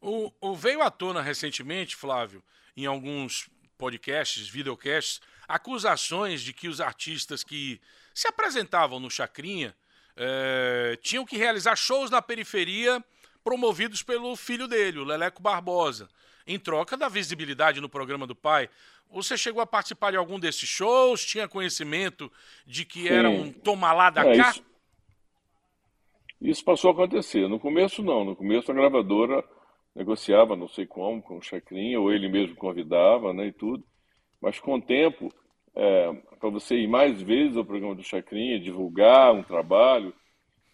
O, 0.00 0.32
o 0.40 0.54
veio 0.54 0.80
à 0.80 0.92
tona 0.92 1.20
recentemente, 1.20 1.96
Flávio, 1.96 2.40
em 2.76 2.86
alguns 2.86 3.50
podcasts, 3.76 4.48
videocasts, 4.48 5.20
acusações 5.48 6.40
de 6.40 6.52
que 6.52 6.68
os 6.68 6.80
artistas 6.80 7.42
que 7.42 7.80
se 8.14 8.28
apresentavam 8.28 9.00
no 9.00 9.10
Chacrinha 9.10 9.74
é, 10.16 10.96
tinham 11.02 11.24
que 11.24 11.36
realizar 11.36 11.74
shows 11.74 12.12
na 12.12 12.22
periferia 12.22 13.04
promovidos 13.42 14.02
pelo 14.02 14.34
filho 14.36 14.68
dele, 14.68 14.98
o 14.98 15.04
Leleco 15.04 15.42
Barbosa, 15.42 16.08
em 16.46 16.58
troca 16.58 16.96
da 16.96 17.08
visibilidade 17.08 17.80
no 17.80 17.88
programa 17.88 18.26
do 18.26 18.34
pai. 18.34 18.68
Você 19.10 19.36
chegou 19.36 19.60
a 19.60 19.66
participar 19.66 20.10
de 20.10 20.16
algum 20.16 20.38
desses 20.38 20.68
shows? 20.68 21.24
Tinha 21.24 21.46
conhecimento 21.46 22.32
de 22.66 22.84
que 22.84 23.02
Sim. 23.02 23.08
era 23.08 23.28
um 23.28 23.52
toma 23.52 23.92
lá 23.92 24.10
da 24.10 24.26
é, 24.26 24.36
cá? 24.36 24.50
Isso, 24.50 24.64
isso 26.40 26.64
passou 26.64 26.90
a 26.90 26.92
acontecer. 26.94 27.48
No 27.48 27.60
começo, 27.60 28.02
não. 28.02 28.24
No 28.24 28.34
começo, 28.34 28.70
a 28.70 28.74
gravadora 28.74 29.44
negociava, 29.94 30.56
não 30.56 30.68
sei 30.68 30.86
como, 30.86 31.22
com 31.22 31.38
o 31.38 31.42
Chacrinha, 31.42 32.00
ou 32.00 32.10
ele 32.10 32.28
mesmo 32.28 32.56
convidava, 32.56 33.32
né, 33.32 33.48
e 33.48 33.52
tudo. 33.52 33.84
Mas 34.40 34.58
com 34.58 34.76
o 34.76 34.82
tempo, 34.82 35.32
é, 35.74 36.12
para 36.40 36.50
você 36.50 36.76
ir 36.76 36.88
mais 36.88 37.20
vezes 37.20 37.56
ao 37.56 37.64
programa 37.64 37.94
do 37.94 38.02
Chacrinha, 38.02 38.58
divulgar 38.58 39.32
um 39.32 39.42
trabalho, 39.42 40.14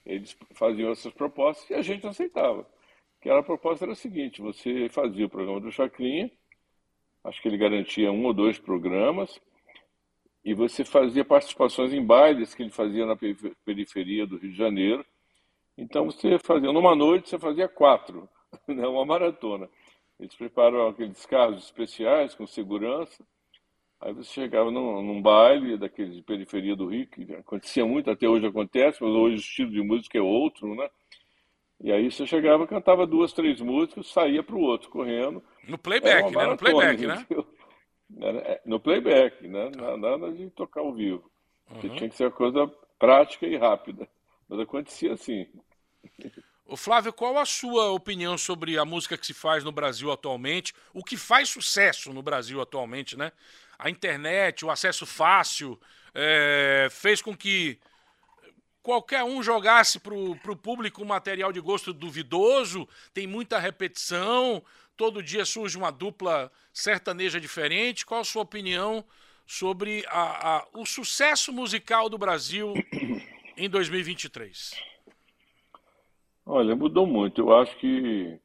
eles 0.08 0.36
faziam 0.54 0.90
essas 0.90 1.12
propostas 1.12 1.68
e 1.70 1.74
a 1.74 1.82
gente 1.82 2.06
aceitava. 2.06 2.66
Que 3.20 3.28
a 3.28 3.42
proposta 3.42 3.84
era 3.84 3.92
a 3.92 3.96
seguinte: 3.96 4.40
você 4.40 4.88
fazia 4.88 5.26
o 5.26 5.30
programa 5.30 5.60
do 5.60 5.70
Chacrinha, 5.70 6.30
acho 7.24 7.42
que 7.42 7.48
ele 7.48 7.58
garantia 7.58 8.10
um 8.10 8.24
ou 8.24 8.32
dois 8.32 8.58
programas, 8.58 9.38
e 10.44 10.54
você 10.54 10.84
fazia 10.84 11.24
participações 11.24 11.92
em 11.92 12.04
bailes 12.04 12.54
que 12.54 12.62
ele 12.62 12.70
fazia 12.70 13.04
na 13.04 13.16
periferia 13.64 14.26
do 14.26 14.38
Rio 14.38 14.50
de 14.50 14.56
Janeiro. 14.56 15.04
Então 15.76 16.06
você 16.06 16.38
fazia, 16.38 16.72
numa 16.72 16.96
noite 16.96 17.28
você 17.28 17.38
fazia 17.38 17.68
quatro, 17.68 18.28
né, 18.66 18.86
uma 18.86 19.04
maratona. 19.04 19.68
Eles 20.18 20.34
prepararam 20.34 20.88
aqueles 20.88 21.24
carros 21.26 21.64
especiais 21.64 22.34
com 22.34 22.46
segurança. 22.46 23.24
Aí 24.00 24.12
você 24.12 24.30
chegava 24.30 24.70
num, 24.70 25.02
num 25.02 25.20
baile 25.20 25.76
daqueles 25.76 26.14
de 26.14 26.22
periferia 26.22 26.76
do 26.76 26.86
Rio, 26.86 27.06
que 27.08 27.34
acontecia 27.34 27.84
muito, 27.84 28.10
até 28.10 28.28
hoje 28.28 28.46
acontece, 28.46 29.02
mas 29.02 29.10
hoje 29.10 29.36
o 29.36 29.38
estilo 29.38 29.70
de 29.70 29.82
música 29.82 30.18
é 30.18 30.20
outro, 30.20 30.74
né? 30.74 30.88
E 31.80 31.92
aí 31.92 32.10
você 32.10 32.26
chegava, 32.26 32.66
cantava 32.66 33.06
duas, 33.06 33.32
três 33.32 33.60
músicas, 33.60 34.08
saía 34.08 34.42
para 34.42 34.54
o 34.54 34.60
outro 34.60 34.88
correndo. 34.90 35.42
No 35.66 35.78
playback, 35.78 36.34
né? 36.34 36.46
No 36.46 36.56
playback, 36.56 37.06
né? 37.06 37.26
É, 38.20 38.62
no 38.64 38.80
playback, 38.80 39.46
né? 39.46 39.70
Nada 39.98 40.32
de 40.32 40.48
tocar 40.52 40.80
ao 40.80 40.94
vivo. 40.94 41.30
Uhum. 41.70 41.78
Tinha 41.78 42.08
que 42.08 42.16
ser 42.16 42.24
uma 42.24 42.30
coisa 42.30 42.66
prática 42.98 43.46
e 43.46 43.54
rápida. 43.54 44.08
Mas 44.48 44.60
acontecia 44.60 45.12
assim. 45.12 45.46
O 46.64 46.74
Flávio, 46.74 47.12
qual 47.12 47.36
a 47.36 47.44
sua 47.44 47.90
opinião 47.90 48.38
sobre 48.38 48.78
a 48.78 48.84
música 48.84 49.18
que 49.18 49.26
se 49.26 49.34
faz 49.34 49.62
no 49.62 49.70
Brasil 49.70 50.10
atualmente? 50.10 50.72
O 50.94 51.04
que 51.04 51.18
faz 51.18 51.50
sucesso 51.50 52.10
no 52.12 52.22
Brasil 52.22 52.60
atualmente, 52.62 53.16
né? 53.16 53.30
A 53.78 53.88
internet, 53.88 54.64
o 54.64 54.70
acesso 54.70 55.06
fácil, 55.06 55.78
é, 56.14 56.88
fez 56.90 57.22
com 57.22 57.36
que 57.36 57.78
qualquer 58.82 59.22
um 59.22 59.42
jogasse 59.42 60.00
para 60.00 60.14
o 60.14 60.56
público 60.56 61.02
um 61.02 61.06
material 61.06 61.52
de 61.52 61.60
gosto 61.60 61.92
duvidoso, 61.92 62.88
tem 63.12 63.26
muita 63.26 63.58
repetição, 63.58 64.62
todo 64.96 65.22
dia 65.22 65.44
surge 65.44 65.76
uma 65.76 65.92
dupla 65.92 66.50
sertaneja 66.72 67.40
diferente. 67.40 68.04
Qual 68.04 68.20
a 68.20 68.24
sua 68.24 68.42
opinião 68.42 69.04
sobre 69.46 70.04
a, 70.08 70.56
a, 70.56 70.66
o 70.74 70.84
sucesso 70.84 71.52
musical 71.52 72.08
do 72.08 72.18
Brasil 72.18 72.74
em 73.56 73.68
2023? 73.68 74.74
Olha, 76.44 76.74
mudou 76.74 77.06
muito. 77.06 77.42
Eu 77.42 77.54
acho 77.54 77.76
que 77.76 78.40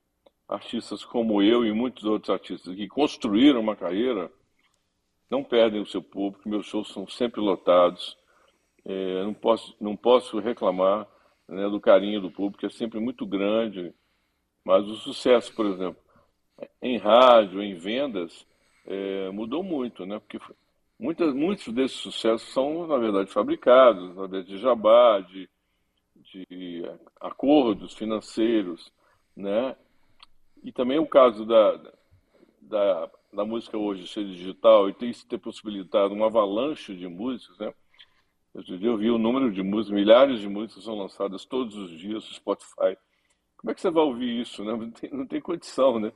artistas 0.48 1.04
como 1.04 1.42
eu 1.42 1.66
e 1.66 1.72
muitos 1.72 2.04
outros 2.04 2.30
artistas 2.30 2.76
que 2.76 2.88
construíram 2.88 3.60
uma 3.60 3.76
carreira 3.76 4.30
não 5.34 5.44
perdem 5.44 5.82
o 5.82 5.86
seu 5.86 6.02
público. 6.02 6.48
Meus 6.48 6.68
shows 6.68 6.90
são 6.94 7.08
sempre 7.08 7.42
lotados. 7.42 8.16
É, 8.86 9.24
não, 9.24 9.34
posso, 9.34 9.76
não 9.82 9.96
posso 9.96 10.40
reclamar 10.40 11.08
né, 11.48 11.68
do 11.70 11.82
carinho 11.82 12.22
do 12.22 12.30
público, 12.30 12.66
é 12.66 12.70
sempre 12.70 13.00
muito 13.00 13.26
grande. 13.26 13.94
Mas 14.64 14.88
o 14.88 14.96
sucesso, 14.96 15.54
por 15.56 15.66
exemplo, 15.66 16.02
em 16.82 16.98
rádio, 16.98 17.64
em 17.64 17.74
vendas, 17.74 18.46
é, 18.86 19.30
mudou 19.32 19.64
muito, 19.64 20.06
né? 20.06 20.20
Porque 20.20 20.40
muitas, 21.00 21.34
muitos 21.34 21.74
desses 21.74 21.98
sucessos 21.98 22.54
são, 22.54 22.86
na 22.88 22.98
verdade, 22.98 23.32
fabricados, 23.32 24.12
através 24.12 24.46
de 24.46 24.60
jabá, 24.60 25.20
de 25.20 25.50
de 26.34 26.84
acordos 27.20 27.94
financeiros, 27.94 28.92
né? 29.36 29.76
E 30.64 30.72
também 30.72 30.98
o 30.98 31.06
caso 31.06 31.46
da, 31.46 31.80
da, 32.62 33.12
da 33.34 33.44
música 33.44 33.78
hoje 33.78 34.08
ser 34.08 34.26
digital 34.26 34.90
e 34.90 34.94
ter, 34.94 35.14
ter 35.26 35.38
possibilitado 35.38 36.14
uma 36.14 36.28
avalanche 36.28 36.96
de 36.96 37.08
músicas, 37.08 37.58
né? 37.58 37.74
Eu 38.54 38.98
vi 38.98 39.10
o 39.10 39.18
número 39.18 39.52
de 39.52 39.64
músicas, 39.64 39.96
milhares 39.96 40.40
de 40.40 40.48
músicas 40.48 40.84
são 40.84 40.96
lançadas 40.96 41.44
todos 41.44 41.76
os 41.76 41.90
dias 41.90 42.24
no 42.24 42.36
Spotify. 42.36 42.96
Como 43.58 43.72
é 43.72 43.74
que 43.74 43.82
você 43.82 43.90
vai 43.90 44.04
ouvir 44.04 44.42
isso, 44.42 44.64
né? 44.64 44.74
Não 44.78 44.92
tem, 44.92 45.10
não 45.12 45.28
tem 45.28 45.42
condição, 45.42 46.00
né? 46.00 46.12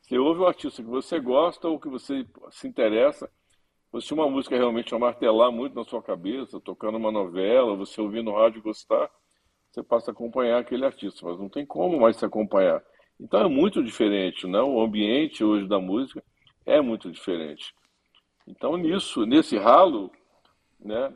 Você 0.00 0.18
ouve 0.18 0.40
um 0.40 0.46
artista 0.46 0.82
que 0.82 0.88
você 0.88 1.18
gosta 1.18 1.68
ou 1.68 1.80
que 1.80 1.88
você 1.88 2.26
se 2.50 2.68
interessa, 2.68 3.30
se 4.00 4.14
uma 4.14 4.28
música 4.28 4.56
realmente 4.56 4.96
martelar 4.96 5.52
muito 5.52 5.74
na 5.74 5.84
sua 5.84 6.02
cabeça, 6.02 6.60
tocando 6.60 6.96
uma 6.96 7.12
novela, 7.12 7.76
você 7.76 8.00
ouvir 8.00 8.22
no 8.22 8.34
rádio 8.34 8.58
e 8.58 8.62
gostar, 8.62 9.10
você 9.70 9.82
passa 9.82 10.10
a 10.10 10.12
acompanhar 10.12 10.58
aquele 10.58 10.84
artista, 10.84 11.26
mas 11.26 11.38
não 11.38 11.48
tem 11.48 11.66
como 11.66 12.00
mais 12.00 12.16
se 12.16 12.24
acompanhar. 12.24 12.82
Então 13.20 13.40
é 13.40 13.48
muito 13.48 13.82
diferente, 13.82 14.46
né? 14.46 14.60
O 14.62 14.80
ambiente 14.80 15.44
hoje 15.44 15.68
da 15.68 15.78
música 15.78 16.22
é 16.66 16.80
muito 16.80 17.10
diferente. 17.10 17.74
Então 18.46 18.76
nisso, 18.76 19.24
nesse 19.26 19.56
ralo, 19.56 20.10
né, 20.80 21.14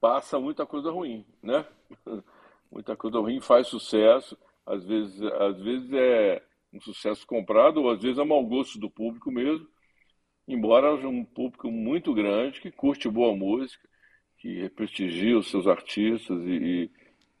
passa 0.00 0.38
muita 0.38 0.64
coisa 0.66 0.90
ruim, 0.90 1.24
né? 1.42 1.66
muita 2.70 2.96
coisa 2.96 3.18
ruim 3.18 3.40
faz 3.40 3.66
sucesso, 3.66 4.36
às 4.64 4.84
vezes, 4.84 5.20
às 5.22 5.60
vezes 5.60 5.92
é 5.92 6.42
um 6.72 6.80
sucesso 6.80 7.26
comprado, 7.26 7.82
ou 7.82 7.90
às 7.90 8.02
vezes 8.02 8.18
é 8.18 8.24
mau 8.24 8.44
gosto 8.44 8.78
do 8.78 8.90
público 8.90 9.30
mesmo, 9.30 9.66
embora 10.46 10.92
haja 10.92 11.08
um 11.08 11.24
público 11.24 11.70
muito 11.70 12.14
grande 12.14 12.60
que 12.60 12.70
curte 12.70 13.08
boa 13.08 13.34
música, 13.34 13.88
que 14.38 14.68
prestigia 14.70 15.38
os 15.38 15.50
seus 15.50 15.66
artistas 15.66 16.38
e, 16.46 16.90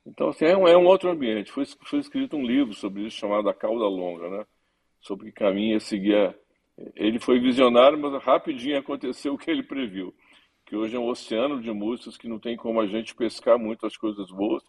então, 0.08 0.30
assim, 0.30 0.46
é 0.46 0.56
um, 0.56 0.66
é 0.66 0.76
um 0.76 0.86
outro 0.86 1.10
ambiente. 1.10 1.52
Foi, 1.52 1.64
foi 1.84 1.98
escrito 1.98 2.34
um 2.34 2.42
livro 2.42 2.72
sobre 2.72 3.06
isso 3.06 3.18
chamado 3.18 3.48
A 3.48 3.54
Cauda 3.54 3.84
Longa, 3.84 4.30
né? 4.30 4.46
Sobre 5.00 5.26
que 5.26 5.32
caminho 5.32 5.74
ia 5.74 5.80
seguir. 5.80 6.34
Ele 6.94 7.18
foi 7.18 7.40
visionário, 7.40 7.98
mas 7.98 8.22
rapidinho 8.22 8.78
aconteceu 8.78 9.34
o 9.34 9.38
que 9.38 9.50
ele 9.50 9.62
previu. 9.62 10.14
Que 10.66 10.76
hoje 10.76 10.96
é 10.96 10.98
um 10.98 11.08
oceano 11.08 11.60
de 11.60 11.70
músicas 11.72 12.16
que 12.16 12.28
não 12.28 12.38
tem 12.38 12.56
como 12.56 12.80
a 12.80 12.86
gente 12.86 13.14
pescar 13.14 13.58
muitas 13.58 13.96
coisas 13.96 14.30
boas. 14.30 14.62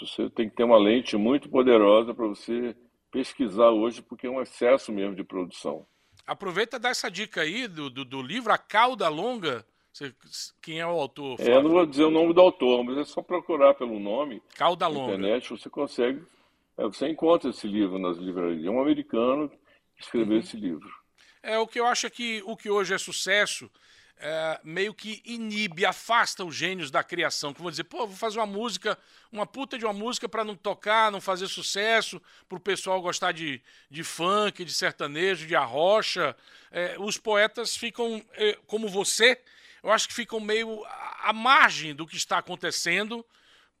Você 0.00 0.28
tem 0.30 0.48
que 0.48 0.56
ter 0.56 0.64
uma 0.64 0.78
lente 0.78 1.16
muito 1.16 1.48
poderosa 1.48 2.14
para 2.14 2.26
você 2.26 2.74
pesquisar 3.10 3.70
hoje, 3.70 4.02
porque 4.02 4.26
é 4.26 4.30
um 4.30 4.40
excesso 4.40 4.90
mesmo 4.90 5.14
de 5.14 5.22
produção. 5.22 5.86
Aproveita 6.26 6.78
dar 6.78 6.90
essa 6.90 7.10
dica 7.10 7.42
aí 7.42 7.68
do, 7.68 7.90
do, 7.90 8.04
do 8.04 8.22
livro 8.22 8.52
A 8.52 8.58
Cauda 8.58 9.08
Longa 9.08 9.64
você, 9.92 10.14
quem 10.62 10.80
é 10.80 10.86
o 10.86 10.98
autor? 10.98 11.38
É, 11.38 11.62
não 11.62 11.68
vou 11.68 11.84
dizer 11.84 12.04
o 12.04 12.10
nome 12.10 12.32
do 12.32 12.40
autor, 12.40 12.82
mas 12.82 12.96
é 12.96 13.04
só 13.04 13.20
procurar 13.20 13.74
pelo 13.74 14.00
nome 14.00 14.42
Calda 14.56 14.88
na 14.88 15.00
internet, 15.00 15.50
você 15.50 15.68
consegue. 15.68 16.22
É, 16.78 16.84
você 16.84 17.08
encontra 17.08 17.50
esse 17.50 17.66
livro 17.66 17.98
nas 17.98 18.16
livrarias. 18.16 18.64
É 18.64 18.70
um 18.70 18.80
americano 18.80 19.50
que 19.94 20.02
escreveu 20.02 20.36
uhum. 20.36 20.40
esse 20.40 20.56
livro. 20.56 20.88
É 21.42 21.58
o 21.58 21.66
que 21.66 21.80
eu 21.80 21.86
acho 21.86 22.06
é 22.06 22.10
que 22.10 22.42
o 22.46 22.56
que 22.56 22.70
hoje 22.70 22.94
é 22.94 22.98
sucesso 22.98 23.70
é, 24.24 24.60
meio 24.62 24.94
que 24.94 25.20
inibe, 25.24 25.84
afasta 25.84 26.44
os 26.44 26.54
gênios 26.54 26.92
da 26.92 27.02
criação. 27.02 27.52
Que 27.52 27.60
vão 27.60 27.70
dizer, 27.70 27.84
pô, 27.84 28.06
vou 28.06 28.16
fazer 28.16 28.38
uma 28.38 28.46
música, 28.46 28.96
uma 29.32 29.44
puta 29.44 29.76
de 29.76 29.84
uma 29.84 29.92
música 29.92 30.28
para 30.28 30.44
não 30.44 30.54
tocar, 30.54 31.10
não 31.10 31.20
fazer 31.20 31.48
sucesso, 31.48 32.22
para 32.48 32.56
o 32.56 32.60
pessoal 32.60 33.02
gostar 33.02 33.32
de, 33.32 33.60
de 33.90 34.04
funk, 34.04 34.64
de 34.64 34.72
sertanejo, 34.72 35.44
de 35.44 35.56
arrocha. 35.56 36.36
É, 36.70 36.94
os 37.00 37.18
poetas 37.18 37.76
ficam, 37.76 38.24
é, 38.34 38.56
como 38.68 38.88
você, 38.88 39.40
eu 39.82 39.90
acho 39.90 40.06
que 40.06 40.14
ficam 40.14 40.38
meio 40.38 40.84
à 41.20 41.32
margem 41.32 41.92
do 41.92 42.06
que 42.06 42.16
está 42.16 42.38
acontecendo 42.38 43.26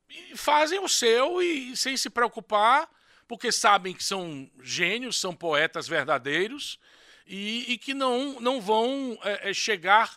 e 0.08 0.36
fazem 0.36 0.80
o 0.80 0.88
seu 0.88 1.40
e 1.40 1.76
sem 1.76 1.96
se 1.96 2.10
preocupar, 2.10 2.90
porque 3.28 3.52
sabem 3.52 3.94
que 3.94 4.02
são 4.02 4.50
gênios, 4.60 5.20
são 5.20 5.32
poetas 5.32 5.86
verdadeiros 5.86 6.80
e, 7.26 7.72
e 7.72 7.78
que 7.78 7.94
não, 7.94 8.40
não 8.40 8.60
vão 8.60 9.18
é, 9.22 9.50
é 9.50 9.54
chegar 9.54 10.16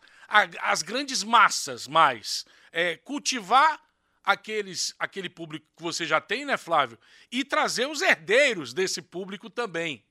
às 0.62 0.82
grandes 0.82 1.24
massas 1.24 1.88
mais. 1.88 2.46
É, 2.72 2.98
cultivar 2.98 3.80
aqueles, 4.24 4.96
aquele 5.00 5.30
público 5.30 5.66
que 5.76 5.84
você 5.84 6.06
já 6.06 6.20
tem, 6.20 6.46
né, 6.46 6.58
Flávio? 6.58 6.98
E 7.32 7.46
trazer 7.46 7.88
os 7.88 8.02
herdeiros 8.02 8.74
desse 8.74 9.02
público 9.02 9.50
também. 9.50 10.04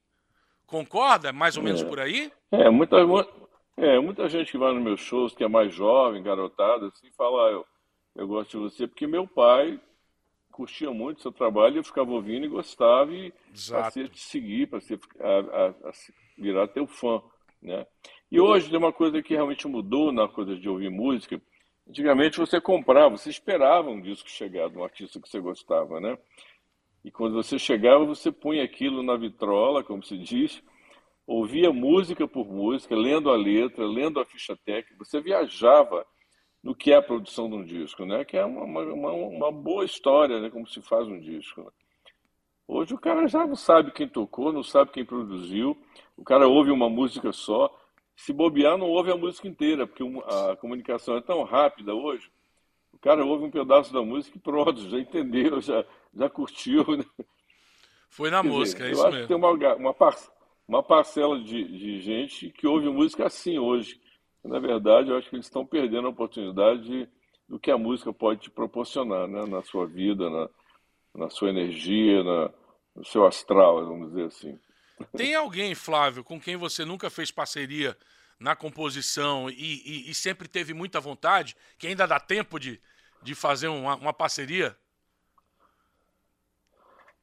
Concorda? 0.66 1.32
Mais 1.32 1.56
ou 1.56 1.62
menos 1.62 1.82
é. 1.82 1.84
por 1.84 2.00
aí? 2.00 2.32
É, 2.50 2.70
muita, 2.70 2.96
é, 3.76 3.98
muita 3.98 4.28
gente 4.28 4.50
que 4.50 4.58
vai 4.58 4.72
nos 4.72 4.82
meus 4.82 5.00
shows, 5.00 5.34
que 5.34 5.44
é 5.44 5.48
mais 5.48 5.74
jovem, 5.74 6.22
garotada, 6.22 6.86
assim, 6.86 7.10
fala, 7.16 7.48
ah, 7.48 7.52
eu, 7.52 7.66
eu 8.14 8.26
gosto 8.26 8.50
de 8.52 8.56
você, 8.56 8.86
porque 8.86 9.06
meu 9.06 9.26
pai 9.26 9.78
curtia 10.54 10.92
muito 10.92 11.18
o 11.18 11.22
seu 11.22 11.32
trabalho, 11.32 11.78
eu 11.78 11.84
ficava 11.84 12.12
ouvindo 12.12 12.46
e 12.46 12.48
gostava 12.48 13.12
e 13.12 13.32
passei 13.68 14.04
a 14.04 14.08
te 14.08 14.20
seguir, 14.20 14.68
passei 14.68 14.98
a, 15.18 15.28
a, 15.28 15.68
a, 15.88 15.92
virar 16.38 16.68
teu 16.68 16.86
fã, 16.86 17.20
né? 17.60 17.84
E 18.30 18.40
hoje 18.40 18.70
tem 18.70 18.78
uma 18.78 18.92
coisa 18.92 19.20
que 19.20 19.34
realmente 19.34 19.66
mudou 19.66 20.12
na 20.12 20.28
coisa 20.28 20.56
de 20.56 20.68
ouvir 20.68 20.90
música. 20.90 21.40
Antigamente 21.88 22.38
você 22.38 22.60
comprava, 22.60 23.16
você 23.16 23.30
esperava 23.30 23.90
um 23.90 24.00
disco 24.00 24.30
chegar 24.30 24.70
de 24.70 24.78
um 24.78 24.84
artista 24.84 25.20
que 25.20 25.28
você 25.28 25.40
gostava, 25.40 26.00
né? 26.00 26.16
E 27.04 27.10
quando 27.10 27.34
você 27.34 27.58
chegava, 27.58 28.04
você 28.04 28.30
punha 28.30 28.62
aquilo 28.62 29.02
na 29.02 29.16
vitrola, 29.16 29.82
como 29.82 30.04
se 30.04 30.16
diz, 30.16 30.62
ouvia 31.26 31.72
música 31.72 32.28
por 32.28 32.46
música, 32.46 32.94
lendo 32.94 33.28
a 33.28 33.36
letra, 33.36 33.84
lendo 33.84 34.20
a 34.20 34.24
ficha 34.24 34.56
técnica, 34.64 35.04
você 35.04 35.20
viajava 35.20 36.06
no 36.64 36.74
que 36.74 36.90
é 36.90 36.96
a 36.96 37.02
produção 37.02 37.48
de 37.50 37.54
um 37.56 37.62
disco, 37.62 38.06
né? 38.06 38.24
Que 38.24 38.38
é 38.38 38.44
uma, 38.44 38.64
uma, 38.64 39.12
uma 39.12 39.52
boa 39.52 39.84
história, 39.84 40.40
né? 40.40 40.48
Como 40.48 40.66
se 40.66 40.80
faz 40.80 41.06
um 41.06 41.20
disco. 41.20 41.60
Né? 41.60 41.70
Hoje 42.66 42.94
o 42.94 42.98
cara 42.98 43.28
já 43.28 43.46
não 43.46 43.54
sabe 43.54 43.92
quem 43.92 44.08
tocou, 44.08 44.50
não 44.50 44.62
sabe 44.62 44.90
quem 44.90 45.04
produziu, 45.04 45.76
o 46.16 46.24
cara 46.24 46.48
ouve 46.48 46.70
uma 46.70 46.88
música 46.88 47.30
só. 47.32 47.70
Se 48.16 48.32
bobear, 48.32 48.78
não 48.78 48.88
ouve 48.88 49.12
a 49.12 49.16
música 49.16 49.46
inteira, 49.46 49.86
porque 49.86 50.02
a 50.26 50.56
comunicação 50.56 51.16
é 51.16 51.20
tão 51.20 51.42
rápida 51.42 51.94
hoje. 51.94 52.30
O 52.92 52.98
cara 52.98 53.24
ouve 53.24 53.44
um 53.44 53.50
pedaço 53.50 53.92
da 53.92 54.00
música 54.00 54.38
e 54.38 54.40
pronto, 54.40 54.88
já 54.88 54.98
entendeu, 54.98 55.60
já, 55.60 55.84
já 56.14 56.30
curtiu. 56.30 56.84
Né? 56.96 57.04
Foi 58.08 58.30
na 58.30 58.40
Quer 58.40 58.48
música, 58.48 58.84
dizer, 58.84 58.88
é 58.88 58.92
isso 58.92 59.00
eu 59.00 59.10
mesmo. 59.10 59.18
Acho 59.18 59.22
que 59.22 59.28
tem 59.28 59.36
uma, 59.36 59.74
uma, 59.74 60.16
uma 60.66 60.82
parcela 60.82 61.38
de, 61.40 61.64
de 61.64 62.00
gente 62.00 62.50
que 62.50 62.66
ouve 62.66 62.88
música 62.88 63.26
assim 63.26 63.58
hoje. 63.58 64.00
Na 64.44 64.58
verdade, 64.58 65.10
eu 65.10 65.16
acho 65.16 65.30
que 65.30 65.36
eles 65.36 65.46
estão 65.46 65.64
perdendo 65.64 66.06
a 66.06 66.10
oportunidade 66.10 66.82
de, 66.82 67.08
do 67.48 67.58
que 67.58 67.70
a 67.70 67.78
música 67.78 68.12
pode 68.12 68.42
te 68.42 68.50
proporcionar 68.50 69.26
né? 69.26 69.46
na 69.46 69.62
sua 69.62 69.86
vida, 69.86 70.28
na, 70.28 70.48
na 71.14 71.30
sua 71.30 71.48
energia, 71.48 72.22
na, 72.22 72.50
no 72.94 73.04
seu 73.04 73.26
astral, 73.26 73.86
vamos 73.86 74.10
dizer 74.10 74.26
assim. 74.26 74.58
Tem 75.16 75.34
alguém, 75.34 75.74
Flávio, 75.74 76.22
com 76.22 76.38
quem 76.38 76.56
você 76.56 76.84
nunca 76.84 77.08
fez 77.08 77.30
parceria 77.30 77.96
na 78.38 78.54
composição 78.54 79.48
e, 79.48 79.82
e, 79.84 80.10
e 80.10 80.14
sempre 80.14 80.46
teve 80.46 80.74
muita 80.74 81.00
vontade, 81.00 81.56
que 81.78 81.86
ainda 81.86 82.06
dá 82.06 82.20
tempo 82.20 82.58
de, 82.60 82.80
de 83.22 83.34
fazer 83.34 83.68
uma, 83.68 83.96
uma 83.96 84.12
parceria? 84.12 84.76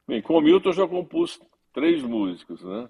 Bem, 0.08 0.20
com 0.20 0.38
o 0.38 0.40
Milton 0.40 0.70
eu 0.70 0.74
já 0.74 0.88
compus 0.88 1.40
três 1.72 2.02
músicas, 2.02 2.60
né? 2.62 2.88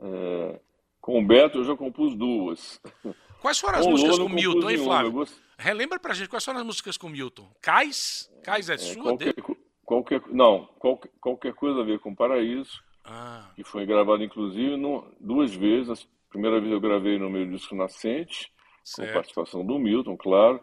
É, 0.00 0.60
com 1.00 1.20
o 1.20 1.24
Beto 1.24 1.58
eu 1.58 1.64
já 1.64 1.76
compus 1.76 2.16
duas. 2.16 2.80
Quais 3.40 3.58
foram 3.58 3.78
as 3.78 3.86
músicas 3.86 4.18
com 4.18 4.28
Milton, 4.28 4.70
hein, 4.70 4.78
Flávio? 4.78 5.12
Gost... 5.12 5.34
Relembra 5.58 5.98
pra 5.98 6.14
gente 6.14 6.28
quais 6.28 6.44
foram 6.44 6.60
as 6.60 6.66
músicas 6.66 6.96
com 6.96 7.08
Milton. 7.08 7.50
Cais? 7.60 8.30
Cais 8.42 8.68
é, 8.68 8.74
é 8.74 8.78
sua 8.78 9.02
qualquer, 9.02 9.34
dele? 9.34 9.56
Qualquer, 9.84 10.22
não, 10.28 10.66
qualquer, 10.78 11.10
qualquer 11.20 11.54
coisa 11.54 11.80
a 11.80 11.84
ver 11.84 11.98
com 11.98 12.14
Paraíso, 12.14 12.82
ah. 13.04 13.50
que 13.56 13.64
foi 13.64 13.84
gravado 13.84 14.22
inclusive 14.22 14.76
no, 14.76 15.04
duas 15.18 15.54
vezes. 15.54 16.06
A 16.28 16.30
primeira 16.30 16.60
vez 16.60 16.72
eu 16.72 16.80
gravei 16.80 17.18
no 17.18 17.28
meu 17.28 17.46
disco 17.46 17.74
Nascente, 17.74 18.52
certo. 18.84 19.08
com 19.08 19.14
participação 19.14 19.66
do 19.66 19.78
Milton, 19.78 20.16
claro. 20.16 20.60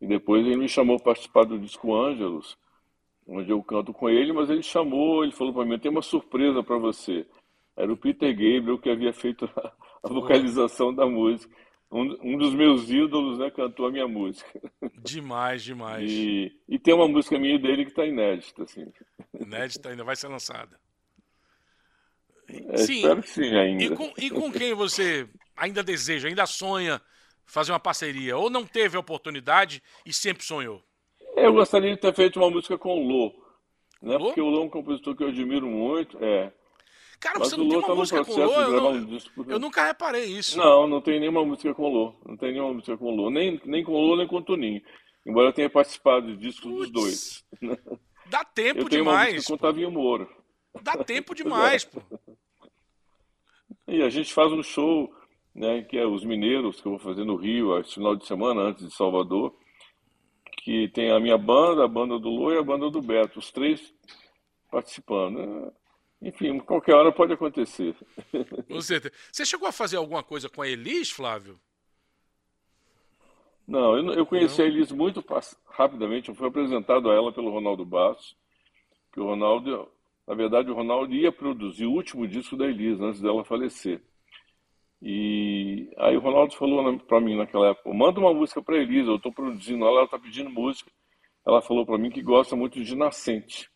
E 0.00 0.06
depois 0.06 0.44
ele 0.44 0.56
me 0.56 0.68
chamou 0.68 0.96
para 0.96 1.06
participar 1.06 1.44
do 1.44 1.58
disco 1.58 1.94
Ângelos, 1.94 2.58
onde 3.26 3.50
eu 3.50 3.62
canto 3.62 3.92
com 3.92 4.08
ele, 4.08 4.32
mas 4.32 4.50
ele 4.50 4.62
chamou, 4.62 5.24
ele 5.24 5.32
falou 5.32 5.54
para 5.54 5.64
mim, 5.64 5.78
tem 5.78 5.90
uma 5.90 6.02
surpresa 6.02 6.62
para 6.62 6.76
você. 6.76 7.26
Era 7.76 7.92
o 7.92 7.96
Peter 7.96 8.30
Gabriel 8.30 8.78
que 8.78 8.90
havia 8.90 9.12
feito 9.12 9.48
a, 9.56 9.72
a 10.04 10.08
vocalização 10.08 10.94
da 10.94 11.06
música. 11.06 11.54
Um, 11.90 12.34
um, 12.34 12.36
dos 12.36 12.52
meus 12.52 12.90
ídolos, 12.90 13.38
né, 13.38 13.50
cantou 13.50 13.86
a 13.86 13.92
minha 13.92 14.08
música. 14.08 14.60
Demais, 14.98 15.62
demais. 15.62 16.10
E, 16.10 16.52
e 16.68 16.78
tem 16.78 16.92
uma 16.92 17.06
música 17.06 17.38
minha 17.38 17.58
dele 17.58 17.84
que 17.84 17.90
está 17.90 18.04
inédita, 18.04 18.64
assim. 18.64 18.92
Inédita, 19.38 19.90
ainda 19.90 20.02
vai 20.02 20.16
ser 20.16 20.28
lançada. 20.28 20.78
É, 22.48 22.76
sim. 22.76 22.96
Espero 22.96 23.22
que 23.22 23.30
sim 23.30 23.56
ainda. 23.56 23.84
E 23.84 23.90
com, 23.90 24.12
e 24.18 24.30
com 24.30 24.52
quem 24.52 24.74
você 24.74 25.28
ainda 25.56 25.82
deseja, 25.82 26.28
ainda 26.28 26.44
sonha 26.44 27.00
fazer 27.44 27.72
uma 27.72 27.80
parceria? 27.80 28.36
Ou 28.36 28.50
não 28.50 28.66
teve 28.66 28.96
a 28.96 29.00
oportunidade 29.00 29.82
e 30.04 30.12
sempre 30.12 30.44
sonhou? 30.44 30.82
Eu 31.36 31.52
gostaria 31.52 31.94
de 31.94 32.00
ter 32.00 32.14
feito 32.14 32.40
uma 32.40 32.50
música 32.50 32.76
com 32.76 32.98
o 32.98 33.06
Lô. 33.06 33.32
Né? 34.02 34.16
Lô? 34.16 34.26
Porque 34.26 34.40
o 34.40 34.48
Lô 34.48 34.62
é 34.62 34.64
um 34.64 34.68
compositor 34.68 35.16
que 35.16 35.22
eu 35.22 35.28
admiro 35.28 35.66
muito. 35.66 36.22
É. 36.22 36.52
Cara, 37.18 37.38
Mas 37.38 37.48
você 37.48 37.56
não 37.56 37.68
tem 37.68 37.78
uma 37.78 37.86
tá 37.86 37.94
música 37.94 38.24
com 38.24 38.32
o 38.32 38.44
Lô? 38.44 38.52
Eu, 38.52 38.80
não, 38.80 38.90
um 38.92 39.04
disco, 39.06 39.44
eu 39.48 39.58
nunca 39.58 39.84
reparei 39.84 40.24
isso. 40.24 40.58
Não, 40.58 40.86
não 40.86 41.00
tem 41.00 41.18
nenhuma 41.18 41.44
música 41.44 41.74
com 41.74 41.84
o 41.84 41.88
Lô. 41.88 42.14
Não 42.26 42.36
tem 42.36 42.52
nenhuma 42.52 42.74
música 42.74 42.96
com 42.96 43.06
o 43.06 43.16
Lô. 43.16 43.30
Nem, 43.30 43.60
nem 43.64 43.82
com 43.82 43.92
o 43.92 44.00
Lô, 44.00 44.16
nem 44.16 44.26
com 44.26 44.36
o 44.36 44.42
Toninho. 44.42 44.82
Embora 45.26 45.48
eu 45.48 45.52
tenha 45.52 45.70
participado 45.70 46.26
de 46.26 46.36
discos 46.36 46.70
Puts, 46.70 46.90
dos 46.90 46.90
dois. 46.90 47.44
Dá 48.28 48.44
tempo 48.44 48.80
eu 48.80 48.88
tenho 48.88 49.02
demais. 49.02 49.28
Uma 49.28 49.34
música 49.34 49.48
com 49.48 49.54
o 49.54 49.58
Tavinho 49.58 49.90
Moura. 49.90 50.28
Dá 50.82 51.04
tempo 51.04 51.34
demais, 51.34 51.84
pô. 51.84 52.02
E 53.88 54.02
a 54.02 54.10
gente 54.10 54.32
faz 54.32 54.52
um 54.52 54.62
show, 54.62 55.12
né, 55.54 55.82
que 55.82 55.96
é 55.96 56.06
os 56.06 56.24
mineiros, 56.24 56.80
que 56.80 56.86
eu 56.86 56.92
vou 56.92 56.98
fazer 56.98 57.24
no 57.24 57.36
Rio, 57.36 57.78
esse 57.78 57.94
final 57.94 58.16
de 58.16 58.26
semana, 58.26 58.62
antes 58.62 58.84
de 58.84 58.94
Salvador, 58.94 59.54
que 60.58 60.88
tem 60.88 61.10
a 61.12 61.20
minha 61.20 61.38
banda, 61.38 61.84
a 61.84 61.88
banda 61.88 62.18
do 62.18 62.28
Lô 62.28 62.52
e 62.52 62.58
a 62.58 62.62
banda 62.62 62.90
do 62.90 63.00
Beto, 63.00 63.38
os 63.38 63.52
três 63.52 63.94
participando. 64.70 65.72
Enfim, 66.20 66.58
qualquer 66.60 66.94
hora 66.94 67.12
pode 67.12 67.32
acontecer. 67.32 67.94
Você, 68.68 69.00
você 69.30 69.44
chegou 69.44 69.68
a 69.68 69.72
fazer 69.72 69.96
alguma 69.96 70.22
coisa 70.22 70.48
com 70.48 70.62
a 70.62 70.68
Elis, 70.68 71.10
Flávio? 71.10 71.60
Não, 73.66 73.96
eu, 73.96 74.12
eu 74.14 74.26
conheci 74.26 74.58
Não. 74.58 74.64
a 74.64 74.68
Elis 74.68 74.90
muito 74.90 75.24
rapidamente. 75.66 76.28
Eu 76.28 76.34
fui 76.34 76.48
apresentado 76.48 77.10
a 77.10 77.14
ela 77.14 77.32
pelo 77.32 77.50
Ronaldo 77.50 77.84
Bastos, 77.84 78.36
que 79.12 79.20
o 79.20 79.24
Ronaldo 79.24 79.90
na 80.26 80.34
verdade, 80.34 80.70
o 80.70 80.74
Ronaldo 80.74 81.14
ia 81.14 81.30
produzir 81.30 81.86
o 81.86 81.92
último 81.92 82.26
disco 82.26 82.56
da 82.56 82.66
Elisa 82.66 83.04
antes 83.04 83.20
dela 83.20 83.44
falecer. 83.44 84.02
E 85.00 85.88
aí 85.98 86.16
o 86.16 86.20
Ronaldo 86.20 86.56
falou 86.56 86.98
para 87.00 87.20
mim 87.20 87.36
naquela 87.36 87.68
época: 87.68 87.94
manda 87.94 88.18
uma 88.18 88.34
música 88.34 88.60
para 88.60 88.76
Elisa, 88.76 89.10
eu 89.10 89.16
estou 89.16 89.32
produzindo 89.32 89.84
ela, 89.84 89.98
ela 89.98 90.04
está 90.04 90.18
pedindo 90.18 90.50
música. 90.50 90.90
Ela 91.46 91.62
falou 91.62 91.86
para 91.86 91.98
mim 91.98 92.10
que 92.10 92.22
gosta 92.22 92.56
muito 92.56 92.82
de 92.82 92.96
Nascente. 92.96 93.70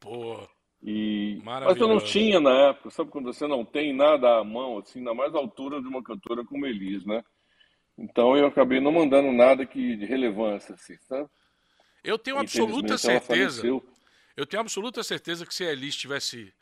Pô. 0.00 0.40
E... 0.88 1.40
Mas 1.42 1.76
eu 1.80 1.88
não 1.88 1.98
tinha 1.98 2.38
na 2.38 2.68
época, 2.68 2.90
sabe 2.90 3.10
quando 3.10 3.24
você 3.24 3.44
não 3.48 3.64
tem 3.64 3.92
nada 3.92 4.38
à 4.38 4.44
mão, 4.44 4.78
assim, 4.78 5.02
na 5.02 5.12
mais 5.12 5.34
altura 5.34 5.82
de 5.82 5.88
uma 5.88 6.00
cantora 6.00 6.44
como 6.44 6.64
Elis, 6.64 7.04
né? 7.04 7.24
Então 7.98 8.36
eu 8.36 8.46
acabei 8.46 8.78
não 8.78 8.92
mandando 8.92 9.32
nada 9.32 9.66
que 9.66 9.96
de 9.96 10.06
relevância, 10.06 10.76
assim, 10.76 10.96
sabe? 11.08 11.28
Eu 12.04 12.16
tenho 12.16 12.38
absoluta 12.38 12.96
certeza. 12.96 13.66
Eu 14.36 14.46
tenho 14.46 14.60
absoluta 14.60 15.02
certeza 15.02 15.44
que 15.44 15.52
se 15.52 15.64
a 15.64 15.72
Elis 15.72 15.94
estivesse 15.94 16.54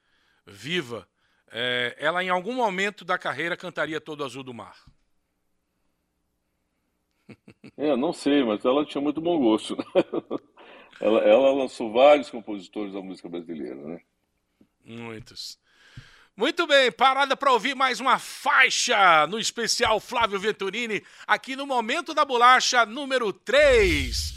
viva, 0.46 1.06
é, 1.52 1.94
ela 1.98 2.24
em 2.24 2.30
algum 2.30 2.54
momento 2.54 3.04
da 3.04 3.18
carreira 3.18 3.58
cantaria 3.58 4.00
Todo 4.00 4.24
Azul 4.24 4.42
do 4.42 4.54
Mar. 4.54 4.76
É, 7.76 7.96
não 7.96 8.12
sei, 8.12 8.44
mas 8.44 8.64
ela 8.64 8.86
tinha 8.86 9.02
muito 9.02 9.20
bom 9.20 9.36
gosto. 9.38 9.76
Né? 9.76 9.84
Ela, 11.00 11.18
ela 11.22 11.52
lançou 11.52 11.92
vários 11.92 12.30
compositores 12.30 12.92
da 12.92 13.02
música 13.02 13.28
brasileira, 13.28 13.74
né? 13.74 14.00
Muitos. 14.84 15.58
Muito 16.36 16.66
bem, 16.66 16.90
parada 16.92 17.36
para 17.36 17.52
ouvir 17.52 17.74
mais 17.74 18.00
uma 18.00 18.18
faixa 18.18 19.26
no 19.28 19.38
especial 19.38 20.00
Flávio 20.00 20.38
Venturini, 20.38 21.02
aqui 21.26 21.54
no 21.54 21.66
Momento 21.66 22.12
da 22.12 22.24
Bolacha 22.24 22.84
número 22.84 23.32
3. 23.32 24.34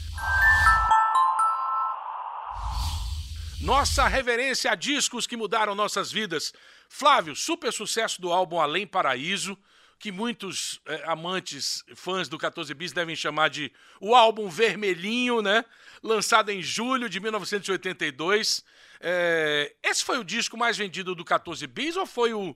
Nossa 3.62 4.08
reverência 4.08 4.72
a 4.72 4.76
discos 4.76 5.26
que 5.28 5.36
mudaram 5.36 5.76
nossas 5.76 6.12
vidas. 6.12 6.54
Flávio, 6.88 7.36
super 7.36 7.74
sucesso 7.74 8.22
do 8.22 8.32
álbum 8.32 8.60
Além 8.60 8.88
Paraíso, 8.88 9.58
que 10.00 10.12
muitos 10.12 10.80
é, 10.86 11.04
amantes, 11.06 11.84
fãs 11.96 12.30
do 12.30 12.38
14 12.38 12.74
Bis 12.74 12.92
devem 12.92 13.16
chamar 13.16 13.50
de 13.50 13.72
o 14.00 14.16
álbum 14.16 14.50
vermelhinho, 14.50 15.42
né? 15.42 15.66
Lançado 16.04 16.50
em 16.50 16.62
julho 16.62 17.10
de 17.10 17.20
1982. 17.20 18.64
É, 19.00 19.74
esse 19.84 20.04
foi 20.04 20.18
o 20.18 20.24
disco 20.24 20.58
mais 20.58 20.78
vendido 20.78 21.16
do 21.16 21.26
14 21.26 21.66
Bis 21.68 21.96
ou 21.98 22.06
foi 22.06 22.34
o, 22.34 22.56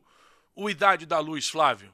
o 0.56 0.70
Idade 0.70 1.06
da 1.06 1.20
Luz, 1.20 1.50
Flávio? 1.50 1.92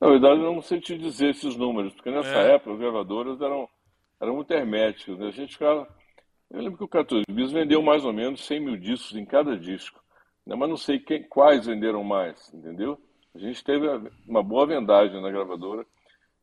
Na 0.00 0.08
verdade, 0.08 0.40
eu 0.40 0.52
não 0.52 0.62
sei 0.62 0.80
te 0.80 0.96
dizer 0.96 1.30
esses 1.30 1.56
números, 1.56 1.94
porque 1.94 2.10
nessa 2.10 2.28
é. 2.28 2.54
época 2.54 2.72
as 2.72 2.78
gravadoras 2.78 3.40
eram, 3.40 3.68
eram 4.20 4.34
muito 4.36 4.50
herméticas. 4.50 5.18
Né? 5.18 5.28
A 5.28 5.30
gente 5.30 5.52
ficava 5.52 5.88
eu 6.50 6.60
lembro 6.60 6.78
que 6.78 6.84
o 6.84 6.88
14 6.88 7.24
Bis 7.28 7.50
vendeu 7.50 7.82
mais 7.82 8.04
ou 8.04 8.12
menos 8.12 8.44
100 8.46 8.60
mil 8.60 8.76
discos 8.76 9.16
em 9.16 9.24
cada 9.24 9.56
disco, 9.58 10.02
né? 10.46 10.54
mas 10.54 10.68
não 10.68 10.76
sei 10.76 10.98
quem, 10.98 11.22
quais 11.24 11.66
venderam 11.66 12.04
mais, 12.04 12.52
entendeu? 12.54 12.98
A 13.34 13.38
gente 13.38 13.62
teve 13.64 13.86
uma 14.26 14.42
boa 14.42 14.66
vendagem 14.66 15.20
na 15.20 15.30
gravadora, 15.30 15.84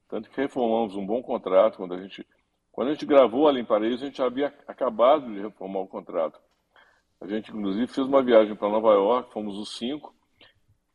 tanto 0.09 0.29
que 0.29 0.41
reformamos 0.41 0.95
um 0.95 1.05
bom 1.05 1.23
contrato. 1.23 1.77
Quando 1.77 1.95
a 1.95 2.01
gente, 2.01 2.27
quando 2.71 2.89
a 2.89 2.93
gente 2.93 3.05
gravou 3.05 3.47
ali 3.47 3.61
em 3.61 3.65
Paris, 3.65 4.01
a 4.01 4.05
gente 4.05 4.21
havia 4.21 4.53
acabado 4.67 5.33
de 5.33 5.39
reformar 5.39 5.79
o 5.79 5.87
contrato. 5.87 6.39
A 7.19 7.27
gente, 7.27 7.51
inclusive, 7.51 7.87
fez 7.87 8.05
uma 8.05 8.21
viagem 8.21 8.55
para 8.55 8.69
Nova 8.69 8.93
York, 8.93 9.31
fomos 9.31 9.57
os 9.57 9.77
cinco, 9.77 10.13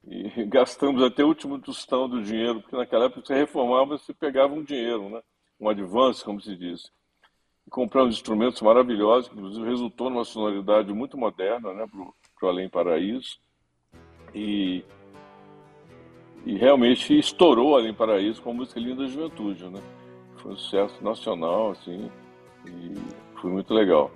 e 0.05 0.45
gastamos 0.47 1.03
até 1.03 1.25
o 1.25 1.29
último 1.29 1.59
tostão 1.59 2.09
do 2.09 2.23
dinheiro, 2.23 2.61
porque 2.61 2.77
naquela 2.77 3.07
época 3.07 3.23
você 3.25 3.35
reformava, 3.35 3.99
você 3.99 4.15
pegava 4.15 4.55
um 4.55 4.63
dinheiro, 4.63 5.09
né? 5.09 5.21
um 5.59 5.69
advance, 5.69 6.25
como 6.25 6.41
se 6.41 6.55
diz 6.55 6.93
compramos 7.69 8.17
instrumentos 8.17 8.61
maravilhosos, 8.63 9.29
que 9.29 9.37
inclusive 9.37 9.69
resultou 9.69 10.11
numa 10.11 10.25
sonoridade 10.25 10.93
muito 10.93 11.17
moderna 11.17 11.73
né, 11.73 11.87
para 11.87 12.01
o 12.01 12.15
Além 12.47 12.69
Paraíso. 12.69 13.39
E, 14.35 14.85
e 16.45 16.57
realmente 16.57 17.19
estourou 17.19 17.77
Além 17.77 17.95
Paraíso 17.95 18.43
com 18.43 18.51
a 18.51 18.55
música 18.55 18.79
Linda 18.79 19.07
Juventude. 19.07 19.65
Né? 19.65 19.81
Foi 20.39 20.53
um 20.53 20.57
sucesso 20.57 21.03
nacional, 21.03 21.73
assim, 21.73 22.11
e 22.67 22.95
foi 23.41 23.51
muito 23.51 23.73
legal. 23.75 24.11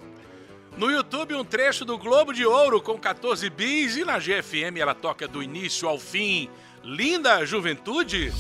No 0.77 0.91
YouTube, 0.91 1.35
um 1.35 1.45
trecho 1.45 1.85
do 1.85 1.99
Globo 1.99 2.33
de 2.33 2.47
Ouro 2.47 2.81
com 2.81 2.99
14 2.99 3.49
bis 3.51 3.97
e 3.97 4.05
na 4.05 4.19
GFM 4.19 4.79
ela 4.79 4.95
toca 4.95 5.29
do 5.29 5.43
início 5.43 5.87
ao 5.87 5.99
fim. 5.99 6.49
Linda 6.83 7.45
Juventude. 7.45 8.33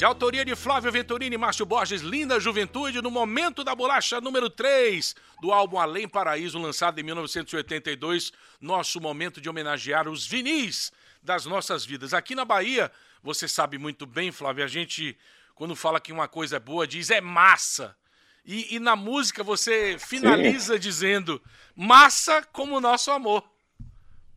De 0.00 0.04
autoria 0.06 0.46
de 0.46 0.56
Flávio 0.56 0.90
Venturini 0.90 1.34
e 1.34 1.38
Márcio 1.38 1.66
Borges, 1.66 2.00
Linda 2.00 2.40
Juventude, 2.40 3.02
no 3.02 3.10
momento 3.10 3.62
da 3.62 3.74
bolacha 3.74 4.18
número 4.18 4.48
3 4.48 5.14
do 5.42 5.52
álbum 5.52 5.78
Além 5.78 6.08
Paraíso, 6.08 6.58
lançado 6.58 6.98
em 6.98 7.02
1982. 7.02 8.32
Nosso 8.58 8.98
momento 8.98 9.42
de 9.42 9.50
homenagear 9.50 10.08
os 10.08 10.26
vinis 10.26 10.90
das 11.22 11.44
nossas 11.44 11.84
vidas. 11.84 12.14
Aqui 12.14 12.34
na 12.34 12.46
Bahia, 12.46 12.90
você 13.22 13.46
sabe 13.46 13.76
muito 13.76 14.06
bem, 14.06 14.32
Flávio, 14.32 14.64
a 14.64 14.66
gente, 14.66 15.18
quando 15.54 15.76
fala 15.76 16.00
que 16.00 16.12
uma 16.12 16.26
coisa 16.26 16.56
é 16.56 16.60
boa, 16.60 16.86
diz 16.86 17.10
é 17.10 17.20
massa. 17.20 17.94
E, 18.42 18.76
e 18.76 18.78
na 18.78 18.96
música 18.96 19.44
você 19.44 19.98
finaliza 19.98 20.76
Sim. 20.76 20.80
dizendo 20.80 21.42
massa 21.76 22.42
como 22.54 22.74
o 22.74 22.80
nosso 22.80 23.10
amor. 23.10 23.44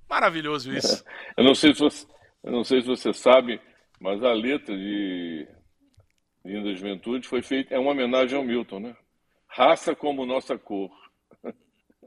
Maravilhoso 0.09 0.73
isso. 0.73 1.05
Eu 1.37 1.45
não 1.45 1.55
sei 1.55 1.73
se 1.73 1.79
você, 1.79 2.05
eu 2.43 2.51
não 2.51 2.65
sei 2.65 2.81
se 2.81 2.87
você 2.87 3.13
sabe 3.13 3.61
mas 4.03 4.21
a 4.21 4.33
letra 4.33 4.75
de 4.75 5.47
Linda 6.43 6.75
Juventude 6.75 7.25
foi 7.25 7.41
feita, 7.41 7.73
é 7.73 7.79
uma 7.79 7.91
homenagem 7.91 8.37
ao 8.37 8.43
Milton, 8.43 8.81
né? 8.81 8.97
Raça 9.47 9.95
como 9.95 10.25
nossa 10.25 10.57
cor. 10.57 10.91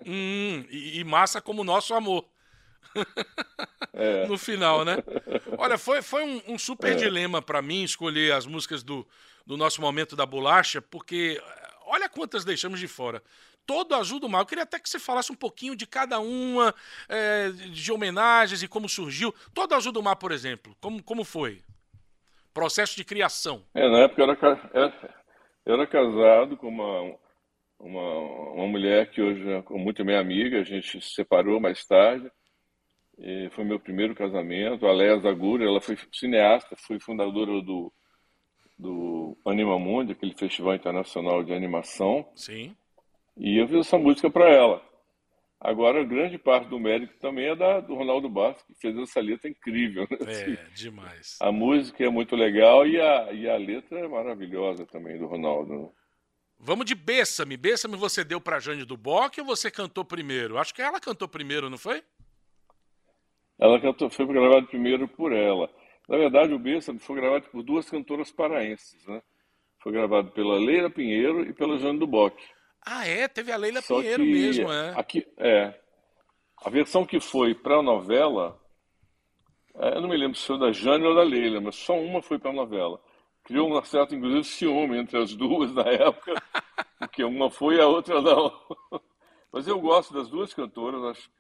Hum, 0.06 0.62
e, 0.68 1.00
e 1.00 1.04
massa 1.04 1.40
como 1.40 1.64
nosso 1.64 1.94
amor. 1.94 2.22
É. 3.98 4.26
no 4.26 4.36
final, 4.36 4.84
né? 4.84 4.96
Olha, 5.56 5.78
foi, 5.78 6.02
foi 6.02 6.22
um, 6.22 6.42
um 6.48 6.58
super 6.58 6.92
é. 6.92 6.96
dilema 6.96 7.40
para 7.40 7.62
mim 7.62 7.82
escolher 7.82 8.34
as 8.34 8.44
músicas 8.44 8.82
do, 8.82 9.08
do 9.46 9.56
nosso 9.56 9.80
momento 9.80 10.14
da 10.14 10.26
bolacha, 10.26 10.82
porque 10.82 11.42
olha 11.86 12.06
quantas 12.06 12.44
deixamos 12.44 12.78
de 12.78 12.86
fora. 12.86 13.22
Todo 13.64 13.94
Azul 13.94 14.20
do 14.20 14.28
Mar. 14.28 14.40
Eu 14.40 14.46
queria 14.46 14.64
até 14.64 14.78
que 14.78 14.86
você 14.86 14.98
falasse 14.98 15.32
um 15.32 15.34
pouquinho 15.34 15.74
de 15.74 15.86
cada 15.86 16.18
uma, 16.20 16.74
é, 17.08 17.48
de 17.48 17.90
homenagens 17.90 18.62
e 18.62 18.68
como 18.68 18.86
surgiu. 18.86 19.34
Todo 19.54 19.74
Azul 19.74 19.92
do 19.92 20.02
Mar, 20.02 20.16
por 20.16 20.30
exemplo, 20.30 20.76
como, 20.78 21.02
como 21.02 21.24
foi? 21.24 21.62
Processo 22.56 22.96
de 22.96 23.04
criação. 23.04 23.62
É, 23.74 23.86
na 23.86 23.98
época 23.98 24.22
eu 24.22 24.30
era, 24.30 24.70
era, 24.72 25.14
eu 25.66 25.74
era 25.74 25.86
casado 25.86 26.56
com 26.56 26.68
uma, 26.68 27.14
uma, 27.78 28.18
uma 28.54 28.66
mulher 28.66 29.10
que 29.10 29.20
hoje 29.20 29.46
é 29.46 29.62
muito 29.72 30.02
minha 30.06 30.18
amiga, 30.18 30.58
a 30.58 30.64
gente 30.64 31.02
se 31.02 31.14
separou 31.14 31.60
mais 31.60 31.84
tarde. 31.84 32.32
Foi 33.50 33.62
meu 33.62 33.78
primeiro 33.78 34.14
casamento. 34.14 34.86
A 34.86 34.92
Léa 34.92 35.18
Zagura, 35.18 35.66
ela 35.66 35.82
foi 35.82 35.98
cineasta, 36.10 36.74
foi 36.76 36.98
fundadora 36.98 37.60
do, 37.60 37.92
do 38.78 39.36
Anima 39.44 39.78
Mundi, 39.78 40.12
aquele 40.12 40.34
festival 40.34 40.76
internacional 40.76 41.44
de 41.44 41.52
animação. 41.52 42.26
Sim. 42.34 42.74
E 43.36 43.60
eu 43.60 43.68
fiz 43.68 43.80
essa 43.80 43.98
música 43.98 44.30
para 44.30 44.48
ela. 44.48 44.82
Agora, 45.66 46.04
grande 46.04 46.38
parte 46.38 46.68
do 46.68 46.78
mérito 46.78 47.12
também 47.18 47.46
é 47.46 47.56
da, 47.56 47.80
do 47.80 47.96
Ronaldo 47.96 48.28
Bastos, 48.28 48.64
que 48.68 48.74
fez 48.80 48.96
essa 48.96 49.20
letra 49.20 49.50
incrível. 49.50 50.06
Né? 50.08 50.52
É, 50.52 50.70
demais. 50.72 51.36
A 51.40 51.50
música 51.50 52.04
é 52.04 52.08
muito 52.08 52.36
legal 52.36 52.86
e 52.86 53.00
a, 53.00 53.32
e 53.32 53.50
a 53.50 53.56
letra 53.56 53.98
é 53.98 54.06
maravilhosa 54.06 54.86
também, 54.86 55.18
do 55.18 55.26
Ronaldo. 55.26 55.72
Né? 55.74 55.88
Vamos 56.56 56.86
de 56.86 56.94
Bessame. 56.94 57.56
Bessame 57.56 57.96
você 57.96 58.22
deu 58.22 58.40
pra 58.40 58.60
Jane 58.60 58.84
do 58.84 58.96
Bock 58.96 59.40
ou 59.40 59.46
você 59.48 59.68
cantou 59.68 60.04
primeiro? 60.04 60.56
Acho 60.56 60.72
que 60.72 60.80
ela 60.80 61.00
cantou 61.00 61.26
primeiro, 61.26 61.68
não 61.68 61.78
foi? 61.78 62.00
Ela 63.58 63.80
cantou, 63.80 64.08
foi 64.08 64.24
gravado 64.24 64.68
primeiro 64.68 65.08
por 65.08 65.32
ela. 65.32 65.68
Na 66.08 66.16
verdade, 66.16 66.54
o 66.54 66.60
Bessame 66.60 67.00
foi 67.00 67.16
gravado 67.16 67.48
por 67.50 67.64
duas 67.64 67.90
cantoras 67.90 68.30
paraenses, 68.30 69.04
né? 69.04 69.20
Foi 69.82 69.90
gravado 69.90 70.30
pela 70.30 70.60
Leila 70.60 70.90
Pinheiro 70.90 71.42
e 71.42 71.52
pela 71.52 71.76
Jane 71.76 71.98
do 71.98 72.06
Bock. 72.06 72.40
Ah, 72.88 73.04
é? 73.04 73.26
Teve 73.26 73.50
a 73.50 73.56
Leila 73.56 73.82
Só 73.82 73.96
Pinheiro 73.96 74.24
mesmo, 74.24 74.72
é. 74.72 74.94
Aqui, 74.96 75.26
é. 75.36 75.74
A 76.64 76.70
versão 76.70 77.04
que 77.04 77.18
foi 77.18 77.52
para 77.52 77.78
a 77.78 77.82
novela, 77.82 78.56
é, 79.74 79.96
eu 79.96 80.00
não 80.00 80.08
me 80.08 80.16
lembro 80.16 80.38
se 80.38 80.46
foi 80.46 80.56
da 80.56 80.70
Jane 80.70 81.04
ou 81.04 81.14
da 81.14 81.24
Leila, 81.24 81.60
mas 81.60 81.74
só 81.74 81.98
uma 81.98 82.22
foi 82.22 82.38
para 82.38 82.52
a 82.52 82.54
novela. 82.54 83.00
Criou 83.42 83.68
um 83.68 83.84
certo, 83.84 84.14
inclusive, 84.14 84.44
ciúme 84.44 84.98
entre 84.98 85.20
as 85.20 85.34
duas 85.34 85.74
na 85.74 85.82
época, 85.82 86.32
porque 87.00 87.24
uma 87.24 87.50
foi 87.50 87.76
e 87.76 87.80
a 87.80 87.88
outra 87.88 88.22
não. 88.22 88.52
Mas 89.52 89.66
eu 89.66 89.80
gosto 89.80 90.12
das 90.12 90.28
duas 90.28 90.52
cantoras, 90.52 91.02
acho, 91.04 91.30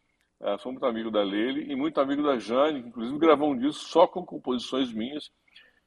é, 0.40 0.58
sou 0.58 0.72
muito 0.72 0.86
amigo 0.86 1.10
da 1.10 1.22
Leila 1.22 1.58
e 1.58 1.76
muito 1.76 2.00
amigo 2.00 2.22
da 2.22 2.38
Jane, 2.38 2.82
que 2.82 2.88
inclusive 2.88 3.18
gravou 3.18 3.50
um 3.50 3.58
disco 3.58 3.84
só 3.84 4.06
com 4.06 4.24
composições 4.24 4.92
minhas, 4.92 5.30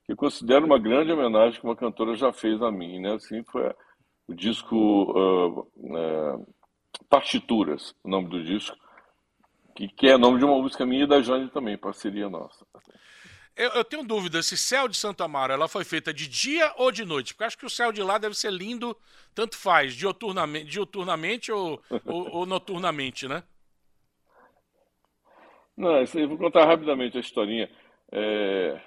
que 0.06 0.12
eu 0.12 0.16
considero 0.16 0.66
uma 0.66 0.78
grande 0.78 1.12
homenagem 1.12 1.60
que 1.60 1.66
uma 1.66 1.76
cantora 1.76 2.16
já 2.16 2.32
fez 2.32 2.62
a 2.62 2.72
mim, 2.72 3.00
né? 3.00 3.14
Assim, 3.14 3.44
foi 3.44 3.74
o 4.30 4.36
disco 4.36 4.76
uh, 4.76 5.60
uh, 5.60 6.56
Partituras, 7.10 7.96
o 8.04 8.10
nome 8.10 8.30
do 8.30 8.44
disco, 8.44 8.78
que, 9.76 9.88
que 9.88 10.08
é 10.08 10.18
nome 10.18 10.38
de 10.38 10.46
uma 10.46 10.62
música 10.62 10.86
minha 10.86 11.04
e 11.06 11.08
da 11.08 11.22
Jane 11.22 11.50
também, 11.50 11.78
parceria 11.78 12.30
nossa. 12.30 12.66
Eu, 13.56 13.72
eu, 13.72 13.84
tenho 13.84 14.04
dúvida 14.04 14.44
se 14.44 14.56
Céu 14.56 14.88
de 14.88 14.96
Santo 14.96 15.24
Amaro 15.24 15.52
ela 15.52 15.68
foi 15.68 15.84
feita 15.84 16.14
de 16.14 16.28
dia 16.28 16.72
ou 16.78 16.92
de 16.92 17.04
noite, 17.04 17.34
porque 17.34 17.46
acho 17.46 17.58
que 17.58 17.66
o 17.66 17.70
céu 17.70 17.92
de 17.92 18.04
lá 18.04 18.18
deve 18.18 18.36
ser 18.36 18.54
lindo, 18.54 18.96
tanto 19.34 19.58
faz, 19.58 19.96
dioturnamente, 19.96 20.66
dioturnamente 20.66 21.52
ou, 21.52 21.82
ou, 22.06 22.30
ou 22.36 22.46
noturnamente, 22.46 23.28
né? 23.28 23.44
Não, 25.76 26.02
isso 26.04 26.18
aí, 26.18 26.26
vou 26.26 26.38
contar 26.38 26.66
rapidamente 26.66 27.18
a 27.18 27.22
historinha. 27.22 27.70
É, 28.12 28.80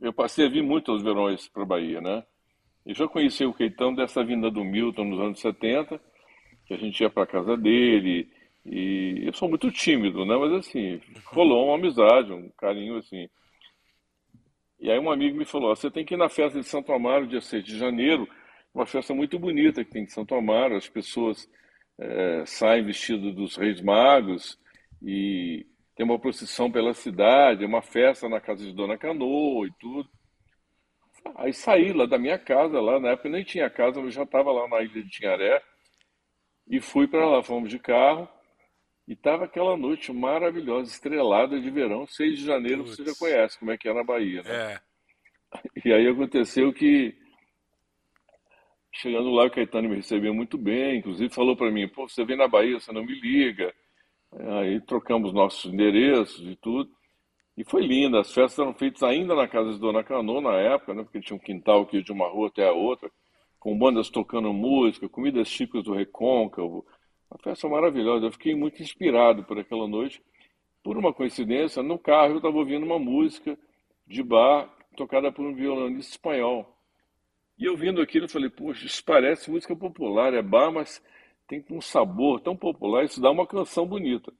eu, 0.00 0.12
passei 0.12 0.46
a 0.46 0.48
vir 0.48 0.62
muito 0.62 0.92
aos 0.92 1.02
verões 1.02 1.48
para 1.48 1.64
Bahia, 1.64 2.00
né? 2.00 2.24
E 2.84 2.94
já 2.94 3.06
conheci 3.06 3.44
o 3.44 3.54
Keitão 3.54 3.94
dessa 3.94 4.24
vinda 4.24 4.50
do 4.50 4.64
Milton 4.64 5.04
nos 5.04 5.20
anos 5.20 5.40
70, 5.40 6.00
que 6.66 6.74
a 6.74 6.76
gente 6.76 7.00
ia 7.00 7.10
para 7.10 7.26
casa 7.26 7.56
dele, 7.56 8.28
e 8.64 9.22
eu 9.24 9.32
sou 9.32 9.48
muito 9.48 9.70
tímido, 9.70 10.24
né? 10.24 10.36
Mas 10.36 10.52
assim, 10.52 11.00
rolou 11.26 11.66
uma 11.66 11.74
amizade, 11.76 12.32
um 12.32 12.48
carinho 12.50 12.96
assim. 12.96 13.28
E 14.80 14.90
aí 14.90 14.98
um 14.98 15.10
amigo 15.10 15.36
me 15.36 15.44
falou, 15.44 15.74
você 15.74 15.90
tem 15.90 16.04
que 16.04 16.14
ir 16.14 16.16
na 16.16 16.28
festa 16.28 16.60
de 16.60 16.66
Santo 16.66 16.92
Amaro, 16.92 17.26
dia 17.26 17.40
6 17.40 17.64
de 17.64 17.76
janeiro, 17.78 18.28
uma 18.74 18.86
festa 18.86 19.14
muito 19.14 19.38
bonita 19.38 19.84
que 19.84 19.90
tem 19.90 20.04
de 20.04 20.12
Santo 20.12 20.34
Amaro, 20.34 20.76
as 20.76 20.88
pessoas 20.88 21.48
é, 21.98 22.44
saem 22.46 22.84
vestidas 22.84 23.34
dos 23.34 23.56
reis 23.56 23.80
magos 23.80 24.58
e 25.02 25.66
tem 25.94 26.06
uma 26.06 26.18
procissão 26.18 26.70
pela 26.70 26.94
cidade, 26.94 27.64
é 27.64 27.66
uma 27.66 27.82
festa 27.82 28.28
na 28.28 28.40
casa 28.40 28.64
de 28.64 28.72
Dona 28.72 28.96
Canoa 28.96 29.66
e 29.66 29.72
tudo. 29.78 30.08
Aí 31.36 31.52
saí 31.52 31.92
lá 31.92 32.06
da 32.06 32.18
minha 32.18 32.38
casa, 32.38 32.80
lá 32.80 33.00
na 33.00 33.10
época 33.10 33.28
nem 33.28 33.44
tinha 33.44 33.70
casa, 33.70 34.00
mas 34.00 34.14
já 34.14 34.22
estava 34.22 34.50
lá 34.52 34.68
na 34.68 34.80
ilha 34.82 35.02
de 35.02 35.08
Tinharé. 35.08 35.62
E 36.68 36.80
fui 36.80 37.06
para 37.06 37.26
lá, 37.26 37.42
fomos 37.42 37.70
de 37.70 37.78
carro. 37.78 38.28
E 39.06 39.14
estava 39.14 39.44
aquela 39.44 39.76
noite 39.76 40.12
maravilhosa, 40.12 40.90
estrelada 40.90 41.60
de 41.60 41.70
verão, 41.70 42.06
6 42.06 42.38
de 42.38 42.44
janeiro, 42.44 42.84
Putz. 42.84 42.96
você 42.96 43.04
já 43.04 43.14
conhece 43.18 43.58
como 43.58 43.72
é 43.72 43.76
que 43.76 43.88
é 43.88 43.92
na 43.92 44.04
Bahia, 44.04 44.42
né? 44.42 44.74
É. 44.74 44.80
E 45.84 45.92
aí 45.92 46.06
aconteceu 46.06 46.72
que, 46.72 47.14
chegando 48.92 49.30
lá, 49.30 49.44
o 49.44 49.50
Caetano 49.50 49.88
me 49.88 49.96
recebeu 49.96 50.32
muito 50.32 50.56
bem, 50.56 50.98
inclusive 50.98 51.34
falou 51.34 51.56
para 51.56 51.70
mim, 51.70 51.88
pô, 51.88 52.08
você 52.08 52.24
vem 52.24 52.36
na 52.36 52.46
Bahia, 52.46 52.78
você 52.78 52.92
não 52.92 53.04
me 53.04 53.14
liga. 53.20 53.74
Aí 54.60 54.80
trocamos 54.80 55.32
nossos 55.32 55.72
endereços 55.72 56.46
e 56.46 56.56
tudo. 56.56 56.90
E 57.56 57.64
foi 57.64 57.86
linda, 57.86 58.20
as 58.20 58.32
festas 58.32 58.58
eram 58.58 58.72
feitas 58.72 59.02
ainda 59.02 59.34
na 59.34 59.46
casa 59.46 59.72
de 59.72 59.78
Dona 59.78 60.02
Cano 60.02 60.40
na 60.40 60.54
época, 60.54 60.94
né, 60.94 61.02
porque 61.02 61.20
tinha 61.20 61.36
um 61.36 61.40
quintal 61.40 61.84
que 61.86 61.98
ia 61.98 62.02
de 62.02 62.10
uma 62.10 62.28
rua 62.28 62.48
até 62.48 62.66
a 62.66 62.72
outra, 62.72 63.10
com 63.58 63.78
bandas 63.78 64.08
tocando 64.08 64.52
música, 64.52 65.08
comidas 65.08 65.50
típicas 65.50 65.84
do 65.84 65.94
Recôncavo. 65.94 66.84
Uma 67.30 67.38
festa 67.38 67.68
maravilhosa. 67.68 68.26
Eu 68.26 68.32
fiquei 68.32 68.54
muito 68.54 68.82
inspirado 68.82 69.44
por 69.44 69.58
aquela 69.58 69.86
noite. 69.86 70.22
Por 70.82 70.96
uma 70.96 71.12
coincidência, 71.12 71.82
no 71.82 71.98
carro 71.98 72.32
eu 72.32 72.36
estava 72.38 72.56
ouvindo 72.56 72.84
uma 72.84 72.98
música 72.98 73.56
de 74.06 74.22
bar 74.22 74.68
tocada 74.96 75.30
por 75.30 75.44
um 75.44 75.54
violonista 75.54 76.12
espanhol. 76.12 76.76
E 77.58 77.64
eu 77.64 77.76
vindo 77.76 78.00
aquilo, 78.02 78.24
eu 78.24 78.28
falei, 78.28 78.50
poxa, 78.50 78.84
isso 78.84 79.04
parece 79.04 79.50
música 79.50 79.76
popular, 79.76 80.34
é 80.34 80.42
bar, 80.42 80.72
mas 80.72 81.02
tem 81.46 81.64
um 81.70 81.80
sabor 81.80 82.40
tão 82.40 82.56
popular, 82.56 83.04
isso 83.04 83.20
dá 83.20 83.30
uma 83.30 83.46
canção 83.46 83.86
bonita. 83.86 84.32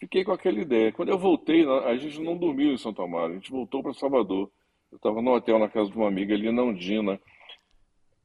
Fiquei 0.00 0.24
com 0.24 0.32
aquela 0.32 0.58
ideia. 0.58 0.90
Quando 0.90 1.10
eu 1.10 1.18
voltei, 1.18 1.68
a 1.84 1.94
gente 1.94 2.18
não 2.22 2.34
dormiu 2.34 2.72
em 2.72 2.78
Santo 2.78 3.02
Amaro, 3.02 3.32
a 3.32 3.34
gente 3.34 3.50
voltou 3.50 3.82
para 3.82 3.92
Salvador. 3.92 4.50
Eu 4.90 4.96
estava 4.96 5.20
no 5.20 5.32
hotel 5.32 5.58
na 5.58 5.68
casa 5.68 5.90
de 5.90 5.96
uma 5.96 6.08
amiga 6.08 6.34
ali 6.34 6.50
na 6.50 6.62
Undina. 6.62 7.20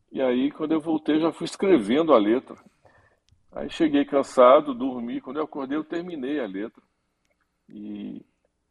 E 0.10 0.22
aí, 0.22 0.50
quando 0.52 0.72
eu 0.72 0.80
voltei, 0.80 1.20
já 1.20 1.34
fui 1.34 1.44
escrevendo 1.44 2.14
a 2.14 2.18
letra. 2.18 2.56
Aí 3.52 3.70
cheguei 3.70 4.06
cansado, 4.06 4.74
dormi. 4.74 5.20
Quando 5.20 5.38
eu 5.38 5.44
acordei, 5.44 5.78
eu 5.78 5.84
terminei 5.84 6.40
a 6.40 6.48
letra. 6.48 6.82
E 7.70 8.22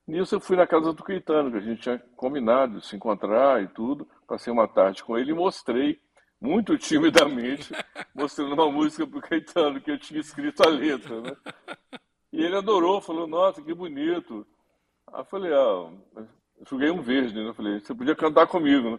nisso 0.08 0.34
eu 0.34 0.40
fui 0.40 0.56
na 0.56 0.66
casa 0.66 0.94
do 0.94 1.04
Caetano, 1.04 1.50
que 1.50 1.58
a 1.58 1.60
gente 1.60 1.82
tinha 1.82 1.98
combinado 2.16 2.80
de 2.80 2.86
se 2.86 2.96
encontrar 2.96 3.62
e 3.62 3.68
tudo. 3.68 4.08
Passei 4.26 4.50
uma 4.50 4.66
tarde 4.66 5.04
com 5.04 5.18
ele 5.18 5.32
e 5.32 5.34
mostrei, 5.34 6.00
muito 6.40 6.78
timidamente, 6.78 7.70
mostrando 8.14 8.54
uma 8.54 8.72
música 8.72 9.06
para 9.06 9.18
o 9.18 9.22
Caetano, 9.22 9.80
que 9.80 9.90
eu 9.90 9.98
tinha 9.98 10.20
escrito 10.20 10.62
a 10.66 10.70
letra. 10.70 11.20
Né? 11.20 11.36
E 12.34 12.42
ele 12.42 12.56
adorou, 12.56 13.00
falou, 13.00 13.28
nossa, 13.28 13.62
que 13.62 13.72
bonito. 13.72 14.44
Aí 15.06 15.20
eu 15.20 15.24
falei, 15.24 15.52
ah, 15.52 15.88
eu 16.16 16.66
joguei 16.68 16.90
um 16.90 17.00
verde, 17.00 17.32
né? 17.32 17.48
Eu 17.48 17.54
falei, 17.54 17.78
você 17.78 17.94
podia 17.94 18.16
cantar 18.16 18.48
comigo, 18.48 18.90
né? 18.90 18.98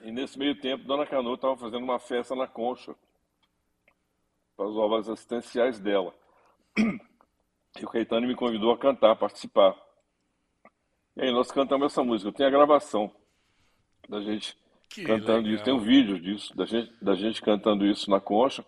E 0.00 0.10
nesse 0.10 0.38
meio 0.38 0.58
tempo, 0.58 0.84
Dona 0.84 1.06
Cano 1.06 1.34
estava 1.34 1.58
fazendo 1.58 1.82
uma 1.82 1.98
festa 1.98 2.34
na 2.34 2.46
Concha 2.46 2.94
para 4.56 4.66
as 4.66 4.74
obras 4.74 5.06
assistenciais 5.06 5.78
dela. 5.78 6.14
E 7.78 7.84
o 7.84 7.88
Caetano 7.88 8.26
me 8.26 8.34
convidou 8.34 8.70
a 8.70 8.78
cantar, 8.78 9.10
a 9.10 9.16
participar. 9.16 9.76
E 11.16 11.22
aí 11.22 11.32
nós 11.32 11.50
cantamos 11.50 11.92
essa 11.92 12.02
música. 12.02 12.28
Eu 12.28 12.32
tenho 12.32 12.48
a 12.48 12.52
gravação. 12.52 13.10
da 14.08 14.22
gente 14.22 14.56
que 14.88 15.04
cantando 15.04 15.42
legal. 15.42 15.54
isso. 15.54 15.64
Tem 15.64 15.74
um 15.74 15.80
vídeo 15.80 16.18
disso, 16.18 16.56
da 16.56 16.64
gente, 16.64 16.92
da 17.02 17.14
gente 17.14 17.42
cantando 17.42 17.84
isso 17.84 18.08
na 18.08 18.20
concha. 18.20 18.64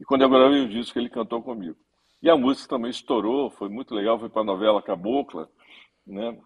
E 0.00 0.04
quando 0.04 0.22
eu 0.22 0.30
gravei 0.30 0.62
o 0.62 0.68
disco, 0.68 0.98
ele 0.98 1.10
cantou 1.10 1.42
comigo. 1.42 1.76
E 2.22 2.30
a 2.30 2.36
música 2.36 2.70
também 2.70 2.90
estourou, 2.90 3.50
foi 3.50 3.68
muito 3.68 3.94
legal, 3.94 4.18
foi 4.18 4.30
para 4.30 4.40
a 4.40 4.44
novela 4.44 4.82
Cabocla. 4.82 5.48
Né? 6.06 6.38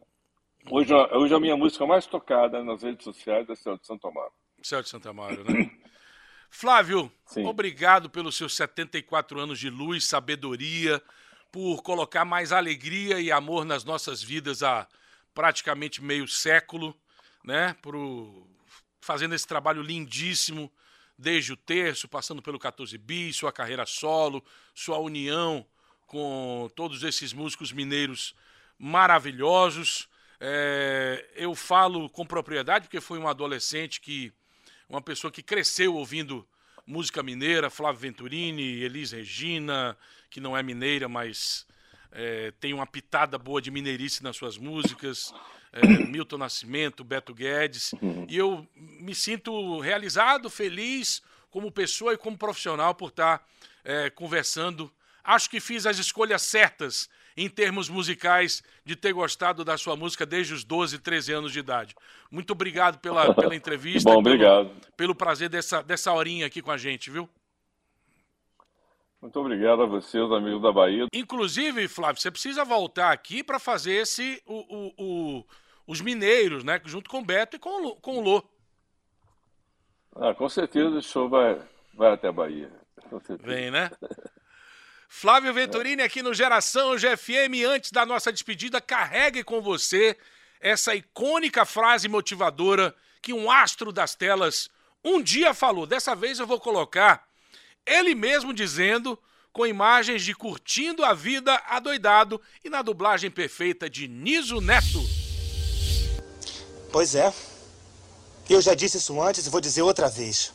Hoje, 0.70 0.92
hoje 0.92 1.34
a 1.34 1.40
minha 1.40 1.56
música 1.56 1.86
mais 1.86 2.04
tocada 2.04 2.62
nas 2.64 2.82
redes 2.82 3.04
sociais 3.04 3.48
é 3.48 3.54
Céu 3.54 3.78
de 3.78 3.86
Santo 3.86 4.06
Amaro. 4.08 4.32
Céu 4.62 4.82
de 4.82 4.88
Santo 4.88 5.08
Amaro, 5.08 5.44
né? 5.44 5.70
Flávio, 6.50 7.10
Sim. 7.26 7.46
obrigado 7.46 8.10
pelos 8.10 8.36
seus 8.36 8.54
74 8.54 9.38
anos 9.38 9.58
de 9.58 9.68
luz, 9.70 10.04
sabedoria, 10.04 11.02
por 11.50 11.82
colocar 11.82 12.24
mais 12.24 12.52
alegria 12.52 13.20
e 13.20 13.30
amor 13.30 13.64
nas 13.64 13.84
nossas 13.84 14.22
vidas 14.22 14.62
há 14.62 14.88
praticamente 15.32 16.02
meio 16.02 16.26
século, 16.28 16.94
né? 17.44 17.76
Por 17.82 17.94
fazendo 19.00 19.34
esse 19.34 19.46
trabalho 19.46 19.82
lindíssimo 19.82 20.72
desde 21.16 21.52
o 21.52 21.56
terço, 21.56 22.08
passando 22.08 22.42
pelo 22.42 22.58
14 22.58 22.96
bis, 22.98 23.36
sua 23.36 23.52
carreira 23.52 23.86
solo, 23.86 24.44
sua 24.74 24.98
união 24.98 25.66
com 26.06 26.70
todos 26.74 27.02
esses 27.02 27.32
músicos 27.32 27.72
mineiros 27.72 28.34
maravilhosos. 28.78 30.08
É, 30.40 31.26
eu 31.34 31.54
falo 31.54 32.08
com 32.10 32.26
propriedade 32.26 32.86
porque 32.86 33.00
fui 33.00 33.18
um 33.18 33.28
adolescente 33.28 34.00
que 34.00 34.32
uma 34.88 35.00
pessoa 35.00 35.30
que 35.30 35.42
cresceu 35.42 35.94
ouvindo 35.94 36.46
música 36.86 37.22
mineira, 37.22 37.70
Flávio 37.70 38.00
Venturini, 38.00 38.82
Elis 38.82 39.12
Regina, 39.12 39.96
que 40.28 40.40
não 40.40 40.56
é 40.56 40.62
mineira, 40.62 41.08
mas 41.08 41.66
é, 42.12 42.52
tem 42.60 42.74
uma 42.74 42.86
pitada 42.86 43.38
boa 43.38 43.60
de 43.60 43.70
mineirice 43.70 44.22
nas 44.22 44.36
suas 44.36 44.58
músicas, 44.58 45.32
é, 45.74 45.86
Milton 46.06 46.38
Nascimento, 46.38 47.02
Beto 47.04 47.34
Guedes, 47.34 47.92
uhum. 48.00 48.26
e 48.28 48.36
eu 48.36 48.66
me 48.74 49.14
sinto 49.14 49.80
realizado, 49.80 50.48
feliz 50.48 51.22
como 51.50 51.70
pessoa 51.70 52.14
e 52.14 52.16
como 52.16 52.38
profissional 52.38 52.94
por 52.94 53.08
estar 53.08 53.44
é, 53.84 54.08
conversando. 54.08 54.90
Acho 55.22 55.50
que 55.50 55.60
fiz 55.60 55.86
as 55.86 55.98
escolhas 55.98 56.42
certas 56.42 57.08
em 57.36 57.48
termos 57.48 57.88
musicais, 57.88 58.62
de 58.84 58.94
ter 58.94 59.12
gostado 59.12 59.64
da 59.64 59.76
sua 59.76 59.96
música 59.96 60.24
desde 60.24 60.54
os 60.54 60.62
12, 60.62 60.98
13 61.00 61.32
anos 61.32 61.52
de 61.52 61.58
idade. 61.58 61.94
Muito 62.30 62.52
obrigado 62.52 62.98
pela, 62.98 63.34
pela 63.34 63.54
entrevista. 63.56 64.08
Bom, 64.08 64.18
obrigado. 64.18 64.68
Pelo, 64.68 64.92
pelo 64.96 65.14
prazer 65.14 65.48
dessa, 65.48 65.82
dessa 65.82 66.12
horinha 66.12 66.46
aqui 66.46 66.62
com 66.62 66.70
a 66.70 66.76
gente, 66.76 67.10
viu? 67.10 67.28
Muito 69.20 69.40
obrigado 69.40 69.82
a 69.82 69.86
você, 69.86 70.20
os 70.20 70.30
amigos 70.30 70.62
da 70.62 70.70
Bahia. 70.70 71.06
Inclusive, 71.12 71.88
Flávio, 71.88 72.20
você 72.20 72.30
precisa 72.30 72.64
voltar 72.64 73.10
aqui 73.10 73.42
para 73.42 73.58
fazer 73.58 73.94
esse 73.94 74.40
o, 74.46 74.54
o, 74.54 74.92
o, 74.98 75.44
os 75.86 76.00
mineiros, 76.00 76.64
né? 76.64 76.80
Junto 76.84 77.10
com 77.10 77.18
o 77.18 77.24
Beto 77.24 77.56
e 77.56 77.58
com, 77.58 77.86
o, 77.86 77.96
com 77.96 78.18
o 78.18 78.20
Lô. 78.20 78.42
Ah, 80.16 80.34
com 80.34 80.48
certeza 80.48 80.88
o 80.88 81.02
show 81.02 81.28
vai, 81.28 81.60
vai 81.94 82.12
até 82.12 82.28
a 82.28 82.32
Bahia. 82.32 82.70
Vem, 83.40 83.70
né? 83.70 83.90
Flávio 85.08 85.52
Venturini 85.52 86.02
aqui 86.02 86.22
no 86.22 86.34
Geração 86.34 86.96
GFM. 86.96 87.64
Antes 87.66 87.90
da 87.90 88.04
nossa 88.04 88.32
despedida, 88.32 88.80
carregue 88.80 89.44
com 89.44 89.60
você 89.60 90.16
essa 90.60 90.94
icônica 90.94 91.64
frase 91.64 92.08
motivadora 92.08 92.94
que 93.20 93.32
um 93.32 93.50
astro 93.50 93.92
das 93.92 94.14
telas 94.14 94.70
um 95.04 95.22
dia 95.22 95.52
falou. 95.52 95.86
Dessa 95.86 96.14
vez 96.14 96.38
eu 96.38 96.46
vou 96.46 96.58
colocar 96.58 97.26
ele 97.86 98.14
mesmo 98.14 98.52
dizendo, 98.52 99.18
com 99.52 99.66
imagens 99.66 100.24
de 100.24 100.34
curtindo 100.34 101.04
a 101.04 101.12
vida 101.12 101.54
adoidado 101.66 102.40
e 102.64 102.70
na 102.70 102.82
dublagem 102.82 103.30
perfeita 103.30 103.88
de 103.88 104.08
Niso 104.08 104.60
Neto. 104.60 105.13
Pois 106.94 107.16
é. 107.16 107.34
Eu 108.48 108.60
já 108.60 108.72
disse 108.72 108.98
isso 108.98 109.20
antes 109.20 109.44
e 109.44 109.50
vou 109.50 109.60
dizer 109.60 109.82
outra 109.82 110.08
vez. 110.08 110.52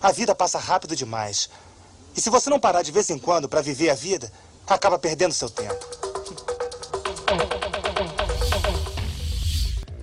A 0.00 0.10
vida 0.10 0.34
passa 0.34 0.58
rápido 0.58 0.96
demais. 0.96 1.50
E 2.16 2.20
se 2.22 2.30
você 2.30 2.48
não 2.48 2.58
parar 2.58 2.80
de 2.80 2.90
vez 2.90 3.10
em 3.10 3.18
quando 3.18 3.46
para 3.46 3.60
viver 3.60 3.90
a 3.90 3.94
vida, 3.94 4.32
acaba 4.66 4.98
perdendo 4.98 5.34
seu 5.34 5.50
tempo. 5.50 5.78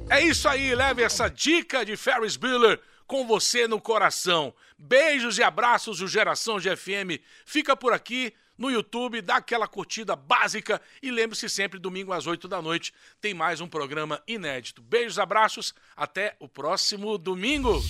É 0.08 0.22
isso 0.22 0.48
aí, 0.48 0.76
leve 0.76 1.02
essa 1.02 1.28
dica 1.28 1.84
de 1.84 1.98
Ferris 1.98 2.38
Bueller 2.38 2.80
com 3.08 3.26
você 3.26 3.68
no 3.68 3.82
coração. 3.82 4.54
Beijos 4.78 5.40
e 5.40 5.44
abraços 5.44 5.98
do 5.98 6.08
Geração 6.08 6.60
GFM. 6.60 7.20
Fica 7.48 7.76
por 7.76 7.94
aqui 7.94 8.32
no 8.58 8.72
YouTube, 8.72 9.22
dá 9.22 9.38
aquela 9.38 9.68
curtida 9.68 10.16
básica 10.16 10.82
e 11.02 11.12
lembre-se 11.12 11.48
sempre, 11.50 11.80
domingo 11.80 12.14
às 12.14 12.26
8 12.26 12.48
da 12.48 12.62
noite, 12.62 12.94
tem 13.22 13.34
mais 13.34 13.62
um 13.62 13.68
programa 13.68 14.22
inédito. 14.28 14.82
Beijos, 14.82 15.20
abraços, 15.20 15.74
até 15.96 16.36
o 16.40 16.48
próximo 16.48 17.18
domingo. 17.18 17.82